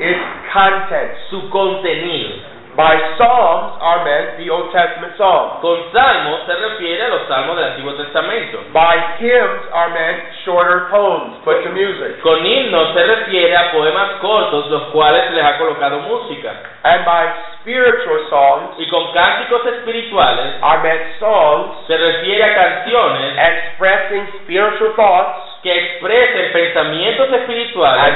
its 0.00 0.20
content. 0.52 1.12
su 1.28 1.50
contenido. 1.50 2.57
By 2.78 2.94
psalms 3.18 3.74
are 3.82 4.06
meant 4.06 4.38
the 4.38 4.46
Old 4.54 4.70
Testament 4.70 5.18
psalms. 5.18 5.58
Con 5.58 5.90
salmos 5.90 6.46
se 6.46 6.54
refiere 6.54 7.02
a 7.02 7.08
los 7.10 7.26
salmos 7.26 7.58
del 7.58 7.74
Antiguo 7.74 7.90
Testamento. 7.98 8.70
By 8.70 9.18
hymns 9.18 9.66
are 9.74 9.90
meant 9.90 10.22
shorter 10.46 10.86
poems 10.86 11.42
put 11.42 11.66
to 11.66 11.74
music. 11.74 12.22
Con 12.22 12.38
himnos 12.46 12.94
se 12.94 13.02
refiere 13.02 13.56
a 13.56 13.72
poemas 13.72 14.22
cortos 14.22 14.70
los 14.70 14.94
cuales 14.94 15.26
se 15.26 15.34
les 15.34 15.44
ha 15.44 15.58
colocado 15.58 16.06
música. 16.06 16.54
And 16.84 17.04
by 17.04 17.26
spiritual 17.58 18.30
songs 18.30 18.78
Y 18.78 18.86
con 18.86 19.10
cánticos 19.10 19.66
espirituales 19.66 20.62
are 20.62 20.78
meant 20.78 21.18
songs 21.18 21.82
se 21.88 21.96
refiere 21.98 22.44
a 22.44 22.54
canciones 22.54 23.34
expressing 23.42 24.22
spiritual 24.44 24.94
thoughts 24.94 25.57
que 25.62 25.72
expresen 25.72 26.52
pensamientos 26.52 27.32
espirituales 27.32 28.14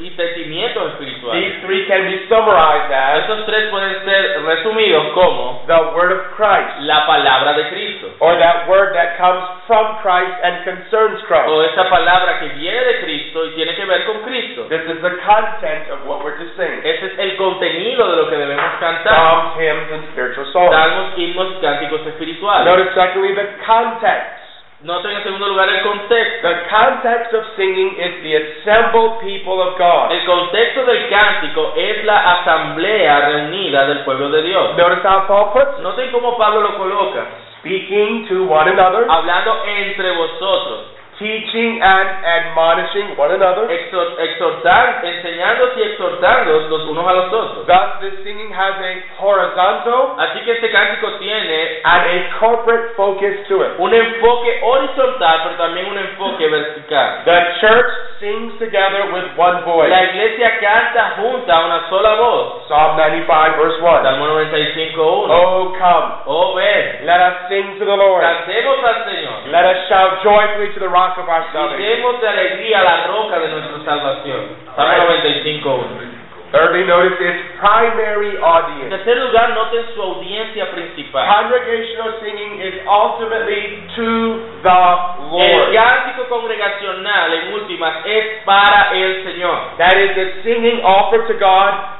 y 0.00 0.10
sentimientos 0.10 0.92
espirituales. 0.92 1.44
These 1.44 1.66
three 1.66 1.86
can 1.86 2.06
be 2.06 2.26
summarized 2.28 2.92
as 2.92 3.20
Estos 3.20 3.46
tres 3.46 3.68
pueden 3.70 4.04
ser 4.04 4.42
resumidos 4.44 5.08
como 5.12 5.64
the 5.66 5.80
Word 5.94 6.12
of 6.12 6.36
Christ, 6.36 6.80
la 6.80 7.06
palabra 7.06 7.52
de 7.52 7.68
Cristo 7.68 8.08
or 8.20 8.34
that 8.38 8.66
word 8.66 8.94
that 8.94 9.18
comes 9.18 9.42
from 9.66 10.00
Christ 10.02 10.32
and 10.42 10.64
concerns 10.64 11.22
Christ. 11.28 11.46
o 11.46 11.62
esa 11.62 11.86
palabra 11.88 12.40
que 12.40 12.48
viene 12.58 12.80
de 12.80 12.94
Cristo 13.04 13.46
y 13.46 13.50
tiene 13.54 13.74
que 13.74 13.84
ver 13.84 14.04
con 14.06 14.22
Cristo. 14.22 14.66
This 14.68 14.82
is 14.88 15.00
the 15.02 15.14
content 15.22 15.90
of 15.90 16.06
what 16.06 16.24
we're 16.24 16.36
to 16.36 16.48
sing. 16.56 16.80
Ese 16.82 17.12
es 17.12 17.18
el 17.18 17.36
contenido 17.36 18.08
de 18.10 18.16
lo 18.16 18.30
que 18.30 18.36
debemos 18.36 18.72
cantar. 18.80 19.14
Psalms, 19.14 19.60
hymns, 19.60 19.92
and 19.92 20.02
spiritual 20.12 20.46
songs. 20.52 20.72
Salmos, 20.72 21.18
himnos, 21.18 21.58
cánticos 21.60 22.06
espirituales. 22.06 22.66
Notice 22.66 22.94
secondly 22.94 23.34
the 23.34 23.46
context. 23.64 24.37
Noten 24.80 25.10
en 25.10 25.24
segundo 25.24 25.48
lugar 25.48 25.68
el 25.68 25.82
contexto. 25.82 26.48
The 26.48 26.68
context 26.70 27.34
of 27.34 27.44
singing 27.56 27.98
is 27.98 28.22
the 28.22 28.36
assembled 28.36 29.18
people 29.18 29.60
of 29.60 29.76
God. 29.76 30.12
El 30.12 30.24
contexto 30.24 30.84
del 30.84 31.08
cántico 31.08 31.72
es 31.74 32.04
la 32.04 32.38
asamblea 32.38 33.28
reunida 33.28 33.86
del 33.86 34.04
pueblo 34.04 34.30
de 34.30 34.42
Dios. 34.42 34.76
Notice 34.76 35.02
how 35.02 35.26
Paul 35.26 35.50
puts. 35.52 35.80
Noten 35.80 36.12
cómo 36.12 36.38
Pablo 36.38 36.60
lo 36.60 36.78
coloca. 36.78 37.26
Speaking 37.58 38.28
to 38.28 38.44
one 38.44 38.70
another, 38.70 39.04
Hablando 39.10 39.64
entre 39.66 40.12
vosotros, 40.12 40.97
teaching 41.18 41.82
and 41.82 42.08
admonishing 42.24 43.16
one 43.16 43.32
another. 43.32 43.66
exhor- 43.70 44.14
exhortar, 44.20 45.00
enseñándose 45.04 45.80
y 45.80 45.82
exhortándoos 45.82 46.68
los 46.70 46.82
unos 46.88 47.06
a 47.06 47.12
los 47.12 47.32
otros. 47.32 47.66
Thus, 47.66 48.00
this 48.00 48.22
singing 48.24 48.52
has 48.54 48.74
a 48.80 48.92
horizontal 49.20 50.14
Así 50.18 50.40
que 50.44 50.52
este 50.52 50.70
cántico 50.70 51.12
tiene 51.18 51.80
and 51.84 52.02
a 52.06 52.38
corporate 52.38 52.94
focus 52.96 53.46
to 53.48 53.62
it. 53.62 53.70
un 53.78 53.92
enfoque 53.94 54.60
horizontal, 54.62 55.40
pero 55.44 55.54
también 55.56 55.86
un 55.86 55.98
enfoque 55.98 56.46
vertical. 56.48 57.24
The 57.24 57.40
church 57.60 57.90
sings 58.20 58.58
together 58.58 59.10
with 59.12 59.24
one 59.36 59.62
voice. 59.64 59.90
La 59.90 60.04
iglesia 60.04 60.58
canta 60.60 61.16
junta 61.18 61.52
a 61.56 61.66
una 61.66 61.88
sola 61.88 62.14
voz. 62.14 62.66
Psalm 62.68 62.96
95, 62.96 63.56
verse 63.56 63.80
1. 63.80 64.02
Salmo 64.02 64.26
95.1. 64.28 65.30
Oh, 65.30 65.72
come, 65.78 66.12
Oh, 66.26 66.54
ven, 66.54 67.06
let 67.06 67.20
us 67.20 67.48
sing 67.48 67.78
to 67.78 67.84
the 67.84 67.96
Lord. 67.96 68.22
cantemos 68.22 68.78
al 68.84 69.04
Señor. 69.04 69.46
Let 69.50 69.64
us 69.66 69.88
shout 69.88 70.22
joyfully 70.22 70.72
to 70.74 70.80
the 70.80 70.88
rock 70.88 71.07
of 71.16 71.28
our 71.28 71.44
salvation. 71.52 72.20
de 72.20 72.28
alegría 72.28 72.82
la 72.82 73.06
roca 73.06 73.38
de 73.38 73.48
nuestra 73.48 73.84
salvación. 73.84 74.40
Salmo 74.76 75.04
95.1. 75.22 76.18
Thirdly, 76.50 76.84
notice 76.86 77.20
its 77.20 77.60
primary 77.60 78.36
En 78.36 78.42
audience. 78.42 78.88
tercer 78.88 79.18
lugar, 79.18 79.50
noten 79.50 79.84
su 79.94 80.00
audiencia 80.02 80.70
principal. 80.70 81.26
Congregational 81.28 82.14
singing 82.24 82.62
is 82.62 82.74
ultimately 82.88 83.84
to 83.96 84.40
the 84.62 84.80
El 85.28 85.28
Lord. 85.30 85.74
cántico 85.74 86.24
congregacional, 86.30 87.34
en 87.34 87.52
últimas, 87.52 87.96
es 88.06 88.42
para 88.46 88.92
el 88.94 89.24
Señor. 89.24 89.76
That 89.76 89.92
is 89.98 90.14
the 90.14 90.42
singing 90.42 90.80
offered 90.84 91.26
to 91.28 91.34
God 91.34 91.97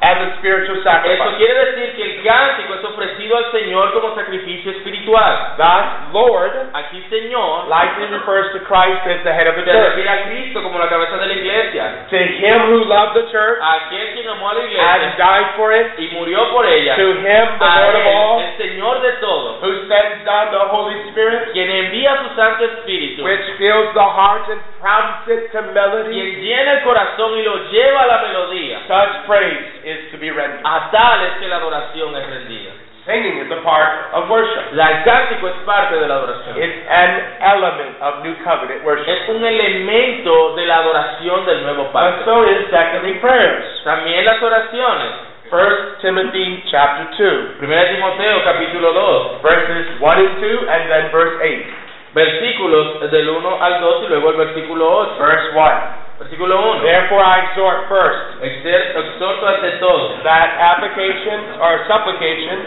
as 0.00 0.16
a 0.16 0.36
spiritual 0.38 0.78
Eso 0.78 0.84
sacrifice. 0.84 1.36
quiere 1.38 1.54
decir 1.74 1.96
que 1.96 2.02
el 2.04 2.22
cántico 2.22 2.74
es 2.74 2.84
ofrecido 2.84 3.36
al 3.36 3.50
Señor 3.50 3.92
como 3.92 4.14
sacrificio 4.14 4.70
espiritual. 4.70 5.56
Thus, 5.58 6.12
Lord 6.14 6.52
Aquí 6.74 7.02
Señor 7.10 7.66
likely 7.68 8.06
refers 8.06 8.52
to 8.52 8.60
Christ 8.62 9.02
as 9.10 9.24
the 9.24 9.32
head 9.34 9.48
of 9.48 9.56
the 9.56 9.64
se 9.64 9.72
church. 9.72 9.88
refiere 9.96 10.10
a 10.10 10.22
Cristo 10.30 10.62
como 10.62 10.78
la 10.78 10.88
cabeza 10.88 11.16
de 11.16 11.26
la 11.26 11.32
iglesia. 11.34 11.84
To 12.10 12.16
him 12.16 12.58
who 12.70 12.84
loved 12.86 13.14
the 13.18 13.26
church 13.32 13.58
aquel 13.58 14.14
quien 14.14 14.28
amó 14.28 14.50
a 14.50 14.54
la 14.54 14.60
and 14.60 14.70
iglesia 14.70 15.14
died 15.18 15.46
for 15.56 15.72
it, 15.74 15.86
y 15.98 16.08
murió 16.14 16.48
por 16.52 16.64
ella. 16.66 16.94
to 16.94 17.08
him, 17.18 17.46
the 17.58 17.64
A 17.66 17.80
Lord 17.82 17.96
of 17.96 18.06
all, 18.06 18.38
él, 18.38 18.46
el 18.46 18.56
Señor 18.70 19.00
de 19.02 19.12
todo, 19.18 19.58
who 19.62 19.72
sends 19.88 20.24
down 20.24 20.50
the 20.52 20.62
Holy 20.70 20.94
Spirit, 21.10 21.50
quien 21.52 21.68
envía 21.70 22.14
su 22.22 22.36
Santo 22.36 22.64
Espíritu, 22.64 23.24
which 23.24 23.42
fills 23.58 23.92
the 23.94 24.00
heart 24.14 24.46
and 24.48 24.60
prompts 24.80 25.26
it 25.26 25.50
to 25.50 25.62
melody. 25.74 26.14
quien 26.14 26.40
llena 26.44 26.72
el 26.78 26.82
corazón 26.84 27.36
y 27.36 27.42
lo 27.42 27.56
lleva 27.72 28.02
a 28.02 28.06
la 28.06 28.18
melodía. 28.22 28.78
Such 28.86 29.26
praise 29.26 29.58
is 29.88 30.10
to 30.12 30.18
be 30.18 30.30
rendered. 30.30 30.60
A 30.64 30.90
tal 30.92 31.22
es 31.24 31.32
que 31.40 31.48
la 31.48 31.56
adoración 31.56 32.14
es 32.16 32.26
rendida. 32.28 32.70
Singing 33.08 33.38
is 33.40 33.50
a 33.50 33.62
part 33.64 34.12
of 34.12 34.28
worship. 34.28 34.72
La- 34.72 34.90
El 35.00 35.04
cántico 35.04 35.48
es 35.48 35.54
parte 35.64 35.96
de 35.96 36.06
la 36.06 36.16
adoración. 36.16 36.60
It's 36.60 36.84
an 36.90 37.10
element 37.40 37.96
of 38.02 38.22
New 38.22 38.36
Covenant 38.44 38.84
worship. 38.84 39.08
Es 39.08 39.28
un 39.30 39.42
elemento 39.42 40.54
de 40.56 40.66
la 40.66 40.76
adoración 40.84 41.46
del 41.46 41.62
nuevo 41.62 41.84
And 41.84 41.92
pacto. 41.92 42.24
so 42.26 42.44
is 42.44 42.68
secondly 42.70 43.14
prayers. 43.14 43.64
También 43.84 44.24
las 44.26 44.42
oraciones. 44.42 45.12
1 45.50 45.96
Timothy 46.02 46.62
chapter 46.70 47.06
2, 47.16 47.56
1 47.62 47.84
Timoteo 47.96 48.44
capítulo 48.44 48.92
2, 48.92 49.40
verses 49.42 49.86
1 49.98 50.18
and 50.20 50.40
2, 50.42 50.68
and 50.68 50.90
then 50.90 51.10
verse 51.10 51.40
8. 51.42 51.64
versículos 52.12 53.10
del 53.10 53.28
1 53.30 53.62
al 53.62 53.80
2 53.80 54.02
y 54.04 54.06
luego 54.08 54.30
el 54.30 54.36
versículo 54.36 54.90
8. 54.90 55.16
Verse 55.18 55.48
1. 55.54 55.97
Versículo 56.18 56.58
1. 56.58 56.82
Therefore 56.82 57.22
I 57.22 57.38
exhort 57.50 57.88
first 57.88 58.42
Exer- 58.42 58.96
Exhorto 58.96 59.46
ante 59.46 59.70
todo 59.78 60.18
that 60.24 60.50
applications 60.58 61.56
or 61.60 61.86
supplications 61.86 62.66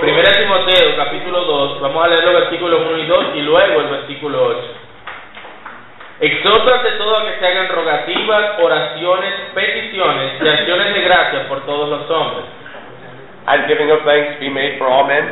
Primera 0.00 0.32
Timoteo, 0.34 0.96
capítulo 0.96 1.44
2, 1.44 1.80
vamos 1.80 2.04
a 2.04 2.08
leer 2.08 2.24
los 2.24 2.34
versículos 2.42 2.80
1 2.86 2.98
y 2.98 3.06
2 3.06 3.24
y 3.36 3.42
luego 3.42 3.80
el 3.82 3.86
versículo 3.86 4.46
8. 4.46 4.58
Exhorto 6.20 6.74
ante 6.74 6.90
todo 6.98 7.16
a 7.18 7.24
que 7.24 7.38
se 7.38 7.46
hagan 7.46 7.68
rogativas, 7.68 8.58
oraciones, 8.60 9.32
peticiones 9.54 10.32
y 10.42 10.48
acciones 10.48 10.94
de 10.94 11.00
gracias 11.02 11.46
por 11.46 11.64
todos 11.66 11.88
los 11.88 12.10
hombres. 12.10 12.46
and 13.46 13.66
giving 13.68 13.90
of 13.90 14.00
thanks 14.04 14.38
be 14.38 14.50
made 14.50 14.76
for 14.78 14.86
all 14.86 15.06
men, 15.06 15.24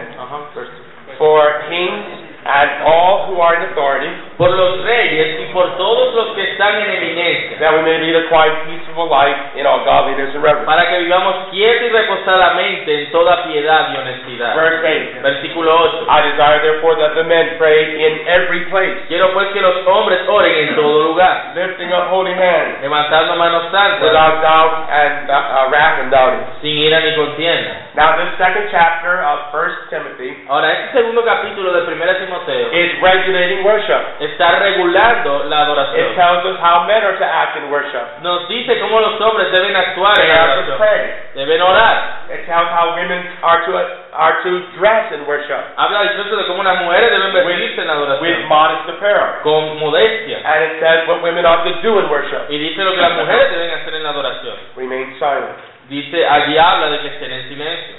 for 1.19 1.63
kings 1.69 2.28
and 2.49 2.71
all 2.89 3.29
who 3.29 3.37
are 3.45 3.61
in 3.61 3.69
authority, 3.71 4.09
Por 4.39 4.49
los 4.51 4.83
reyes 4.85 5.41
y 5.41 5.53
por 5.53 5.77
todos 5.77 6.15
los 6.15 6.29
que 6.35 6.43
están 6.53 6.81
en 6.81 6.91
eminencia, 6.97 7.59
that 7.59 7.75
we 7.75 7.83
may 7.83 7.99
lead 7.99 8.17
a 8.17 8.29
quiet, 8.31 8.55
peaceable 8.65 9.11
life 9.11 9.37
in 9.59 9.67
all 9.67 9.85
godliness 9.85 10.33
and 10.33 10.43
reverence. 10.43 10.65
para 10.65 10.89
que 10.89 10.99
vivamos 11.05 11.51
quieto 11.51 11.85
y 11.85 11.89
reposadamente 11.91 13.03
en 13.05 13.11
toda 13.11 13.45
piedad 13.45 13.91
y 13.93 13.97
honestidad. 13.99 14.55
Verse 14.57 14.81
8. 14.87 15.23
Versículo 15.23 15.75
8. 15.75 16.07
I 16.09 16.23
desire 16.31 16.61
therefore 16.63 16.95
that 16.97 17.15
the 17.15 17.25
men 17.25 17.59
pray 17.59 18.01
in 18.07 18.27
every 18.29 18.65
place, 18.71 18.97
Quiero 19.09 19.33
pues 19.35 19.49
que 19.49 19.61
los 19.61 19.87
hombres 19.87 20.21
oren 20.29 20.69
en 20.69 20.75
todo 20.77 21.03
lugar, 21.05 21.53
lifting 21.55 21.93
up 21.93 22.09
holy 22.11 22.33
hands, 22.33 22.81
levantando 22.81 23.37
manos 23.37 23.71
santas, 23.73 24.01
without 24.01 24.41
doubt 24.41 24.89
and 24.89 25.29
uh, 25.29 25.35
uh, 25.35 25.69
wrath 25.71 26.01
and 26.01 26.11
doubting. 26.11 26.47
sin 26.63 26.79
ira 26.79 27.01
ni 27.01 27.15
contienda. 27.17 27.91
Now, 27.95 28.15
this 28.17 28.39
second 28.39 28.69
chapter 28.71 29.21
of 29.27 29.51
1 29.53 29.91
Timothy 29.91 30.45
Ahora, 30.49 30.71
este 30.73 30.99
segundo 30.99 31.25
capítulo 31.25 31.73
de 31.73 31.83
1 31.83 32.15
Timoteo 32.21 32.38
is 32.73 32.91
regulating 33.03 33.65
worship. 33.65 34.03
está 34.21 34.59
regulando 34.61 35.45
la 35.49 35.63
It 35.63 35.67
adoración. 35.69 36.15
tells 36.15 36.45
us 36.47 36.59
how 36.61 36.85
men 36.87 37.03
are 37.03 37.17
to 37.19 37.25
act 37.25 37.57
in 37.57 37.71
worship. 37.71 38.03
Nos 38.23 38.49
dice 38.49 38.79
cómo 38.81 39.01
los 39.01 39.21
hombres 39.21 39.51
deben 39.53 39.75
actuar 39.77 40.15
They 40.15 40.29
en 40.29 40.37
la 40.37 40.43
are 40.43 40.55
to 40.55 40.73
adoración. 40.73 40.79
pray. 40.79 41.15
Deben 41.35 41.63
orar. 41.63 41.97
It 42.31 42.47
tells 42.47 42.69
how 42.71 42.95
women 42.97 43.23
are 43.43 43.65
to 43.67 43.73
are 44.13 44.43
to 44.43 44.51
dress 44.79 45.13
in 45.13 45.25
worship 45.27 45.61
Habla 45.77 46.05
incluso 46.05 46.37
de 46.37 46.45
cómo 46.47 46.63
las 46.63 46.81
mujeres 46.83 47.11
deben 47.11 47.33
vestirse 47.33 47.81
en 47.83 47.87
la 47.89 47.95
with 47.95 48.09
adoración. 48.09 48.49
modest 48.49 48.89
apparel. 48.89 49.43
Con 49.43 49.79
modestia. 49.79 50.39
And 50.45 50.65
it 50.65 50.81
says 50.81 51.07
what 51.09 51.23
women 51.23 51.45
ought 51.47 51.65
to 51.65 51.75
do 51.83 51.99
in 52.01 52.09
worship. 52.11 52.49
Y 52.51 52.59
dice 52.59 52.83
lo 52.85 52.93
que 52.93 53.01
las 53.01 53.13
mujeres 53.13 53.51
deben 53.51 53.71
hacer 53.71 53.95
en 53.95 54.03
la 54.03 54.11
adoración. 54.11 54.57
Remain 54.77 55.15
silent. 55.19 55.57
Dice, 55.89 56.27
allí 56.27 56.59
habla 56.59 56.91
de 56.91 56.99
que 57.01 57.07
estén 57.09 57.33
en 57.33 57.49
silencio. 57.49 57.97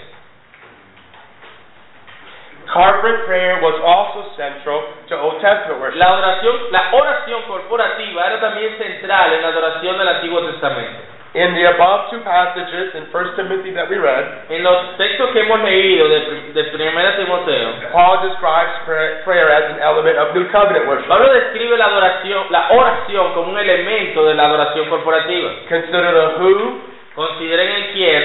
Corporate 2.69 3.25
prayer 3.25 3.57
was 3.65 3.81
also 3.81 4.29
central 4.37 4.93
to 5.09 5.17
Old 5.17 5.41
Testament 5.41 5.81
worship. 5.81 5.97
La 5.97 6.13
oración, 6.13 6.55
la 6.69 6.93
oración 6.93 7.41
corporativa 7.49 8.27
era 8.27 8.39
también 8.39 8.77
central 8.77 9.33
en 9.33 9.41
la 9.41 9.47
adoración 9.49 9.97
del 9.97 10.07
Antiguo 10.07 10.41
Testamento. 10.45 11.09
In 11.33 11.53
the 11.53 11.61
above 11.61 12.09
two 12.09 12.21
passages 12.25 12.89
in 12.97 13.05
1 13.05 13.35
Timothy 13.37 13.69
that 13.77 13.85
we 13.85 13.97
read, 13.97 14.49
En 14.49 14.63
los 14.63 14.97
textos 14.97 15.29
que 15.29 15.41
hemos 15.41 15.61
leído 15.61 16.09
de, 16.09 16.53
de 16.53 16.61
1 16.73 17.17
Timoteo, 17.17 17.69
Paul 17.93 18.29
describes 18.29 18.73
prayer, 18.85 19.21
prayer 19.23 19.49
as 19.49 19.73
an 19.73 19.79
element 19.81 20.17
of 20.17 20.33
New 20.33 20.49
Covenant 20.49 20.87
worship. 20.87 21.07
Pablo 21.07 21.33
describe 21.33 21.77
la 21.77 21.85
adoración, 21.85 22.45
la 22.49 22.69
oración 22.69 23.33
como 23.33 23.51
un 23.51 23.59
elemento 23.59 24.25
de 24.25 24.33
la 24.33 24.45
adoración 24.45 24.89
corporativa. 24.89 25.51
Consider 25.69 26.13
the 26.13 26.41
who, 26.41 26.81
Consideren 27.15 27.67
el 27.67 27.93
quién, 27.93 28.23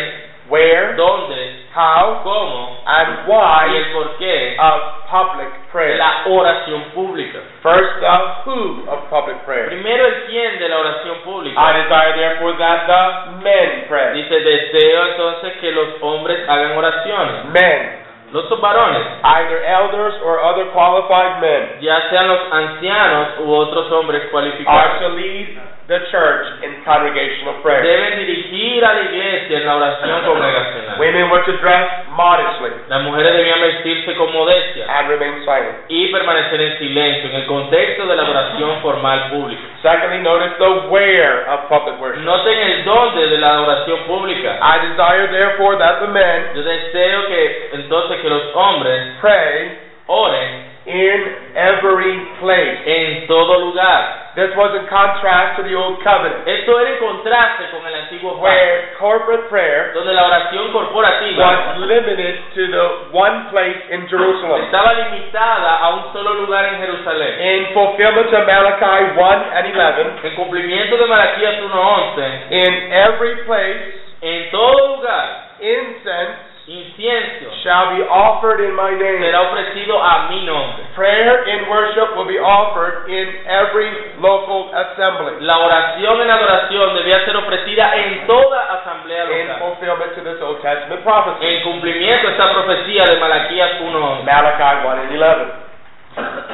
where, 0.48 0.94
dónde, 0.94 1.63
how, 1.74 2.20
cómo 2.22 2.78
and 2.86 3.26
y 3.26 3.30
why 3.30 3.66
el 3.76 3.92
por 3.92 4.16
qué 4.18 4.56
of 4.58 4.80
public 5.10 5.48
de 5.48 5.70
prayer. 5.72 5.98
la 5.98 6.22
oración 6.26 6.82
pública. 6.94 7.38
First, 7.62 8.00
the 8.00 8.16
who 8.44 8.84
of 8.88 9.10
public 9.10 9.44
prayer. 9.44 9.66
Primero 9.66 10.06
el 10.06 10.24
quién 10.26 10.58
de 10.58 10.68
la 10.68 10.78
oración 10.78 11.16
I 11.16 11.24
pública. 11.24 11.72
desire 11.82 12.12
therefore 12.16 12.56
that 12.58 12.86
the 12.86 13.42
men 13.42 13.84
pray. 13.88 14.22
Dice, 14.22 14.40
deseo 14.40 15.06
entonces 15.08 15.52
que 15.60 15.72
los 15.72 15.88
hombres 16.00 16.48
hagan 16.48 16.76
oraciones. 16.78 17.44
Men, 17.52 18.04
Los 18.32 18.50
varones, 18.60 19.06
either 19.22 19.62
elders 19.62 20.14
or 20.24 20.40
other 20.40 20.66
qualified 20.72 21.40
men, 21.40 21.78
ya 21.80 22.10
sean 22.10 22.26
los 22.26 22.40
ancianos 22.50 23.28
u 23.38 23.52
otros 23.52 23.88
hombres 23.92 24.22
are 24.22 24.30
cualificados, 24.32 24.98
to 25.00 25.08
lead 25.10 25.58
the 25.86 26.00
church 26.10 26.64
in 26.64 26.80
congregational 26.84 27.60
prayer. 27.60 27.82
deben 27.84 28.18
dirigir 28.24 28.84
a 28.84 28.94
la 28.94 29.02
iglesia 29.02 29.58
en 29.58 29.66
la 29.66 29.76
oración 29.76 30.20
congregacional. 30.26 30.98
Women 30.98 31.30
were 31.30 31.44
to 31.44 31.52
dress 31.60 32.08
modestly 32.16 32.70
Las 32.88 33.02
mujeres 33.02 33.34
debían 33.34 33.60
vestirse 33.60 34.14
con 34.16 34.32
modestia 34.32 34.86
and 34.88 35.08
remain 35.08 35.44
silent. 35.44 35.76
y 35.88 36.08
permanecer 36.08 36.60
en 36.60 36.78
silencio 36.78 37.28
en 37.30 37.36
el 37.36 37.46
contexto 37.46 38.06
de 38.06 38.16
la 38.16 38.22
adoración 38.22 38.80
formal 38.80 39.30
pública. 39.30 39.62
Secondly, 39.82 40.20
notice 40.22 40.56
the 40.58 40.88
where 40.88 41.44
of 41.50 41.68
public 41.68 42.00
worship. 42.00 42.24
Noten 42.24 42.58
el 42.58 42.84
dónde 42.84 43.28
de 43.28 43.38
la 43.38 43.50
adoración 43.50 43.98
pública. 44.06 44.58
I 44.62 44.88
desire 44.88 45.28
therefore 45.28 45.76
that 45.78 46.00
the 46.00 46.08
men 46.08 46.46
Yo 46.54 46.62
deseo 46.62 47.26
que 47.28 47.70
entonces 47.74 48.20
que 48.20 48.28
los 48.30 48.54
hombres 48.54 49.02
pray 49.20 49.78
oren 50.06 50.74
in 50.86 51.20
every 51.56 52.16
place. 52.40 52.76
en 52.84 53.26
todo 53.26 53.58
lugar. 53.60 54.24
This 54.34 54.50
was 54.58 54.74
in 54.74 54.90
contrast 54.90 55.56
to 55.56 55.62
the 55.62 55.78
Old 55.78 56.02
Covenant, 56.02 56.42
Esto 56.42 56.74
era 56.76 56.90
en 56.90 56.98
contraste 56.98 57.70
con 57.70 57.86
el 57.86 57.94
antiguo 57.94 58.34
pacto, 58.34 58.42
where 58.42 58.92
corporate 58.98 59.48
prayer 59.48 59.94
donde 59.94 60.12
la 60.12 60.26
oración 60.26 60.72
corporativa 60.72 61.70
was 61.70 61.78
limited 61.86 62.42
to 62.52 62.66
the 62.66 62.86
one 63.14 63.48
place 63.50 63.78
in 63.94 64.08
Jerusalem. 64.08 64.64
estaba 64.64 64.92
limitada 64.92 65.78
a 65.78 65.94
un 65.94 66.12
solo 66.12 66.34
lugar 66.34 66.66
en 66.66 66.80
Jerusalén. 66.80 67.40
In 67.40 67.66
fulfillment 67.72 68.34
of 68.34 68.44
Malachi 68.44 69.14
1 69.16 69.42
and 69.54 69.66
11, 69.70 70.26
En 70.26 70.34
cumplimiento 70.34 70.96
de 70.96 71.06
Malaquías 71.06 71.62
1.11, 71.62 72.50
in 72.50 72.92
every 72.92 73.36
place 73.46 73.94
en 74.20 74.50
todo 74.50 74.96
lugar, 74.96 75.54
incense 75.60 76.53
incienso 76.66 77.50
shall 77.62 77.94
be 77.96 78.02
offered 78.08 78.60
in 78.64 78.74
my 78.74 78.90
name. 78.96 79.20
será 79.20 79.40
ofrecido 79.42 80.00
a 80.02 80.28
mi 80.30 80.44
nombre. 80.46 80.84
Prayer 80.94 81.44
in 81.48 81.68
worship 81.68 82.16
will 82.16 82.24
be 82.26 82.38
offered 82.38 83.08
in 83.08 83.26
every 83.46 83.90
local 84.20 84.70
assembly 84.72 85.44
La 85.44 85.58
oración 85.58 86.20
en 86.22 86.30
adoración 86.30 86.94
debía 86.94 87.24
ser 87.26 87.36
ofrecida 87.36 87.94
en 87.96 88.26
toda 88.26 88.80
asamblea 88.80 89.24
in 89.24 89.48
local. 89.48 89.58
fulfillment 89.76 90.14
to 90.14 90.20
this 90.24 90.40
Old 90.40 90.62
Testament 90.62 91.02
prophecy. 91.04 91.44
En 91.44 91.62
cumplimiento 91.64 92.28
a 92.28 92.30
esta 92.32 92.52
profecía 92.52 93.04
de 93.04 93.16
Malaquías 93.20 93.80
1.11. 93.80 94.24
Malachi 94.24 94.86
1 94.86 94.90
and 95.00 95.22
11. 95.22 95.64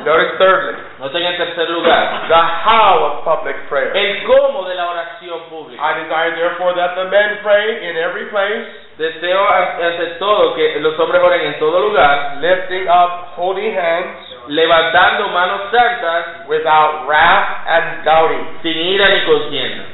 Notice 0.05 0.33
thirdly, 0.39 0.73
Noten 0.99 1.23
en 1.23 1.37
tercer 1.37 1.69
lugar, 1.69 2.27
the 2.29 2.35
how 2.65 3.05
of 3.05 3.25
public 3.25 3.55
prayer. 3.69 3.93
el 3.95 4.25
cómo 4.25 4.65
de 4.67 4.75
la 4.75 4.89
oración 4.89 5.39
pública. 5.51 5.77
I 5.83 6.01
desire 6.03 6.35
therefore 6.35 6.73
that 6.75 6.95
the 6.97 7.05
men 7.11 7.39
pray 7.43 7.85
in 7.91 7.97
every 7.99 8.25
place, 8.31 8.65
Deseo 9.01 9.48
an- 9.48 9.82
ante 9.82 10.07
todo 10.18 10.55
que 10.55 10.78
los 10.78 10.98
hombres 10.98 11.22
oren 11.22 11.40
en 11.46 11.59
todo 11.59 11.80
lugar, 11.80 12.36
lifting 12.42 12.86
up 12.86 13.32
holy 13.34 13.74
hands 13.74 14.36
levantando 14.48 15.28
manos 15.28 15.70
santas, 15.70 16.46
without 16.48 17.07
wrath 17.09 17.66
and 17.66 18.05
doubting. 18.05 18.59
sin 18.62 18.76
ira 18.76 19.09
ni 19.09 19.20
contienda. 19.24 19.84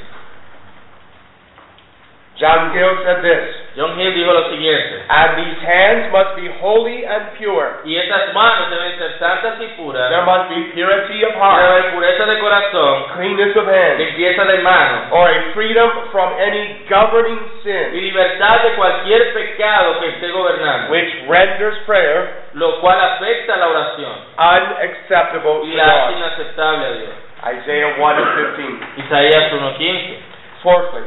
John 2.37 2.69
Gill 2.77 3.01
said 3.03 3.25
this 3.25 3.49
John 3.77 3.97
Hill 3.97 4.13
dijo 4.13 4.33
lo 4.33 4.51
siguiente, 4.51 5.05
And 5.09 5.37
these 5.41 5.57
hands 5.65 6.13
must 6.13 6.37
be 6.37 6.49
holy 6.61 7.05
and 7.05 7.33
pure. 7.37 7.81
y 7.85 7.97
estas 7.97 8.33
manos 8.35 8.69
deben 8.71 8.97
ser 8.99 9.19
santas 9.19 9.57
y 9.61 9.69
puras, 9.77 10.09
There 10.09 10.25
must 10.25 10.49
be 10.49 10.61
purity 10.73 11.25
of 11.25 11.33
debe 11.33 11.41
heart, 11.41 11.61
haber 11.65 11.93
pureza 11.93 12.25
de 12.27 12.39
corazón, 12.41 13.05
cleanness 13.17 13.57
of 13.57 13.67
hands, 13.69 13.99
limpieza 14.01 14.45
de 14.45 14.59
manos, 14.63 15.13
or 15.13 15.29
a 15.29 15.53
freedom 15.55 15.91
from 16.13 16.33
any 16.41 16.85
governing 16.89 17.41
y 17.41 17.63
sin, 17.65 17.93
libertad 18.01 18.63
de 18.65 18.71
cualquier 18.77 19.33
pecado 19.33 20.01
que 20.01 20.09
esté 20.09 20.29
gobernando, 20.31 20.91
which 20.93 21.09
renders 21.29 21.77
prayer 21.87 22.45
lo 22.55 22.81
cual 22.81 23.01
afecta 23.01 23.57
la 23.57 23.69
oración 23.69 24.13
unacceptable 24.39 25.65
y 25.65 25.71
to 25.73 25.77
la 25.77 25.87
God. 25.87 26.17
inaceptable 26.17 26.85
a 26.87 26.93
Dios. 26.93 27.15
Isaiah 27.47 27.95
1 27.99 28.17
and 28.17 28.29
15. 28.57 29.05
Isaías 29.07 29.53
1.15. 29.53 30.17
Fourthly, 30.63 31.03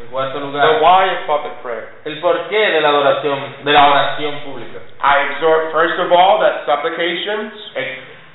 En 0.00 0.06
cuarto 0.08 0.40
the 0.40 0.78
why 0.82 1.06
of 1.06 1.26
public 1.26 1.54
prayer. 1.62 1.88
el 2.04 2.20
porqué 2.20 2.58
de 2.58 2.80
la 2.80 2.88
adoración, 2.88 3.38
de 3.62 3.72
la 3.72 3.88
oración 3.88 4.40
pública. 4.40 4.80
I 5.00 5.30
exhort, 5.30 5.70
first 5.70 6.00
of 6.00 6.10
all, 6.10 6.40
that 6.40 6.66
supplications, 6.66 7.52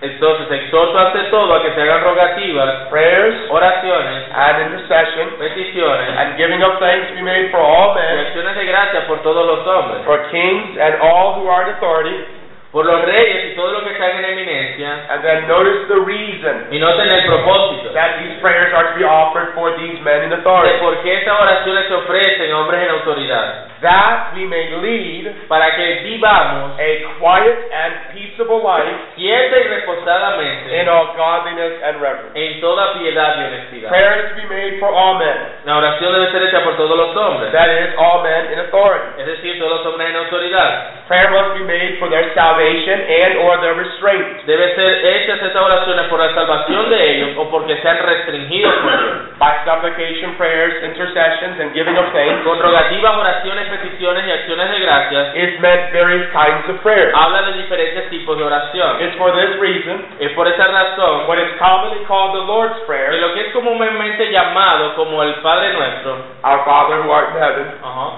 Entonces 0.01 0.49
exhorto 0.49 0.97
ante 0.97 1.23
todo 1.29 1.53
a 1.53 1.61
que 1.61 1.73
se 1.73 1.81
hagan 1.81 2.01
rogativas, 2.01 2.87
prayers, 2.87 3.35
oraciones, 3.51 4.31
and 4.31 4.71
intercession, 4.71 5.35
peticiones 5.37 6.15
and 6.15 6.37
giving 6.37 6.63
of 6.63 6.79
thanks 6.79 7.11
be 7.15 7.21
made 7.21 7.51
for 7.51 7.59
all 7.59 7.91
y 7.91 7.99
men, 7.99 8.19
acciones 8.19 8.55
de 8.55 8.65
gracia 8.65 9.07
por 9.07 9.21
todos 9.21 9.45
los 9.45 9.67
hombres, 9.67 10.05
for 10.05 10.31
kings 10.31 10.77
and 10.79 11.01
all 11.01 11.35
who 11.35 11.49
are 11.49 11.67
in 11.67 11.75
authority. 11.75 12.38
Por 12.71 12.85
los 12.85 13.01
reyes 13.03 13.51
y 13.51 13.55
todos 13.55 13.73
los 13.73 13.83
que 13.83 13.91
están 13.93 14.11
en 14.23 14.25
eminencia, 14.25 15.05
And 15.09 15.23
then 15.23 15.47
notice 15.47 15.87
the 15.87 15.99
reason 16.05 16.67
y 16.71 16.77
noten 16.77 17.09
el 17.11 17.25
propósito 17.25 17.91
that 17.93 18.19
these 18.21 18.37
prayers 18.41 18.71
are 18.75 18.93
to 18.93 18.99
be 18.99 19.03
offered 19.05 19.53
for 19.55 19.75
these 19.77 19.99
men 20.01 20.23
in 20.23 20.29
de 20.29 20.35
authority. 20.35 20.77
por 20.79 21.01
qué 21.01 21.15
estas 21.17 21.39
oraciones 21.41 21.87
se 21.87 21.93
ofrecen 21.95 22.51
a 22.51 22.59
hombres 22.59 22.83
en 22.83 22.89
autoridad, 22.89 23.65
That 23.81 24.35
we 24.35 24.43
may 24.45 24.69
lead 24.83 25.47
para 25.47 25.73
que 25.75 26.01
vivamos 26.03 26.73
a 26.77 26.89
quiet 27.17 27.57
and 27.71 27.93
peaceable 28.13 28.59
life 28.61 28.93
quieta 29.15 29.55
y 29.57 29.63
reposadamente 29.63 30.81
in 30.81 30.89
all 30.89 31.15
godliness 31.15 31.81
and 31.83 32.01
reverence. 32.01 32.35
en 32.35 32.59
toda 32.61 32.93
piedad 32.99 33.35
y 33.39 33.43
honestidad. 33.45 33.89
Prayer 33.89 34.19
is 34.19 34.29
to 34.29 34.35
be 34.35 34.47
made 34.53 34.79
for 34.79 34.89
all 34.93 35.15
men, 35.17 35.63
La 35.65 35.77
oración 35.77 36.11
debe 36.13 36.29
ser 36.31 36.43
hecha 36.43 36.63
por 36.63 36.75
todos 36.75 36.95
los 36.97 37.15
hombres, 37.15 37.51
that 37.53 37.69
is, 37.71 37.95
all 37.97 38.21
men 38.21 38.51
in 38.53 38.59
authority. 38.59 39.21
es 39.21 39.25
decir, 39.27 39.57
todos 39.59 39.77
los 39.79 39.85
hombres 39.87 40.09
en 40.09 40.15
autoridad. 40.17 41.07
Prayer 41.07 41.31
must 41.31 41.53
be 41.57 41.63
made 41.63 41.97
for 41.99 42.09
their 42.09 42.33
salvation 42.59 42.99
and 43.07 43.31
or 43.47 43.55
their 43.63 43.75
restraint. 43.75 44.43
Debe 44.45 44.75
ser 44.75 45.05
hechas 45.05 45.41
estas 45.41 45.63
oraciones 45.63 46.07
por 46.07 46.19
la 46.19 46.33
salvación 46.33 46.89
de 46.89 46.99
ellos 47.11 47.29
o 47.37 47.49
porque 47.49 47.77
sean 47.81 47.97
restringidos 48.03 48.73
por 48.75 48.91
Dios. 48.91 49.39
By 49.39 49.55
supplication, 49.63 50.35
prayers, 50.35 50.83
intercessions, 50.83 51.59
and 51.59 51.73
giving 51.73 51.95
of 51.95 52.11
thanks 52.11 52.43
Con 52.43 52.59
rogativas, 52.59 53.15
oraciones, 53.15 53.67
peticiones 53.69 54.27
y 54.27 54.31
acciones 54.31 54.69
de 54.71 54.79
gracias, 54.79 55.35
is 55.35 55.59
meant 55.61 55.93
various 55.93 56.27
kinds 56.33 56.67
of 56.69 56.81
prayer. 56.83 57.11
habla 57.15 57.43
de 57.43 57.53
diferentes 57.63 58.09
tipos 58.09 58.37
de 58.37 58.43
oración. 58.43 59.01
It's 59.01 59.15
for 59.15 59.31
this 59.31 59.59
reason 59.59 60.05
Es 60.19 60.31
por 60.33 60.47
esa 60.47 60.67
razón 60.67 61.27
what 61.27 61.39
is 61.39 61.51
commonly 61.57 62.03
called 62.05 62.33
the 62.33 62.43
Lord's 62.45 62.75
que 62.79 62.85
Prayer, 62.85 63.13
lo 63.21 63.33
que 63.33 63.41
es 63.41 63.53
comúnmente 63.53 64.31
llamado 64.31 64.95
como 64.95 65.23
el 65.23 65.35
Padre 65.35 65.73
Nuestro, 65.73 66.17
our 66.43 66.65
Father 66.65 67.01
who 67.03 67.11
art 67.11 67.29
in 67.35 67.41
heaven, 67.41 67.67
ajá, 67.83 68.11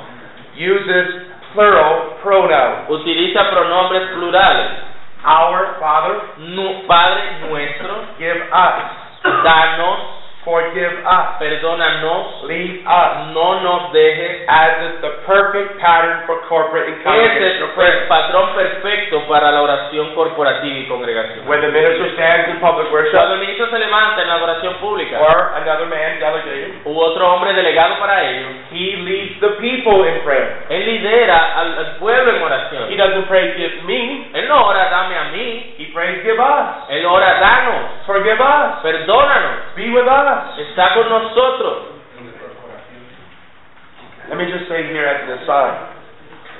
uses 0.55 1.30
plural 1.53 2.17
pronouns. 2.21 2.89
utiliza 2.89 3.43
pronombres 3.51 4.03
plurales. 4.13 4.71
Our 5.23 5.77
Father, 5.79 6.15
Padre 6.87 7.21
Nuestro, 7.47 7.93
give 8.17 8.41
us, 8.51 8.75
danos, 9.43 10.20
forgive 10.43 11.05
us, 11.05 11.37
perdónanos, 11.39 12.43
lead 12.47 12.81
us, 12.85 13.11
no 13.33 13.59
nos 13.61 13.91
dejes. 13.93 14.43
as 14.47 14.71
is 14.89 15.01
the 15.01 15.09
perfect 15.25 15.79
pattern 15.79 16.25
for 16.25 16.41
corporate 16.49 16.87
and 16.87 16.97
Ese 16.97 17.05
es 17.05 17.59
congregational 17.61 18.01
el 18.01 18.07
patrón 18.07 18.49
perfecto 18.55 19.27
para 19.27 19.51
la 19.51 19.61
oración 19.61 20.13
corporativa 20.15 20.77
y 20.77 20.87
congregación. 20.87 21.47
When 21.47 21.61
the 21.61 21.67
minister 21.69 22.11
stands 22.13 22.49
in 22.49 22.59
public 22.59 22.91
worship, 22.91 23.11
Cuando 23.13 23.35
el 23.35 23.41
ministro 23.41 23.67
se 23.69 23.79
levanta 23.79 24.21
en 24.21 24.27
la 24.27 24.37
oración 24.43 24.73
pública, 24.75 25.19
or 25.21 25.53
another 25.61 25.85
man 25.87 26.19
delegated, 26.19 26.81
u 26.85 26.99
otro 26.99 27.33
hombre 27.33 27.53
delegado 27.53 27.97
para 27.99 28.23
ello, 28.29 28.47
he 28.71 28.97
leads 28.97 29.39
the 29.39 29.49
people 29.61 30.07
in 30.07 30.21
prayer. 30.23 30.65
él 30.69 30.85
lidera 30.85 31.59
al, 31.59 31.77
al 31.77 31.95
pueblo 31.97 32.31
en 32.31 32.41
He 32.41 32.43
oración. 32.43 32.97
doesn't 32.97 33.27
pray, 33.27 33.53
give 33.57 33.83
me, 33.83 34.29
Él 34.33 34.47
no 34.47 34.65
ora, 34.65 34.89
dame 34.89 35.17
a 35.17 35.23
mí, 35.25 35.75
he 35.77 35.85
prays, 35.93 36.23
give 36.23 36.39
us, 36.39 36.89
él 36.89 37.05
ora, 37.05 37.39
danos, 37.39 38.05
forgive 38.05 38.39
us, 38.41 38.81
perdónanos, 38.81 39.75
be 39.75 39.89
with 39.89 40.07
us. 40.07 40.30
Está 40.57 40.93
con 40.93 41.09
nosotros. 41.09 41.77
Let 44.29 44.37
me 44.37 44.45
just 44.47 44.69
say 44.69 44.87
here 44.87 45.03
as 45.03 45.27
an 45.27 45.43
aside 45.43 45.91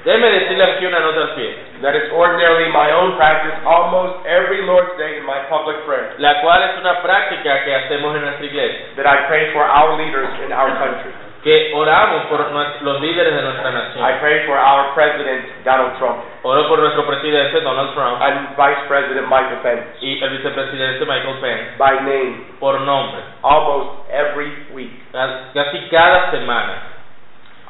Déjeme 0.03 0.31
decirle 0.31 0.63
aquí 0.63 0.85
una 0.85 0.99
nota 0.99 1.21
al 1.21 1.35
pie, 1.35 1.53
that 1.81 1.93
it's 1.93 2.11
ordinarily 2.11 2.73
my 2.73 2.89
own 2.89 3.15
practice 3.17 3.53
almost 3.63 4.25
every 4.25 4.65
Lord's 4.65 4.97
Day 4.97 5.21
in 5.21 5.25
my 5.25 5.45
public 5.45 5.77
prayer 5.85 6.17
la 6.17 6.41
cual 6.41 6.57
es 6.63 6.73
una 6.81 7.03
práctica 7.03 7.63
que 7.63 7.75
hacemos 7.75 8.15
en 8.15 8.25
nuestra 8.25 8.45
iglesia, 8.45 8.97
that 8.97 9.05
I 9.05 9.27
pray 9.29 9.53
for 9.53 9.61
our 9.61 9.95
leaders 10.01 10.27
in 10.43 10.51
our 10.51 10.73
country. 10.81 11.13
Que 11.43 11.73
oramos 11.73 12.25
por 12.25 12.51
los 12.51 13.01
líderes 13.01 13.33
de 13.33 13.41
nuestra 13.41 13.69
I 13.69 13.73
nación. 13.73 14.19
pray 14.19 14.45
for 14.45 14.57
our 14.57 14.93
President 14.93 15.63
Donald 15.63 15.97
Trump. 15.97 16.21
Oro 16.43 16.67
por 16.67 16.79
nuestro 16.79 17.05
presidente 17.05 17.61
Donald 17.61 17.93
Trump. 17.93 18.21
And 18.21 18.55
Vice 18.55 18.85
President 18.87 19.27
Michael 19.27 19.61
Pence. 19.61 19.85
Y 20.01 20.21
el 20.21 20.29
vicepresidente 20.37 21.05
Michael 21.05 21.39
Pence. 21.41 21.77
By 21.77 22.01
name. 22.01 22.45
Por 22.59 22.79
nombre, 22.81 23.21
almost 23.41 24.09
every 24.09 24.67
week. 24.73 24.93
casi 25.11 25.89
cada 25.89 26.31
semana. 26.31 26.91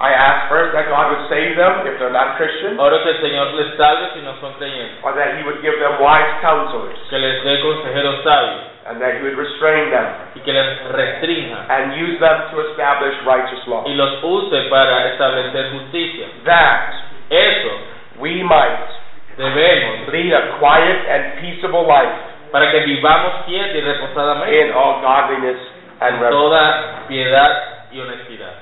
I 0.01 0.09
ask 0.17 0.49
first 0.49 0.73
that 0.73 0.89
God 0.89 1.13
would 1.13 1.29
save 1.29 1.53
them 1.55 1.85
if 1.85 1.99
they're 2.01 2.09
not 2.11 2.35
Christian, 2.35 2.79
Oro 2.79 3.03
que 3.03 3.11
el 3.11 3.21
Señor 3.21 3.53
les 3.53 3.77
salve 3.77 4.09
si 4.17 4.21
no 4.25 4.33
son 4.41 4.57
creyentes, 4.57 4.97
or 5.03 5.13
that 5.13 5.37
He 5.37 5.45
would 5.45 5.61
give 5.61 5.77
them 5.77 6.01
wise 6.01 6.41
counselors, 6.41 6.97
que 7.07 7.19
les 7.19 7.43
dé 7.45 7.61
consejeros 7.61 8.23
sabios 8.25 8.71
and 8.91 8.99
that 8.99 9.15
He 9.15 9.23
would 9.23 9.39
restrain 9.39 9.87
them 9.89 10.05
y 10.35 10.39
que 10.43 10.51
les 10.51 10.83
restrinja 10.91 11.63
and 11.71 11.95
use 11.95 12.19
them 12.19 12.51
to 12.51 12.59
establish 12.71 13.15
righteous 13.25 13.63
law. 13.67 13.87
y 13.87 13.95
los 13.95 14.19
use 14.21 14.67
para 14.69 15.15
establecer 15.15 15.71
justicia. 15.71 16.27
That 16.43 16.91
Eso 17.31 17.71
we 18.19 18.43
might 18.43 18.91
debemos 19.37 20.11
lead 20.11 20.33
a 20.35 20.59
quiet 20.59 20.99
and 21.07 21.39
peaceable 21.39 21.87
life 21.87 22.11
para 22.51 22.69
que 22.69 22.81
vivamos 22.83 23.45
quieta 23.47 23.71
y 23.77 23.81
reposadamente 23.81 24.67
in 24.67 24.73
all 24.75 24.99
godliness 25.01 25.57
and 26.01 26.15
en 26.15 26.21
reverence. 26.21 26.35
toda 26.35 27.07
piedad 27.07 27.51
y 27.91 27.99
honestidad. 28.01 28.53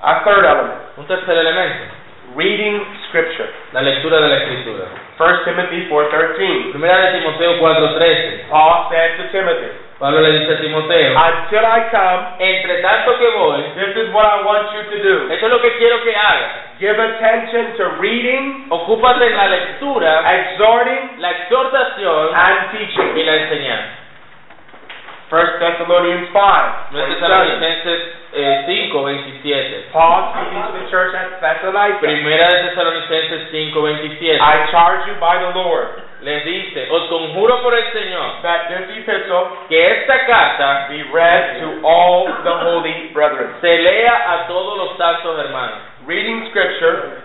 A 0.00 0.22
third 0.22 0.44
element, 0.44 0.78
Un 0.98 1.06
tercer 1.06 1.36
elemento, 1.36 1.84
reading 2.36 2.78
Scripture. 3.08 3.48
la 3.72 3.82
lectura 3.82 4.20
de 4.20 4.28
la 4.28 4.36
Escritura. 4.38 4.84
1 5.18 5.40
Timothy 5.44 5.88
4.13, 5.90 6.70
Primera 6.72 6.96
de 7.10 7.18
Timoteo 7.18 7.58
4:13. 7.58 8.44
Paul 8.50 8.88
said 8.90 9.16
to 9.16 9.24
Timothy, 9.32 9.72
Pablo 9.98 10.20
le 10.20 10.30
dice 10.38 10.52
a 10.52 10.60
Timoteo, 10.60 11.10
Until 11.18 11.64
I 11.64 11.80
come, 11.90 12.22
entre 12.38 12.82
tanto 12.82 13.18
que 13.18 13.28
voy, 13.36 13.62
this 13.74 13.96
is 13.96 14.12
what 14.14 14.24
I 14.26 14.44
want 14.44 14.70
you 14.72 14.82
to 14.94 15.02
do. 15.02 15.32
eso 15.32 15.46
es 15.46 15.50
lo 15.52 15.60
que 15.60 15.76
quiero 15.78 16.02
que 16.04 16.14
hagas. 16.14 16.78
Give 16.78 16.96
attention 17.02 17.76
to 17.76 17.84
reading, 17.98 18.66
Ocúpate 18.70 19.26
en 19.26 19.36
la 19.36 19.48
lectura, 19.48 20.22
exhorting, 20.32 21.18
la 21.18 21.30
exhortación 21.32 22.28
and 22.34 22.70
teaching. 22.70 23.16
y 23.16 23.24
la 23.24 23.34
enseñanza. 23.34 23.94
1 25.30 25.42
Thessalonians 25.58 26.28
5, 26.32 26.40
No 26.92 27.00
es 27.00 27.20
27. 27.20 28.17
Eh, 28.28 28.90
5, 28.92 28.92
27. 28.92 29.88
Paul 29.88 30.36
speaking 30.36 30.60
to 30.60 30.72
the 30.76 30.86
church 30.92 31.16
at 31.16 31.40
Thessalonica. 31.40 32.04
Primera 32.04 32.44
de 32.44 32.68
Tesalonicenses 32.68 33.48
5, 33.48 33.72
27. 33.72 34.36
I 34.36 34.68
charge 34.68 35.08
you 35.08 35.16
by 35.16 35.40
the 35.40 35.56
Lord 35.56 36.04
Les 36.20 36.44
dice, 36.44 36.88
os 36.90 37.08
conjuro 37.08 37.62
por 37.62 37.72
el 37.72 37.92
Señor 37.92 38.42
that 38.42 38.68
this 38.68 38.98
epistle 38.98 39.48
que 39.68 39.80
esta 39.80 40.26
carta 40.26 40.88
be 40.90 41.04
read 41.14 41.60
to 41.60 41.80
all 41.86 42.26
the 42.42 42.54
holy 42.68 43.08
brethren. 43.14 43.48
se 43.62 43.78
lea 43.78 44.12
a 44.12 44.46
todos 44.48 44.76
los 44.76 44.98
santos 44.98 45.38
hermanos. 45.38 45.78
Reading 46.06 46.48
Scripture 46.50 47.22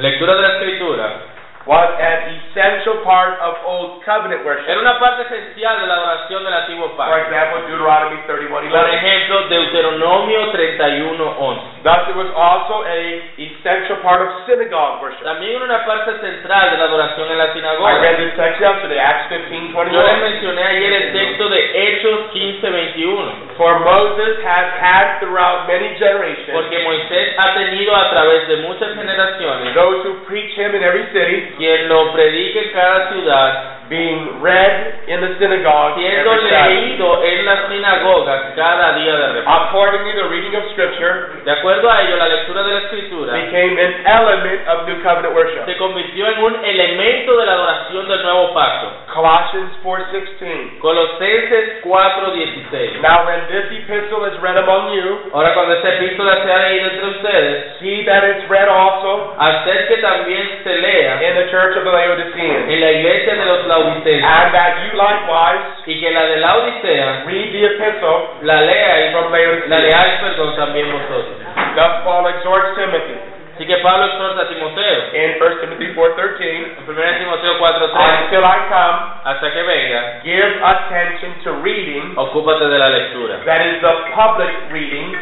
Lectura 0.00 0.34
de 0.34 0.42
la 0.42 0.48
Escritura 0.48 1.33
was 1.64 1.88
an 1.96 2.36
essential 2.36 3.00
part 3.04 3.40
of 3.40 3.56
Old 3.64 4.04
Covenant 4.04 4.44
worship. 4.44 4.68
era 4.68 4.80
una 4.80 4.98
parte 5.00 5.24
esencial 5.24 5.80
de 5.80 5.86
la 5.86 5.94
adoración 5.94 6.44
del 6.44 6.54
antiguo 6.54 6.92
For 6.96 7.18
example, 7.18 7.64
Deuteronomy 7.66 8.16
Por 8.26 8.36
31:11. 8.36 8.94
ejemplo, 8.94 9.48
Deuteronomio 9.48 10.50
31, 10.52 11.34
11. 11.38 11.60
Thus, 11.82 12.08
it 12.08 12.16
was 12.16 12.30
also 12.36 12.84
a 12.84 13.00
essential 13.36 13.96
part 14.04 14.20
of 14.20 14.28
synagogue 14.46 15.00
worship. 15.00 15.24
También 15.24 15.56
era 15.56 15.64
una 15.64 15.84
parte 15.84 16.18
central 16.20 16.70
de 16.70 16.76
la 16.78 16.84
adoración 16.84 17.30
en 17.30 17.38
la 17.38 17.52
sinagoga. 17.52 17.92
I 17.92 17.98
read 18.00 18.16
this 18.16 18.36
text 18.36 18.60
yesterday, 18.60 18.98
Acts 18.98 19.28
Yo 19.30 20.02
les 20.02 20.18
mencioné 20.20 20.62
ayer 20.62 20.92
el 20.92 21.12
texto 21.12 21.48
de 21.48 21.60
Hechos 21.74 22.30
15, 22.32 22.70
21. 22.70 23.32
For 23.56 23.78
Moses 23.80 24.42
has 24.44 24.66
had 24.80 25.20
throughout 25.20 25.66
many 25.68 25.94
generations 25.98 26.50
Porque 26.52 26.82
Moisés 26.82 27.34
ha 27.38 27.54
tenido 27.54 27.94
a 27.94 28.10
través 28.10 28.48
de 28.48 28.56
muchas 28.58 28.94
generaciones 28.94 29.74
those 29.74 30.04
who 30.04 30.14
preach 30.26 30.52
him 30.56 30.74
in 30.74 30.82
every 30.82 31.06
city, 31.12 31.53
quien 31.56 31.88
lo 31.88 32.12
predique 32.12 32.58
en 32.66 32.72
cada 32.72 33.12
ciudad 33.12 33.70
being 33.88 34.40
read 34.40 35.04
in 35.08 35.20
the 35.20 35.36
synagogue 35.36 36.00
siendo 36.00 36.32
every 36.32 36.48
Sabbath. 36.48 36.70
leído 36.72 37.22
en 37.22 37.44
las 37.44 37.68
sinagogas 37.68 38.40
cada 38.56 38.96
día 38.96 39.12
de 39.14 39.26
reposo. 39.34 39.50
Accordingly, 39.68 40.12
the 40.16 40.28
reading 40.28 40.54
of 40.56 40.64
Scripture 40.72 41.44
De 41.44 41.50
acuerdo 41.52 41.90
a 41.90 42.00
ello, 42.02 42.16
la 42.16 42.28
lectura 42.28 42.62
de 42.62 42.72
la 42.72 42.78
escritura 42.88 43.32
became 43.34 43.76
an 43.78 43.92
element 44.06 44.68
of 44.68 44.88
New 44.88 45.02
Covenant 45.02 45.34
worship. 45.34 45.66
se 45.66 45.76
convirtió 45.76 46.26
en 46.28 46.38
un 46.42 46.64
elemento 46.64 47.36
de 47.36 47.46
la 47.46 47.52
adoración 47.52 48.08
del 48.08 48.22
nuevo 48.22 48.54
pacto. 48.54 48.86
Colossians 49.12 49.72
4:16. 49.82 50.78
Colosenses 50.80 51.82
4:16. 51.84 53.00
Now, 53.02 53.26
when 53.26 53.40
this 53.48 53.68
epistle 53.70 54.24
is 54.24 54.40
read 54.40 54.56
among 54.56 54.94
you, 54.96 55.28
Ahora 55.34 55.52
cuando 55.52 55.74
esta 55.74 55.94
epístola 55.94 56.42
sea 56.42 56.56
leída 56.68 56.86
entre 56.88 57.06
ustedes, 57.08 57.64
see 57.80 58.02
that 58.06 58.24
it's 58.24 58.48
read 58.48 58.68
also 58.68 59.34
hacer 59.38 59.88
que 59.88 59.98
también 59.98 60.60
se 60.64 60.78
lea 60.78 61.20
in 61.22 61.36
the 61.44 61.50
church 61.52 61.76
of 61.76 61.84
the 61.84 61.92
Laodiceans, 61.92 62.72
en 62.72 62.80
la 62.80 62.90
iglesia 62.90 63.34
de 63.36 63.44
los 63.44 63.66
laodiceos 63.66 64.24
and 64.24 64.54
that 64.54 64.72
you 64.84 64.96
likewise 64.96 65.84
y 65.86 66.00
que 66.00 66.10
la 66.10 66.24
de 66.24 66.36
la 66.40 66.56
Odisea 66.56 67.24
read 67.26 67.52
the 67.52 67.64
epistle 67.64 68.40
la 68.42 68.60
lea 68.62 69.08
y 69.08 69.12
from 69.12 69.30
la 69.30 69.38
Laodicea. 69.38 69.78
leáis 69.78 70.20
perdón 70.20 70.56
también 70.56 70.86
vosotros. 70.90 71.36
Thus, 71.76 71.92
Paul 72.04 72.26
exhorts 72.28 72.74
Timothy 72.76 73.34
Así 73.54 73.66
que 73.66 73.76
Pablo 73.76 74.06
exhorta 74.06 74.42
a 74.42 74.48
Timoteo 74.48 75.14
in 75.14 75.38
1 75.38 75.60
Timothy 75.60 75.86
4:13, 75.94 76.74
en 76.74 76.90
1 76.90 77.18
Timoteo 77.18 77.56
4:3 77.60 78.24
until 78.24 78.42
I 78.42 78.58
come, 78.66 78.98
hasta 79.22 79.52
que 79.52 79.62
venga, 79.62 80.20
give 80.24 80.58
attention 80.60 81.34
to 81.44 81.52
reading. 81.62 82.14
ocúpate 82.16 82.66
de 82.66 82.78
la 82.78 82.88
lectura. 82.88 83.38
That 83.44 83.64
is 83.64 83.80
the 83.80 83.94
public 84.12 84.50
reading 84.72 85.14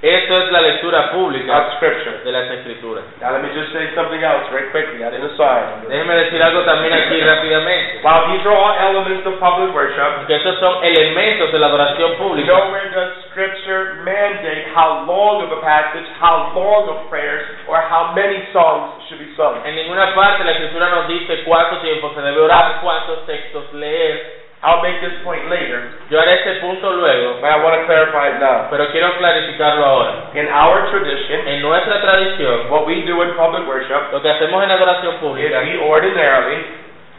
Esto 0.00 0.38
es 0.38 0.52
la 0.52 0.60
lectura 0.60 1.10
pública 1.10 1.58
of 1.58 1.74
Scripture. 1.74 2.22
de 2.22 2.30
las 2.30 2.48
escrituras. 2.52 3.02
Now, 3.20 3.32
let 3.32 3.42
me 3.42 3.50
just 3.50 3.72
say 3.72 3.90
something 3.96 4.22
else 4.22 4.46
very 4.48 4.70
quickly, 4.70 5.02
out 5.02 5.12
in 5.12 5.22
the 5.22 5.34
side. 5.34 5.88
Déjeme 5.88 6.14
decir 6.14 6.40
algo 6.40 6.62
también 6.62 6.92
aquí 6.94 7.20
rápidamente. 7.26 7.98
While 8.06 8.30
these 8.30 8.46
are 8.46 8.54
all 8.54 8.78
elements 8.78 9.26
of 9.26 9.40
public 9.40 9.74
worship, 9.74 10.26
Que 10.28 10.36
estos 10.36 10.54
son 10.60 10.84
elementos 10.84 11.50
de 11.50 11.58
la 11.58 11.66
adoración 11.66 12.14
pública. 12.14 12.46
nowhere 12.46 12.90
does 12.94 13.10
Scripture 13.34 13.98
mandate 14.06 14.70
how 14.72 15.02
long 15.04 15.42
of 15.42 15.50
a 15.50 15.60
passage, 15.62 16.06
how 16.20 16.52
long 16.54 16.86
of 16.88 17.10
prayers, 17.10 17.42
or 17.66 17.82
how 17.82 18.12
many 18.14 18.38
songs 18.52 19.02
should 19.08 19.18
be 19.18 19.34
sung. 19.34 19.58
En 19.66 19.74
ninguna 19.74 20.14
parte 20.14 20.44
la 20.44 20.52
escritura 20.52 20.90
nos 20.90 21.08
dice 21.08 21.42
cuánto 21.42 21.78
tiempo 21.82 22.12
se 22.14 22.22
debe 22.22 22.38
orar, 22.40 22.78
cuántos 22.82 23.26
textos 23.26 23.72
leer. 23.74 24.46
I'll 24.60 24.82
make 24.82 24.98
this 25.00 25.14
point 25.22 25.46
later, 25.48 25.82
Yo 26.10 26.18
haré 26.20 26.34
este 26.34 26.60
punto 26.60 26.90
luego, 26.92 27.38
but 27.40 27.48
I 27.50 27.62
want 27.62 27.78
to 27.78 27.86
clarify 27.86 28.34
it 28.34 28.40
now. 28.40 28.66
pero 28.70 28.90
quiero 28.90 29.16
clarificarlo 29.18 29.84
ahora. 29.84 30.30
In 30.34 30.48
our 30.48 30.90
tradition, 30.90 31.46
En 31.46 31.62
nuestra 31.62 32.00
tradición, 32.02 32.68
what 32.68 32.84
we 32.86 33.02
do 33.06 33.22
in 33.22 33.30
public 33.36 33.66
worship 33.68 34.10
lo 34.12 34.20
que 34.20 34.28
hacemos 34.30 34.62
en 34.64 34.70
adoración 34.70 35.14
is 35.14 35.20
pública, 35.20 35.60
we 35.62 35.78
ordinarily 35.78 36.64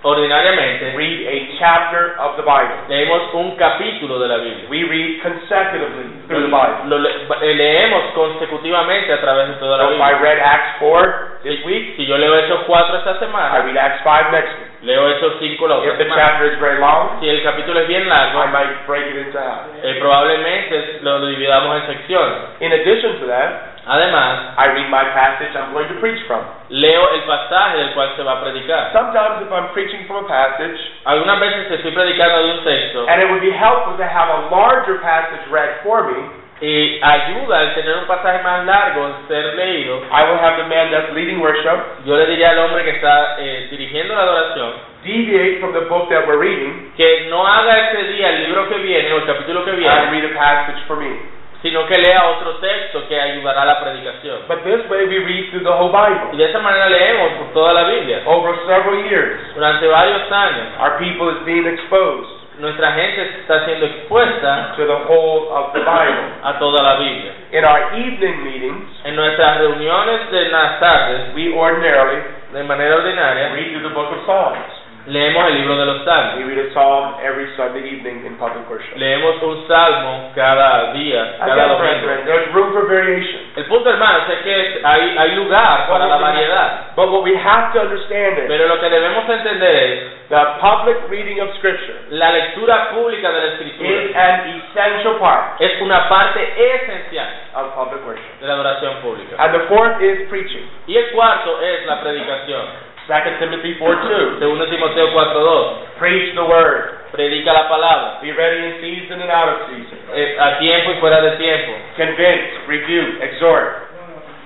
ordinariamente, 0.02 0.96
read 0.96 1.28
a 1.28 1.60
chapter 1.60 2.16
of 2.20 2.36
the 2.38 2.44
Bible. 2.44 2.76
leemos 2.88 3.34
un 3.34 3.56
capítulo 3.58 4.20
de 4.20 4.28
la 4.28 4.38
Biblia. 4.38 4.66
We 4.70 4.84
read 4.84 5.22
consecutively 5.22 6.08
through 6.28 6.42
the 6.44 6.48
Bible. 6.48 6.88
Lo 6.88 6.98
le- 7.00 7.28
eh, 7.42 7.54
leemos 7.54 8.04
consecutivamente 8.14 9.12
a 9.14 9.20
través 9.22 9.48
de 9.50 9.54
toda 9.56 9.78
la 9.78 9.84
So 9.88 9.94
if 9.96 10.00
I 10.02 10.14
Biblia. 10.14 10.22
read 10.36 10.40
Acts 10.40 10.72
4 10.80 11.14
this 11.44 11.64
week, 11.66 11.96
Si 11.96 12.06
yo 12.06 12.18
leo 12.18 12.36
Hechos 12.36 12.62
4 12.66 12.98
esta 12.98 13.12
I 13.12 13.20
semana, 13.20 13.60
read 13.64 13.78
Acts 13.78 14.02
5 14.04 14.32
next 14.32 14.58
week. 14.60 14.70
Leo 14.82 15.10
Hechos 15.10 15.34
5 15.40 15.68
la 15.68 15.76
otra 15.78 15.92
If 15.92 15.98
the 15.98 16.04
semana. 16.06 16.22
chapter 16.22 16.46
is 16.54 16.60
very 16.60 16.80
long, 16.80 17.20
Si 17.20 17.30
el 17.30 17.44
capítulo 17.44 17.80
es 17.82 17.88
bien 17.88 18.04
I 18.08 18.48
might 18.52 18.86
break 18.88 19.08
it 19.08 19.18
into 19.28 19.38
half. 19.40 19.68
eh, 19.84 19.98
probablemente 20.00 21.00
lo 21.02 21.26
dividamos 21.28 21.82
en 21.82 21.88
secciones. 21.88 22.38
In 22.62 22.72
addition 22.74 23.20
to 23.20 23.28
that, 23.28 23.76
Además, 23.90 24.54
I 24.58 24.68
read 24.68 24.90
my 24.92 25.04
passage 25.18 25.50
I'm 25.56 25.74
going 25.74 25.88
to 25.88 25.96
preach 26.00 26.22
from. 26.28 26.42
leo 26.70 27.10
el 27.10 27.22
pasaje 27.24 27.78
del 27.78 27.92
cual 27.94 28.14
se 28.16 28.22
va 28.24 28.34
a 28.34 28.42
predicar. 28.44 28.92
Sometimes 28.94 29.42
if 29.42 29.52
I'm 29.52 29.70
preaching 29.74 30.06
from 30.06 30.26
a 30.26 30.28
passage, 30.28 30.78
Algunas 31.06 31.40
veces 31.40 31.72
estoy 31.72 31.92
predicando 31.92 32.38
de 32.44 32.52
un 32.60 32.64
texto 32.64 33.08
and 33.08 33.22
it 33.24 33.30
would 33.32 33.42
be 33.42 33.52
helpful 33.52 33.98
to 33.98 34.04
have 34.06 34.30
a 34.30 34.50
larger 34.54 35.00
passage 35.02 35.42
read 35.50 35.82
for 35.82 36.04
me, 36.04 36.22
y 36.62 37.00
ayuda 37.02 37.60
al 37.60 37.76
tener 37.76 37.96
un 37.98 38.06
pasaje 38.06 38.44
más 38.44 38.66
largo 38.66 39.08
en 39.08 39.28
ser 39.28 39.56
leído. 39.56 40.02
I 40.12 40.24
will 40.30 40.40
have 40.40 40.58
the 40.58 40.68
man 40.68 40.92
that's 40.92 41.14
leading 41.14 41.40
worship 41.40 42.04
Yo 42.06 42.18
le 42.18 42.26
diría 42.26 42.52
al 42.52 42.60
hombre 42.60 42.84
que 42.84 42.92
está 42.92 43.38
eh, 43.40 43.68
dirigiendo 43.72 44.14
la 44.16 44.22
adoración 44.24 44.90
deviate 45.04 45.60
from 45.60 45.72
the 45.72 45.88
book 45.88 46.10
that 46.10 46.28
we're 46.28 46.40
reading 46.40 46.92
que 46.98 47.28
no 47.30 47.46
haga 47.48 47.90
ese 47.90 48.04
día 48.12 48.30
el 48.30 48.48
libro 48.48 48.68
que 48.68 48.78
viene 48.80 49.14
o 49.14 49.18
el 49.18 49.26
capítulo 49.26 49.64
que 49.64 49.72
and 49.72 49.80
viene, 49.80 50.12
read 50.12 50.26
a 50.26 50.36
passage 50.36 50.84
for 50.88 50.98
me. 50.98 51.16
sino 51.62 51.86
que 51.88 51.98
lea 51.98 52.24
otro 52.26 52.56
texto 52.58 53.08
que 53.08 53.20
ayudará 53.20 53.64
a 53.64 53.66
la 53.66 53.80
predicación. 53.82 54.40
But 54.48 54.64
this 54.64 54.90
way 54.90 55.06
we 55.08 55.20
read 55.20 55.52
through 55.52 55.64
the 55.64 55.72
whole 55.72 55.92
Bible. 55.92 56.32
Y 56.34 56.38
de 56.38 56.46
esa 56.46 56.60
manera 56.60 56.88
leemos 56.90 57.34
por 57.34 57.54
toda 57.54 57.74
la 57.74 57.84
Biblia. 57.84 58.22
Over 58.26 58.56
several 58.66 59.04
years, 59.10 59.54
Durante 59.56 59.88
varios 59.88 60.32
años, 60.32 60.68
our 60.80 60.98
people 60.98 61.30
is 61.30 61.44
being 61.46 61.68
exposed 61.68 62.39
nuestra 62.60 62.92
gente 62.92 63.22
está 63.42 63.66
siendo 63.66 63.86
expuesta 63.86 64.74
to 64.76 64.86
the 64.86 64.94
whole 65.08 65.50
of 65.50 65.74
the 65.74 65.80
Bible. 65.80 66.40
a 66.44 66.60
toda 66.60 66.84
la 66.84 66.96
Biblia. 67.00 67.34
In 67.52 67.66
our 67.66 67.94
evening 67.96 68.44
meetings, 68.44 69.02
En 69.04 69.16
nuestras 69.16 69.60
reuniones 69.60 70.30
de 70.30 70.50
las 70.50 70.80
tardes, 70.80 71.34
we 71.36 71.54
ordinarily 71.56 72.22
de 72.54 72.64
manera 72.64 72.96
ordinaria, 72.96 73.54
read 73.54 73.72
through 73.72 73.84
the 73.84 73.94
book 73.94 74.12
of 74.12 74.26
Psalms. 74.26 74.79
Leemos 75.10 75.48
el 75.48 75.56
libro 75.56 75.76
de 75.78 75.86
los 75.86 75.98
We 76.00 76.06
salmos. 76.06 76.46
read 76.48 76.60
a 76.60 76.74
psalm 76.74 77.16
every 77.22 77.48
Sunday 77.58 77.84
evening 77.90 78.26
in 78.26 78.38
public 78.38 78.70
worship. 78.70 78.96
Leemos 78.96 79.42
un 79.42 79.68
salmo 79.68 80.32
cada 80.36 80.94
día, 80.94 81.36
cada 81.40 81.54
Again, 81.54 81.68
domingo. 81.70 81.80
brethren, 81.82 82.26
there's 82.26 82.54
room 82.54 82.72
for 82.74 82.86
variation. 82.88 83.42
El 83.56 83.66
punto, 83.66 83.90
hermanos, 83.90 84.24
es 84.30 84.40
que 84.44 84.82
hay, 84.84 85.18
hay 85.18 85.36
lugar 85.36 85.88
para 85.90 86.06
la 86.08 86.18
variedad. 86.18 86.96
But 86.96 87.12
what 87.12 87.24
we 87.24 87.36
have 87.36 87.74
to 87.74 87.82
understand 87.82 88.38
is 88.40 88.46
Pero 88.48 88.68
lo 88.68 88.80
que 88.80 88.90
debemos 88.90 89.28
entender 89.30 89.76
es 89.76 90.00
the 90.30 90.46
public 90.62 90.98
reading 91.10 91.40
of 91.42 91.50
Scripture 91.58 91.96
la 92.12 92.32
lectura 92.32 92.92
pública 92.92 93.32
de 93.32 93.40
la 93.40 93.46
is 93.48 93.54
escritura 93.54 93.90
an 94.14 94.62
essential 94.62 95.16
part 95.18 95.60
es 95.60 95.82
una 95.82 96.08
parte 96.08 96.40
esencial 96.56 97.28
of 97.56 97.74
public 97.74 98.06
worship. 98.06 98.40
de 98.40 98.46
la 98.48 98.54
adoración 98.54 98.94
pública. 99.02 99.36
And 99.40 99.54
the 99.54 99.66
fourth 99.68 100.00
is 100.02 100.30
preaching. 100.30 100.70
Y 100.88 100.98
el 100.98 101.10
cuarto 101.12 101.60
es 101.62 101.86
la 101.88 102.00
predicación. 102.02 102.62
2 103.10 103.42
Timothy 103.42 103.74
4 103.82 104.38
2. 104.38 104.38
Segundo 104.38 104.70
Timoteo 104.70 105.10
4.2. 105.10 105.98
Preach 105.98 106.36
the 106.38 106.46
word. 106.46 107.10
Predica 107.10 107.52
la 107.52 107.66
palabra. 107.66 108.22
Be 108.22 108.30
ready 108.32 108.70
in 108.70 108.74
season 108.86 109.18
and 109.26 109.32
out 109.34 109.50
of 109.50 109.58
season. 109.74 109.98
eh, 110.14 110.38
a 110.38 110.60
tiempo 110.60 110.92
y 110.94 110.98
fuera 111.02 111.20
de 111.22 111.32
tiempo. 111.42 111.74
Convince, 111.98 112.70
rebuke, 112.70 113.18
exhort 113.26 113.89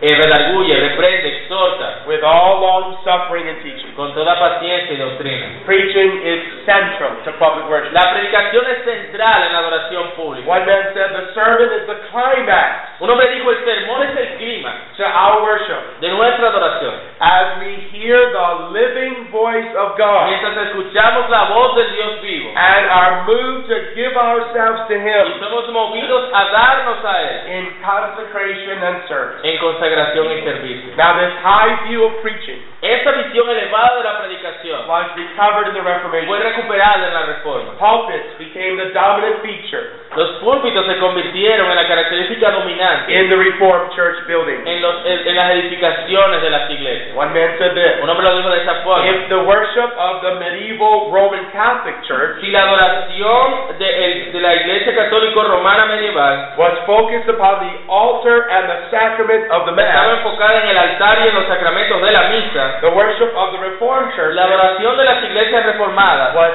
Eh, 0.04 0.16
redarguye, 0.20 0.76
reprende, 0.76 1.28
exhorta, 1.30 2.04
with 2.06 2.20
all 2.24 2.60
long 2.60 2.98
suffering 3.06 3.48
and 3.48 3.64
teaching. 3.64 3.96
con 3.96 4.14
toda 4.14 4.36
paciencia 4.38 4.92
y 4.94 4.98
doctrina. 4.98 5.46
Preaching 5.66 6.12
is 6.28 6.40
central 6.66 7.24
to 7.24 7.32
public 7.40 7.70
worship. 7.70 7.94
La 7.94 8.12
predicación 8.12 8.66
es 8.68 8.84
central 8.84 9.44
en 9.48 9.54
la 9.54 9.60
adoración 9.60 10.12
pública. 10.18 10.44
One 10.50 10.66
man 10.66 10.92
said 10.94 11.08
the 11.16 11.32
sermon 11.34 11.70
is 11.80 11.88
the 11.88 11.96
climax 12.12 13.00
Un 13.00 13.10
hombre 13.12 13.28
dijo, 13.32 13.50
el 13.52 13.64
sermón 13.64 14.04
es 14.04 14.18
el 14.18 14.28
clima 14.40 14.74
to 14.98 15.06
our 15.06 15.42
worship. 15.44 15.80
de 16.02 16.10
nuestra 16.10 16.50
adoración. 16.50 16.94
As 17.20 17.60
we 17.64 17.72
hear 17.96 18.18
the 18.34 18.76
living 18.76 19.32
voice 19.32 19.72
of 19.78 19.96
God 19.98 20.28
Mientras 20.28 20.68
escuchamos 20.68 21.30
la 21.30 21.46
voz 21.46 21.76
del 21.78 21.92
Dios 21.96 22.22
vivo 22.22 22.52
and 22.58 22.86
are 22.92 23.24
moved 23.24 23.70
to 23.70 23.96
give 23.96 24.18
ourselves 24.18 24.84
to 24.90 24.96
y 24.96 25.00
Him 25.00 25.40
somos 25.40 25.70
movidos 25.70 26.30
a 26.34 26.44
darnos 26.52 27.06
a 27.06 27.22
Él 27.22 27.40
in 27.56 27.66
consecration 27.86 28.84
and 28.84 29.08
service. 29.08 29.40
en 29.48 29.58
consagración 29.60 29.93
y 30.38 30.42
servicio. 30.44 30.96
Now, 30.98 31.14
this 31.20 31.34
high 31.44 31.88
view 31.88 32.06
of 32.06 32.22
preaching 32.22 32.62
visión 32.84 33.50
elevada 33.50 33.98
de 33.98 34.04
la 34.04 34.18
predicación 34.20 34.88
was 34.88 35.08
recovered 35.16 35.68
in 35.70 35.74
the 35.74 35.82
fue 35.82 35.94
Reformation. 35.94 36.44
recuperada 36.44 37.08
en 37.08 37.14
la 37.14 37.22
Reforma. 37.28 37.72
Pulpits 37.80 38.38
became 38.38 38.76
the 38.78 38.92
dominant 38.94 39.42
feature 39.42 40.04
Los 40.16 40.30
púlpitos 40.44 40.86
se 40.86 40.98
convirtieron 41.00 41.70
en 41.72 41.76
la 41.76 41.88
característica 41.88 42.52
dominante 42.52 43.12
in 43.14 43.30
the 43.30 43.36
Reformed 43.36 43.90
church 43.96 44.28
building. 44.28 44.62
en, 44.68 44.82
los- 44.82 45.06
en- 45.06 45.28
en 45.28 45.36
las 45.36 45.50
edificaciones 45.52 46.42
de 46.42 46.50
las 46.52 46.70
iglesias. 46.70 47.16
One 47.18 47.34
man 47.34 47.58
said 47.58 47.74
this 47.74 48.04
Un 48.04 48.10
hombre 48.10 48.26
lo 48.26 48.38
dijo 48.38 48.50
de 48.50 48.60
esta 48.60 48.76
forma. 48.84 49.08
If 49.08 49.30
the 49.30 49.42
worship 49.42 49.90
of 49.98 50.22
the 50.22 50.32
medieval 50.38 51.10
Roman 51.12 51.46
Catholic 51.52 52.02
Church 52.04 52.42
Si 52.42 52.52
la 52.52 52.62
adoración 52.64 53.78
de, 53.80 54.06
el- 54.06 54.32
de 54.34 54.40
la 54.42 54.54
iglesia 54.56 54.96
católico 54.96 55.42
romana 55.44 55.86
medieval 55.88 56.54
was 56.58 56.74
focused 56.86 57.30
upon 57.30 57.60
the 57.66 57.74
altar 57.90 58.48
and 58.52 58.70
the 58.70 58.80
sacrament 58.92 59.50
of 59.52 59.66
the 59.66 59.72
estaba 59.82 60.14
enfocada 60.14 60.64
en 60.64 60.70
el 60.70 60.78
altar 60.78 61.20
y 61.24 61.28
en 61.30 61.36
los 61.36 61.48
sacramentos 61.48 62.02
de 62.02 62.12
la 62.12 62.24
misa, 62.30 62.80
the 62.82 62.88
worship 62.88 63.32
of 63.36 63.52
the 63.52 63.58
Reformed 63.58 64.16
Church 64.16 64.34
la 64.34 64.44
adoración 64.44 64.98
de 64.98 65.04
las 65.04 65.24
iglesias 65.24 65.66
reformadas 65.66 66.36
was 66.36 66.52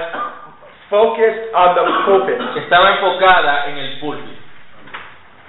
focused 0.90 1.54
on 1.54 1.74
the 1.74 1.82
pulpit. 2.04 2.40
estaba 2.56 2.90
enfocada 2.90 3.66
en 3.68 3.78
el 3.78 3.98
púlpito. 4.00 4.37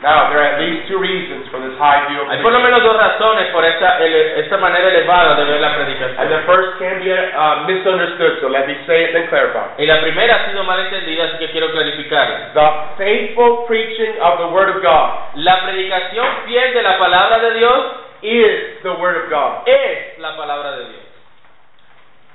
Now, 0.02 0.32
there 0.32 0.39
are 0.39 0.56
at 0.56 0.62
least 0.64 0.88
two 0.88 0.95
reasons 0.97 1.52
for 1.52 1.60
this 1.60 1.76
high 1.76 2.08
view 2.08 2.24
of 2.24 2.32
Hay 2.32 2.39
por 2.41 2.54
lo 2.56 2.60
menos 2.64 2.80
dos 2.82 2.95
razones 2.95 3.52
por 3.52 3.66
esta, 3.66 4.00
ele- 4.00 4.39
esta 4.39 4.56
manera 4.58 4.88
elevada 4.88 5.36
de 5.36 5.43
ver 5.43 5.60
la 5.60 5.68
And 5.68 5.76
predicación. 5.76 6.30
the 6.30 6.39
first 6.47 6.80
can 6.80 7.04
be 7.04 7.12
uh, 7.12 7.68
misunderstood, 7.68 8.39
so 8.39 8.47
let 8.47 8.66
me 8.66 8.80
say 8.88 9.12
it 9.12 9.16
and 9.16 9.28
clarify. 9.28 9.76
Y 9.78 9.84
la 9.86 10.00
primera 10.00 10.36
ha 10.36 10.50
sido 10.50 10.64
mal 10.64 10.80
entendida, 10.80 11.26
así 11.26 11.38
que 11.39 11.52
quiero 11.52 11.70
clarificarla. 11.74 12.54
The 12.56 12.70
faithful 13.04 13.66
preaching 13.68 14.16
of 14.24 14.39
the 14.39 14.47
Word 14.56 14.70
of 14.70 14.82
God 14.82 15.36
La 15.36 15.60
predicación 15.68 16.47
fiel 16.47 16.74
de 16.74 16.82
la 16.82 16.97
palabra 16.97 17.39
de 17.39 17.52
Dios 17.60 17.86
is 18.22 18.82
the 18.84 18.93
Word 19.04 19.18
of 19.26 19.30
God. 19.30 19.68
es 19.68 20.18
la 20.20 20.38
palabra 20.38 20.78
de 20.80 20.86
Dios. 20.95 21.08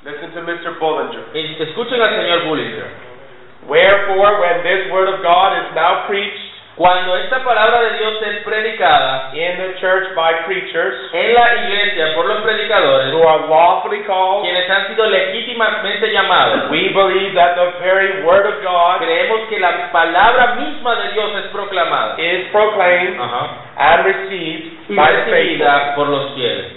Listen 0.04 0.32
to 0.36 0.40
Mr. 0.42 0.78
Bullinger. 0.78 1.32
Y 1.32 1.56
Escuchen 1.64 1.96
al 2.02 2.10
señor 2.10 2.44
Bullinger. 2.44 2.88
Wherefore, 3.66 4.40
when 4.44 4.60
this 4.62 4.92
word 4.92 5.08
of 5.08 5.22
God 5.22 5.56
is 5.64 5.74
now 5.74 6.04
preached 6.06 6.43
Cuando 6.76 7.16
esta 7.16 7.44
palabra 7.44 7.82
de 7.82 7.98
Dios 7.98 8.20
es 8.20 8.42
predicada 8.42 9.30
in 9.32 9.56
the 9.58 9.78
church 9.78 10.12
by 10.16 10.42
preachers 10.44 11.08
en 11.12 11.32
la 11.32 11.54
iglesia 11.54 12.16
por 12.16 12.26
los 12.26 12.42
predicadores, 12.42 13.12
who 13.14 13.22
are 13.22 13.46
lawfully 13.46 14.02
called, 14.02 14.42
quienes 14.42 14.68
han 14.68 14.88
sido 14.88 15.06
legítimamente 15.06 16.10
llamados, 16.10 16.68
we 16.70 16.88
believe 16.88 17.32
that 17.34 17.54
the 17.54 17.78
very 17.78 18.24
word 18.24 18.44
of 18.44 18.60
God 18.60 18.98
creemos 18.98 19.48
que 19.48 19.60
la 19.60 19.92
palabra 19.92 20.56
misma 20.56 20.96
de 20.96 21.12
Dios 21.12 21.30
es 21.44 21.50
proclamada 21.52 22.18
is 22.18 22.50
proclaimed 22.50 23.20
and 23.20 24.04
received 24.04 24.90
y 24.90 24.96
by 24.96 25.12
the 25.12 25.30
recibida 25.30 25.94
por 25.94 26.08
los 26.08 26.34
fieles. 26.34 26.72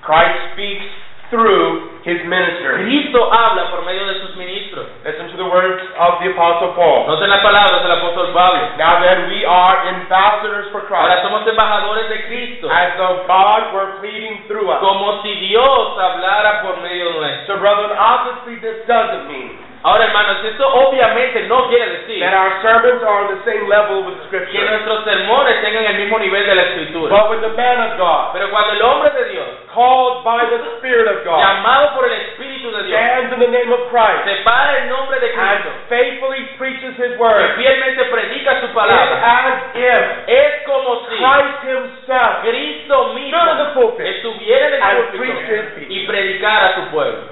Christ 0.00 0.52
speaks 0.54 1.07
through 1.30 2.00
his 2.04 2.24
ministers. 2.24 2.88
Cristo 2.88 3.28
habla 3.28 3.68
por 3.70 3.84
medio 3.84 4.06
de 4.08 4.16
sus 4.24 4.36
ministros. 4.36 4.88
Listen 5.04 5.28
to 5.28 5.36
the 5.36 5.44
words 5.44 5.84
of 6.00 6.24
the 6.24 6.32
Apostle 6.32 6.72
Paul. 6.72 7.04
Noten 7.06 7.28
las 7.28 7.44
palabras 7.44 7.82
del 7.84 7.92
apóstol 7.92 8.32
Pablo. 8.32 8.76
Now 8.80 9.00
then, 9.04 9.28
we 9.28 9.44
are 9.44 9.76
ambassadors 9.92 10.72
for 10.72 10.88
Christ. 10.88 11.04
Ahora 11.04 11.22
somos 11.22 11.46
embajadores 11.46 12.08
de 12.08 12.18
Cristo, 12.26 12.68
as 12.72 12.96
though 12.96 13.28
God 13.28 13.76
were 13.76 14.00
pleading 14.00 14.48
through 14.48 14.72
us. 14.72 14.80
como 14.80 15.20
si 15.22 15.34
Dios 15.36 15.98
hablara 16.00 16.62
por 16.62 16.80
medio 16.80 17.12
nuestro. 17.12 17.56
So, 17.56 17.60
brethren, 17.60 17.92
obviously 17.92 18.56
this 18.64 18.84
doesn't 18.88 19.28
mean 19.28 19.67
Ahora, 19.82 20.06
hermanos, 20.06 20.44
esto 20.44 20.66
obviamente 20.74 21.42
no 21.46 21.68
quiere 21.68 21.98
decir 21.98 22.18
that 22.18 22.34
our 22.34 22.50
sermons 22.62 23.00
are 23.02 23.22
on 23.22 23.28
the 23.30 23.44
same 23.46 23.68
level 23.68 24.02
with 24.02 24.18
que 24.18 24.26
Scripture. 24.26 24.64
nuestros 24.66 25.04
sermones 25.04 25.62
tengan 25.62 25.84
el 25.86 25.94
mismo 25.94 26.18
nivel 26.18 26.44
de 26.46 26.54
la 26.54 26.62
escritura. 26.62 27.14
But 27.14 27.30
when 27.30 27.40
the 27.40 27.54
man 27.54 27.78
of 27.86 27.96
God, 27.96 28.32
Pero 28.32 28.50
cuando 28.50 28.72
el 28.72 28.82
hombre 28.82 29.10
de 29.10 29.24
Dios, 29.30 29.46
called 29.72 30.24
by 30.24 30.46
the 30.50 30.58
Spirit 30.78 31.06
of 31.06 31.22
God, 31.24 31.38
llamado 31.38 31.94
por 31.94 32.06
el 32.06 32.12
Espíritu 32.12 32.72
de 32.72 32.82
Dios, 32.90 32.98
stands 32.98 33.32
in 33.34 33.38
the 33.38 33.52
name 33.54 33.70
of 33.70 33.86
Christ 33.86 34.26
se 34.26 34.42
para 34.42 34.78
en 34.82 34.88
nombre 34.88 35.20
de 35.20 35.30
and 35.30 35.62
Cristo 35.62 35.70
faithfully 35.88 36.42
preaches 36.58 36.98
His 36.98 37.14
y 37.14 37.16
word, 37.16 37.54
fielmente 37.54 38.04
predica 38.10 38.60
su 38.60 38.74
palabra, 38.74 39.14
as 39.22 39.76
if 39.78 40.02
es 40.26 40.62
como 40.66 41.06
si 41.06 41.22
Christ 41.22 41.62
Himself 41.62 42.42
Cristo 42.42 43.14
mismo 43.14 43.94
the 43.94 44.10
estuviera 44.10 44.66
en 44.66 44.74
el 44.74 44.82
and 44.82 45.10
púlpito 45.12 45.86
y 45.88 46.06
predicara 46.06 46.66
a 46.66 46.74
su 46.74 46.90
pueblo. 46.90 47.27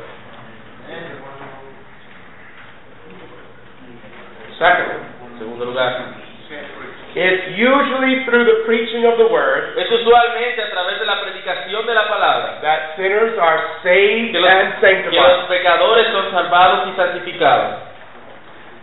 Usually 8.06 8.24
through 8.24 8.46
the 8.46 8.62
preaching 8.64 9.02
of 9.04 9.18
the 9.18 9.26
word 9.26 9.74
es 9.78 9.90
a 9.90 10.70
través 10.70 10.98
de 10.98 11.06
la 11.06 11.20
predicación 11.20 11.86
de 11.86 11.94
la 11.94 12.08
palabra 12.08 12.60
that 12.62 12.96
sinners 12.96 13.36
are 13.38 13.82
saved 13.82 14.32
que 14.32 14.40
los, 14.40 14.50
and 14.50 14.74
que 14.74 14.80
sanctified. 14.80 15.18
los 15.18 15.48
pecadores 15.48 16.06
son 16.12 16.30
salvados 16.30 16.88
y 16.88 16.96
santificados. 16.96 17.96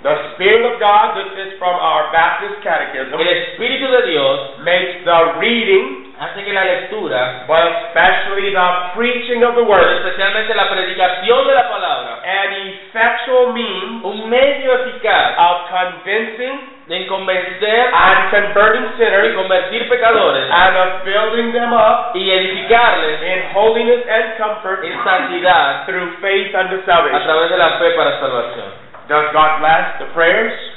The 0.03 0.36
Spirit 0.36 0.67
of 0.67 0.80
God, 0.82 1.15
this 1.15 1.32
is 1.47 1.57
from 1.57 1.80
our 1.80 2.11
Baptist 2.11 2.59
Catechism, 2.61 3.13
El 3.13 3.28
Espíritu 3.28 3.88
de 3.88 4.11
Dios 4.11 4.59
makes 4.59 5.05
the 5.05 5.39
reading, 5.39 6.03
hace 6.20 6.43
que 6.43 6.53
la 6.53 6.64
lectura, 6.64 7.45
but 7.47 7.64
especially 7.88 8.51
the 8.51 8.70
preaching 8.95 9.43
of 9.43 9.55
the 9.55 9.64
word, 9.64 9.97
especialmente 9.97 10.53
la 10.53 10.70
predicación 10.70 11.47
de 11.47 11.53
la 11.53 11.70
palabra, 11.70 12.20
an 12.24 12.53
effectual 12.68 13.53
means 13.53 14.03
un 14.03 14.30
medio 14.30 14.74
eficaz 14.74 15.34
of 15.38 15.70
convincing 15.70 16.74
de 16.88 17.07
convencer 17.07 17.91
and 17.93 18.30
converting 18.30 18.84
y 18.84 18.97
sinners 18.97 19.36
convertir 19.36 19.88
pecadores 19.88 20.49
and 20.51 20.78
of 20.78 21.03
building 21.05 21.53
them 21.53 21.72
up 21.72 22.11
y 22.14 22.30
edificarles 22.30 23.22
in 23.24 23.55
holiness 23.55 24.03
and 24.07 24.38
comfort 24.38 24.84
en 24.84 24.93
santidad 25.03 25.86
through 25.86 26.11
faith 26.20 26.53
unto 26.53 26.76
a 26.76 26.86
salvation. 26.86 27.24
través 27.24 27.49
de 27.49 27.57
la 27.57 27.70
fe 27.80 27.89
para 27.95 28.20
salvación. 28.20 28.84
Does 29.07 29.32
God 29.34 29.59
bless 29.59 29.99
the 29.99 30.05
prayers? 30.14 30.72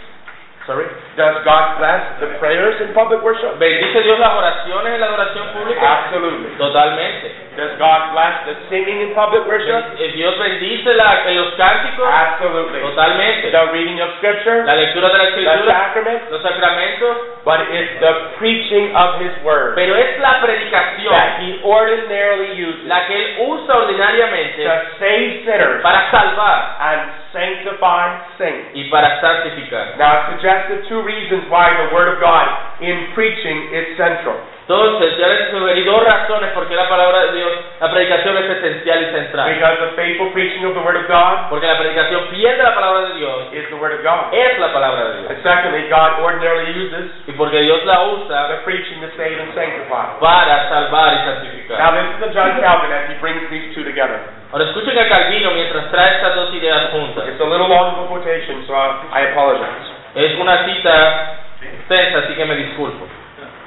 Sorry. 0.67 0.87
Does 1.15 1.47
God 1.47 1.79
bless 1.79 2.19
the 2.19 2.39
prayers 2.43 2.75
in 2.83 2.93
public 2.93 3.23
worship? 3.23 3.55
¿Bendice 3.59 4.03
Dios 4.03 4.19
las 4.19 4.35
oraciones 4.35 4.95
en 4.95 5.01
la 5.01 5.07
adoración 5.07 5.47
pública? 5.55 6.11
Absolutely. 6.11 6.59
Totalmente. 6.59 7.46
Does 7.57 7.81
God 7.81 8.13
bless 8.13 8.45
the 8.45 8.55
singing 8.69 9.01
in 9.01 9.17
public 9.17 9.49
worship? 9.49 9.97
Eh, 9.97 10.13
Dios 10.13 10.37
bendice 10.37 10.93
la, 10.93 11.25
en 11.25 11.41
los 11.41 11.57
cánticos? 11.57 12.05
Absolutely. 12.05 12.81
Totalmente. 12.85 13.51
The 13.51 13.73
reading 13.73 13.99
of 14.05 14.13
Scripture, 14.21 14.65
La 14.69 14.77
lectura 14.77 15.09
de 15.09 15.19
la 15.19 15.25
the 15.25 15.31
escritura, 15.41 15.73
sacraments, 15.73 16.25
los 16.31 16.43
sacramentos, 16.43 17.15
but 17.45 17.61
it's 17.73 17.97
the 18.05 18.37
preaching 18.37 18.93
of 18.93 19.21
His 19.25 19.33
Word 19.41 19.75
pero 19.77 19.97
es 19.97 20.21
la 20.21 20.41
that 20.45 21.41
He 21.41 21.61
ordinarily 21.65 22.61
uses 22.61 22.85
la 22.85 23.07
que 23.07 23.17
Él 23.17 23.49
usa 23.49 23.73
ordinariamente 23.77 24.65
to 24.65 24.77
save 24.99 25.45
sinners 25.45 25.83
para 25.83 26.11
salvar 26.11 26.77
and 26.81 27.01
sanctify 27.33 28.21
saints. 28.39 28.71
y 28.75 28.85
para 28.91 29.21
santificar. 29.21 29.97
Now, 29.97 30.13
I've 30.13 30.37
suggested 30.37 30.89
two 30.89 31.03
reasons 31.03 31.49
why 31.49 31.73
the 31.73 31.95
Word 31.95 32.09
of 32.13 32.21
God 32.21 32.81
in 32.81 33.13
preaching 33.15 33.73
is 33.73 33.97
central. 33.97 34.37
Entonces, 34.69 35.17
ya 35.17 35.29
les 35.29 35.51
sugerí 35.55 35.85
dos 35.85 36.03
razones 36.03 36.51
por 36.51 36.67
qué 36.67 36.75
la 36.75 36.89
palabra 36.89 37.27
de 37.27 37.39
Dios, 37.39 37.53
la 37.81 37.89
predicación 37.89 38.37
es 38.37 38.51
esencial 38.51 38.99
y 39.01 39.07
central. 39.15 39.47
Because 39.55 39.79
the 39.79 39.95
faithful 39.95 40.33
preaching 40.35 40.67
of 40.67 40.75
the 40.75 40.81
Word 40.83 40.97
of 40.97 41.07
God 41.07 41.47
Porque 41.51 41.69
la 41.71 41.79
predicación 41.79 42.27
fiel 42.35 42.57
de 42.57 42.65
la 42.65 42.75
palabra 42.75 43.01
de 43.07 43.15
Dios 43.15 43.47
is 43.55 43.63
the 43.71 43.77
Word 43.79 43.95
of 43.95 44.03
God. 44.03 44.35
es 44.35 44.59
la 44.59 44.73
palabra 44.75 45.05
de 45.07 45.13
Dios. 45.23 45.31
And 45.31 45.39
secondly, 45.47 45.87
God 45.89 46.19
ordinarily 46.19 46.75
uses 46.83 47.15
Y 47.31 47.33
porque 47.39 47.61
Dios 47.63 47.85
la 47.87 48.03
usa 48.11 48.49
the 48.49 48.57
preaching 48.67 48.99
to 49.03 49.09
save 49.17 49.39
and 49.39 49.55
sanctify. 49.55 50.19
para 50.19 50.69
salvar 50.69 51.15
y 51.15 51.17
Now, 51.17 51.25
santificar. 51.31 51.95
listen 51.95 52.19
to 52.27 52.35
John 52.35 52.59
Calvin 52.59 52.91
as 52.91 53.07
he 53.07 53.15
brings 53.23 53.47
these 53.49 53.71
two 53.71 53.85
together. 53.87 54.19
Ahora 54.51 54.65
escuchen 54.67 54.99
a 54.99 55.07
Calvino 55.07 55.53
mientras 55.55 55.91
trae 55.95 56.11
estas 56.17 56.35
dos 56.35 56.51
ideas 56.55 56.91
juntas. 56.91 57.23
It's 57.29 57.39
a 57.41 57.45
little 57.47 57.69
long 57.71 58.03
of 58.03 58.07
a 58.07 58.09
quotation, 58.11 58.67
so 58.67 58.75
I, 58.75 58.99
I 59.15 59.21
apologize. 59.31 59.95
Es 60.17 60.35
una 60.41 60.65
cita 60.67 61.39
extensa, 61.63 62.19
así 62.27 62.35
que 62.35 62.45
me 62.45 62.57
disculpo. 62.57 63.07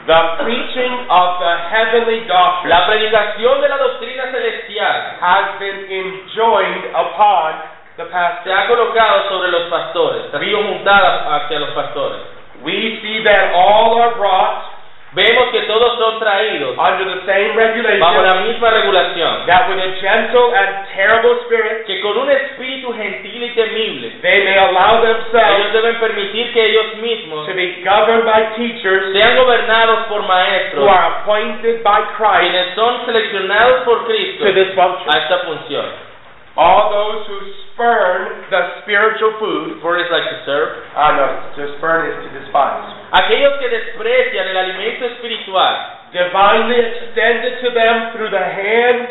The 0.10 0.42
preaching 0.42 1.06
of 1.06 1.38
the 1.38 1.54
heavenly 1.70 2.26
doctrine 2.26 2.74
La 2.74 2.88
predicación 2.88 3.62
de 3.62 3.70
la 3.70 3.78
doctrina 3.78 4.26
celestial 4.32 5.22
has 5.22 5.60
been 5.60 5.86
enjoined 5.86 6.86
upon 6.98 7.62
the 7.96 8.10
se 8.10 8.52
ha 8.52 8.66
colocado 8.66 9.30
sobre 9.30 9.52
los 9.52 9.70
pastores, 9.70 10.34
ha 10.34 10.40
sido 10.40 10.62
montada 10.62 11.36
hacia 11.36 11.60
los 11.60 11.70
pastores. 11.78 12.22
We 12.64 12.98
see 13.04 13.22
that 13.24 13.54
all 13.54 14.02
are 14.02 14.16
brought 14.18 14.79
Vemos 15.12 15.50
que 15.50 15.62
todos 15.62 15.98
son 15.98 16.20
traídos 16.20 16.78
under 16.78 17.06
the 17.06 17.26
same 17.26 17.58
bajo 18.00 18.22
la 18.22 18.34
regulation 18.34 18.48
misma 18.48 18.70
regulación, 18.70 19.46
that 19.48 19.68
with 19.70 19.82
a 19.82 19.98
gentle 20.00 20.54
and 20.54 20.86
terrible 20.94 21.34
spirit 21.46 21.86
que 21.88 22.00
con 22.02 22.16
un 22.18 22.30
espíritu 22.30 22.94
gentil 22.94 23.44
y 23.44 23.50
temible, 23.56 24.10
they 24.22 24.44
may 24.44 24.58
allow 24.58 25.02
ellos 25.02 25.02
themselves 25.02 25.74
deben 25.74 25.96
permitir 26.00 26.54
que 26.54 26.62
ellos 26.64 26.98
mismos 26.98 27.48
to 27.48 27.54
be 27.54 27.82
governed 27.84 28.26
by 28.26 28.54
teachers 28.56 29.14
sean 29.14 29.36
gobernados 29.36 30.06
por 30.08 30.22
who 30.22 30.28
maestros, 30.28 30.88
are 30.88 31.22
appointed 31.22 31.82
by 31.82 32.02
Christ 32.16 32.42
quienes 32.42 32.76
son 32.76 33.06
seleccionados 33.06 33.82
por 33.86 34.06
Cristo 34.06 34.46
to 34.46 34.54
this 34.54 34.74
function. 34.76 35.10
a 35.10 35.18
esta 35.18 35.40
función. 35.40 36.09
All 36.58 36.90
those 36.92 37.28
who 37.30 37.38
spurn 37.72 38.50
the 38.50 38.62
spiritual 38.84 39.38
food, 39.40 39.80
For 39.82 39.98
it's 39.98 40.12
like 40.12 40.28
to 40.28 40.40
serve. 40.46 40.70
ah 40.96 41.12
no, 41.16 41.28
to 41.56 41.62
spurn 41.78 42.10
is 42.10 42.18
to 42.26 42.30
despise, 42.42 42.90
Aquellos 43.14 43.58
que 43.60 43.70
desprecian 43.70 44.48
el 44.50 44.58
alimento 44.58 45.06
espiritual, 45.06 45.76
divinely 46.12 46.80
extended 46.80 47.62
to 47.64 47.70
them 47.72 48.12
through 48.18 48.30
the 48.34 48.42
hand 48.42 49.08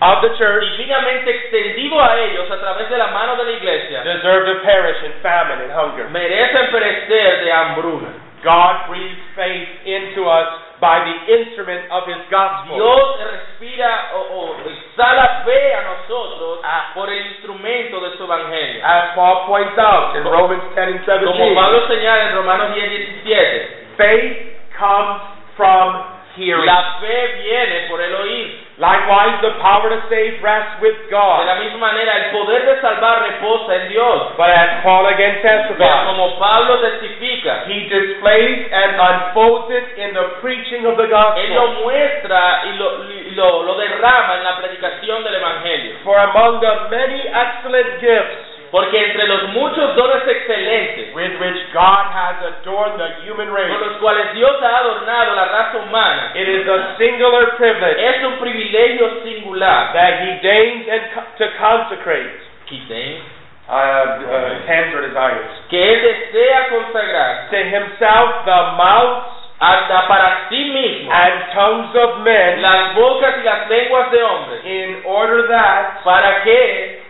of 0.00 0.24
the 0.24 0.32
church, 0.40 0.64
divinamente 0.80 1.28
extendido 1.30 2.00
a 2.00 2.16
ellos 2.24 2.50
a 2.50 2.56
través 2.56 2.88
de 2.88 2.96
la 2.96 3.08
mano 3.12 3.36
de 3.36 3.44
la 3.44 3.52
iglesia, 3.52 4.02
deserve 4.02 4.46
to 4.48 4.54
perish 4.64 4.96
in 5.04 5.12
famine 5.22 5.60
and 5.62 5.72
hunger. 5.72 6.08
merecen 6.08 6.70
perecer 6.72 7.44
de 7.44 7.52
hambruna. 7.52 8.08
God 8.42 8.90
breathes 8.90 9.22
faith 9.34 9.86
into 9.86 10.26
us 10.26 10.50
by 10.82 10.98
the 11.06 11.16
instrument 11.30 11.86
of 11.94 12.10
His 12.10 12.18
gospel. 12.26 12.74
Dios 12.74 13.06
respira 13.22 14.18
o, 14.18 14.20
o 14.34 14.40
exhala 14.66 15.46
fe 15.46 15.74
a 15.78 15.82
nosotros 15.86 16.58
ah. 16.66 16.90
por 16.94 17.08
el 17.08 17.22
instrumento 17.32 18.00
de 18.02 18.16
su 18.18 18.24
evangelio. 18.24 18.82
As 18.84 19.14
Paul 19.14 19.46
points 19.46 19.78
out 19.78 20.16
in 20.18 20.24
Romans 20.26 20.74
10 20.74 20.88
and 20.88 21.04
17, 21.06 21.22
Como 21.22 21.54
Pablo 21.54 21.86
señala 21.86 22.30
en 22.30 22.34
Romanos 22.34 22.74
10, 22.74 23.22
17, 23.24 23.96
faith 23.96 24.34
comes 24.74 25.22
from 25.56 26.21
hearing. 26.36 26.66
la 26.66 26.98
fe 27.00 27.40
viene 27.42 27.88
por 27.88 28.00
el 28.00 28.14
oír. 28.14 28.62
Likewise, 28.78 29.38
the 29.42 29.52
power 29.60 29.90
to 29.90 30.00
save 30.08 30.42
rests 30.42 30.80
with 30.80 30.96
God. 31.10 31.44
De 31.44 31.46
la 31.46 31.60
misma 31.60 31.92
manera, 31.92 32.16
el 32.16 32.30
poder 32.32 32.64
de 32.64 32.80
salvar 32.80 33.22
reposa 33.22 33.76
en 33.76 33.88
Dios. 33.88 34.32
But 34.36 34.48
as 34.48 34.82
Paul 34.82 35.06
again 35.06 35.42
testifies, 35.42 36.06
como 36.06 36.38
Pablo 36.38 36.80
testifica, 36.80 37.68
he 37.68 37.86
displays 37.86 38.72
and 38.72 38.96
unfolds 38.96 39.70
it 39.70 39.86
in 39.98 40.14
the 40.14 40.40
preaching 40.40 40.86
of 40.86 40.96
the 40.96 41.06
gospel. 41.06 41.42
Él 41.42 41.54
lo 41.54 41.84
muestra 41.84 42.62
y 42.64 42.76
lo, 42.78 43.04
lo, 43.36 43.62
lo 43.62 43.74
derrama 43.76 44.36
en 44.36 44.44
la 44.44 44.56
predicación 44.56 45.22
del 45.22 45.34
Evangelio. 45.34 45.96
For 46.02 46.18
among 46.18 46.60
the 46.60 46.88
many 46.90 47.20
excellent 47.28 48.00
gifts 48.00 48.51
Porque 48.72 49.04
entre 49.04 49.28
los 49.28 49.48
muchos 49.50 49.94
dones 49.94 50.26
excelentes 50.26 51.14
with 51.14 51.38
which 51.38 51.60
God 51.74 52.08
has 52.08 52.40
adorned 52.56 52.96
the 52.96 53.20
human 53.28 53.48
con 53.48 53.54
race, 53.54 53.68
los 53.68 53.98
cuales 54.00 54.32
Dios 54.32 54.56
ha 54.62 54.78
adornado 54.78 55.34
la 55.34 55.44
raza 55.44 55.78
humana, 55.84 56.32
it 56.34 56.48
is 56.48 56.66
a 56.66 56.96
singular 56.96 57.54
privilege 57.58 58.00
es 58.00 58.24
un 58.24 58.38
privilegio 58.38 59.22
singular. 59.24 59.92
that 59.92 60.24
He 60.24 60.40
deigns 60.40 60.88
and 60.88 61.02
to 61.36 61.48
consecrate 61.60 62.32
Quiten, 62.64 63.20
uh, 63.68 63.72
uh, 63.76 64.66
hands 64.66 64.94
or 64.94 65.02
desires 65.06 65.52
que 65.68 65.76
Él 65.76 66.00
desea 66.00 66.68
consagrar 66.70 67.50
to 67.50 67.58
Himself 67.58 68.46
the 68.46 68.60
mouths 68.80 69.52
hasta 69.60 70.08
para 70.08 70.48
sí 70.48 70.64
mismo 70.72 71.12
and 71.12 71.52
tongues 71.52 71.94
of 71.94 72.20
men, 72.24 72.62
las 72.62 72.94
bocas 72.94 73.36
y 73.36 73.42
las 73.44 73.68
lenguas 73.68 74.10
de 74.10 74.22
hombres, 74.22 74.64
in 74.64 75.02
order 75.04 75.46
that 75.48 76.02
para 76.02 76.42
que 76.42 77.02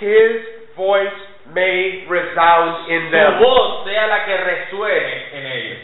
His 0.00 0.57
voice 0.78 1.18
may 1.52 2.06
resound 2.06 2.86
in 2.88 3.10
su 3.10 3.10
them. 3.10 3.42
voz 3.42 3.84
sea 3.84 4.06
la 4.06 4.24
que 4.24 4.36
resuene 4.38 5.14
en 5.34 5.44
ellos. 5.44 5.78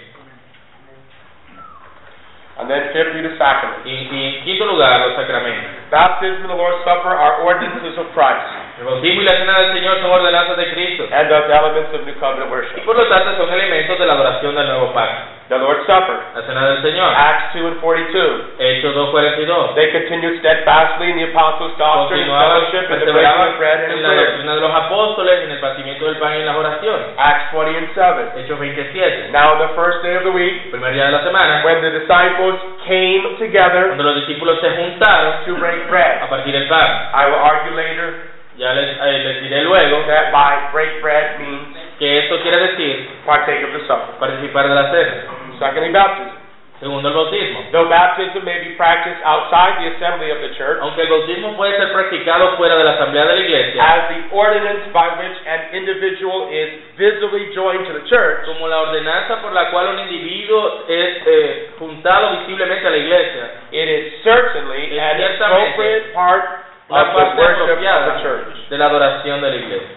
And 2.57 2.70
then 2.70 2.95
fifthly, 2.95 3.20
the 3.20 3.34
sacrament. 3.36 3.82
Y, 3.84 3.90
y 3.90 4.40
quinto 4.47 4.64
lugar, 4.64 5.01
los 5.01 5.18
sacramentos. 5.18 5.90
Baptism 5.90 6.47
and 6.47 6.51
the 6.51 6.55
Lord's 6.55 6.84
Supper 6.86 7.11
are 7.11 7.42
ordinances 7.42 7.99
of 7.99 8.07
Christ 8.14 8.64
El 8.79 8.85
bautismo 8.87 9.22
y 9.22 9.25
la 9.25 9.37
cena 9.39 9.59
del 9.61 9.72
Señor 9.75 10.01
son 10.01 10.11
ordenanzas 10.11 10.57
de 10.57 10.70
Cristo. 10.75 11.07
and 11.12 11.31
of 11.31 11.49
elements 11.49 11.95
of 11.95 12.03
New 12.07 12.14
Covenant 12.18 12.51
Y 12.51 12.53
worship. 12.53 12.85
por 12.85 12.97
lo 12.97 13.07
tanto 13.07 13.37
son 13.37 13.55
elementos 13.55 13.99
de 13.99 14.07
la 14.07 14.14
adoración 14.14 14.55
del 14.55 14.66
nuevo 14.66 14.93
pacto. 14.93 15.31
The 15.47 15.59
Lord's 15.59 15.85
Supper, 15.87 16.16
La 16.35 16.43
cena 16.43 16.66
del 16.72 16.83
Señor. 16.83 17.12
Acts 17.14 17.53
2 17.53 17.66
and 17.68 17.77
42. 17.79 18.57
Hechos 18.59 18.97
2.42. 18.97 19.75
They 19.77 19.93
continued 19.93 20.41
steadfastly 20.41 21.11
in 21.12 21.16
the 21.20 21.29
apostles' 21.31 21.77
doctrine 21.77 22.25
fellowship 22.27 22.89
and 22.91 22.99
the 23.05 23.12
breaking 23.12 23.29
perseveraban 23.29 23.49
of 23.53 23.59
bread 23.61 23.79
and 23.85 23.93
en 23.93 24.03
la 24.03 24.09
prayer. 24.09 24.25
doctrina 24.27 24.55
de 24.57 24.61
los 24.62 24.75
apóstoles, 24.75 25.45
en 25.45 25.51
el 25.53 25.61
partimiento 25.61 26.07
del 26.07 26.16
pan 26.16 26.33
y 26.35 26.41
en 26.41 26.47
las 26.47 26.57
oraciones. 26.57 27.07
Acts 27.18 27.53
20 27.53 27.77
and 27.77 27.89
7. 27.95 28.41
Hechos 28.41 28.59
27. 28.59 29.31
Now 29.31 29.53
on 29.53 29.59
the 29.61 29.70
first 29.77 30.03
day 30.03 30.16
of 30.16 30.25
the 30.25 30.33
week, 30.33 30.70
Primer 30.72 30.93
día 30.95 31.05
de 31.07 31.12
la 31.12 31.22
semana, 31.22 31.62
when 31.62 31.79
the 31.83 31.91
disciples 31.93 32.57
came 32.89 33.37
together 33.39 33.93
cuando 33.93 34.03
los 34.03 34.16
discípulos 34.27 34.59
se 34.61 34.70
juntaron 34.81 35.45
to 35.45 35.55
break 35.61 35.85
a 35.85 35.89
bread, 35.93 36.29
partir 36.29 36.53
del 36.57 36.66
pan. 36.66 37.12
I 37.12 37.29
will 37.29 37.39
argue 37.45 37.77
later 37.77 38.33
Ya 38.57 38.72
les, 38.72 38.86
eh, 38.86 39.18
les 39.24 39.42
diré 39.42 39.62
luego 39.64 40.07
that 40.07 40.30
by 40.30 40.70
break 40.72 41.02
bread 41.02 41.40
means 41.40 41.74
que 41.98 42.18
esto 42.20 42.38
quiere 42.40 42.68
decir 42.68 43.09
partake 43.26 43.64
of 43.64 43.72
the 43.72 43.80
supper. 43.86 44.14
participar 44.20 44.68
de 44.68 44.74
la 44.74 44.90
cena. 44.92 45.14
Secondly, 45.59 45.90
baptism. 45.90 46.42
Segundo, 46.80 47.09
el 47.09 47.14
bautismo. 47.14 47.61
Though 47.72 47.88
baptism 47.88 48.44
may 48.44 48.59
be 48.61 48.74
practiced 48.76 49.22
outside 49.24 49.78
the 49.78 49.94
assembly 49.94 50.30
of 50.30 50.38
the 50.42 50.55
church, 50.59 50.78
Aunque 50.82 51.02
el 51.02 51.09
bautismo 51.09 51.57
puede 51.57 51.76
ser 51.78 51.92
practicado 51.92 52.57
fuera 52.57 52.76
de 52.76 52.84
la 52.84 52.90
asamblea 52.92 53.24
de 53.26 53.34
la 53.34 53.40
iglesia, 53.40 53.82
as 53.82 54.09
the 54.11 54.36
ordinance 54.36 54.82
by 54.92 55.09
which 55.18 55.38
an 55.46 55.61
individual 55.72 56.48
is 56.50 56.68
visibly 56.98 57.55
joined 57.55 57.86
to 57.86 57.92
the 57.94 58.05
church, 58.11 58.44
como 58.44 58.66
la 58.68 58.82
ordenanza 58.82 59.40
por 59.40 59.52
la 59.52 59.70
cual 59.70 59.86
un 59.94 60.00
individuo 60.00 60.84
es 60.88 61.22
eh, 61.26 61.70
juntado 61.78 62.38
visiblemente 62.40 62.86
a 62.86 62.90
la 62.90 62.96
iglesia, 62.98 63.44
it 63.70 63.88
is 63.88 64.22
certainly 64.24 64.98
an 64.98 65.16
Ciertamente. 65.16 65.44
appropriate 65.44 66.12
part 66.12 66.44
the 66.89 66.95
parte 66.95 67.62
apropiada 67.62 68.20
de 68.68 68.78
la 68.78 68.87
adoración 68.87 69.41
de 69.41 69.51
la 69.51 69.57
iglesia. 69.57 69.89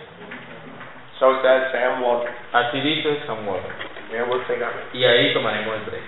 So 1.20 1.42
says 1.42 1.72
Sam. 1.72 2.04
Así 2.54 2.80
dice 2.80 3.10
take 4.48 4.64
our 4.64 4.72
Y 4.94 5.04
ahí 5.04 5.34
tomaremos 5.34 5.76
el 5.76 5.82
break. 5.82 6.04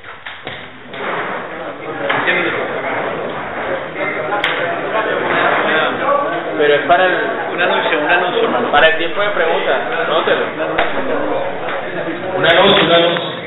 Pero 6.58 6.74
es 6.74 6.82
para 6.82 7.06
el, 7.06 7.14
Un 7.54 7.62
anuncio, 7.62 8.00
un 8.00 8.10
anuncio, 8.10 8.44
hermano. 8.44 8.72
para 8.72 8.88
el 8.88 8.98
tiempo 8.98 9.22
de 9.22 9.30
preguntas. 9.30 9.80
Nótelo. 10.08 10.46
Un 10.54 10.62
anuncio. 10.62 10.90
Un 12.36 12.46
anuncio, 12.46 12.86
un 12.86 12.92
anuncio. 12.92 13.30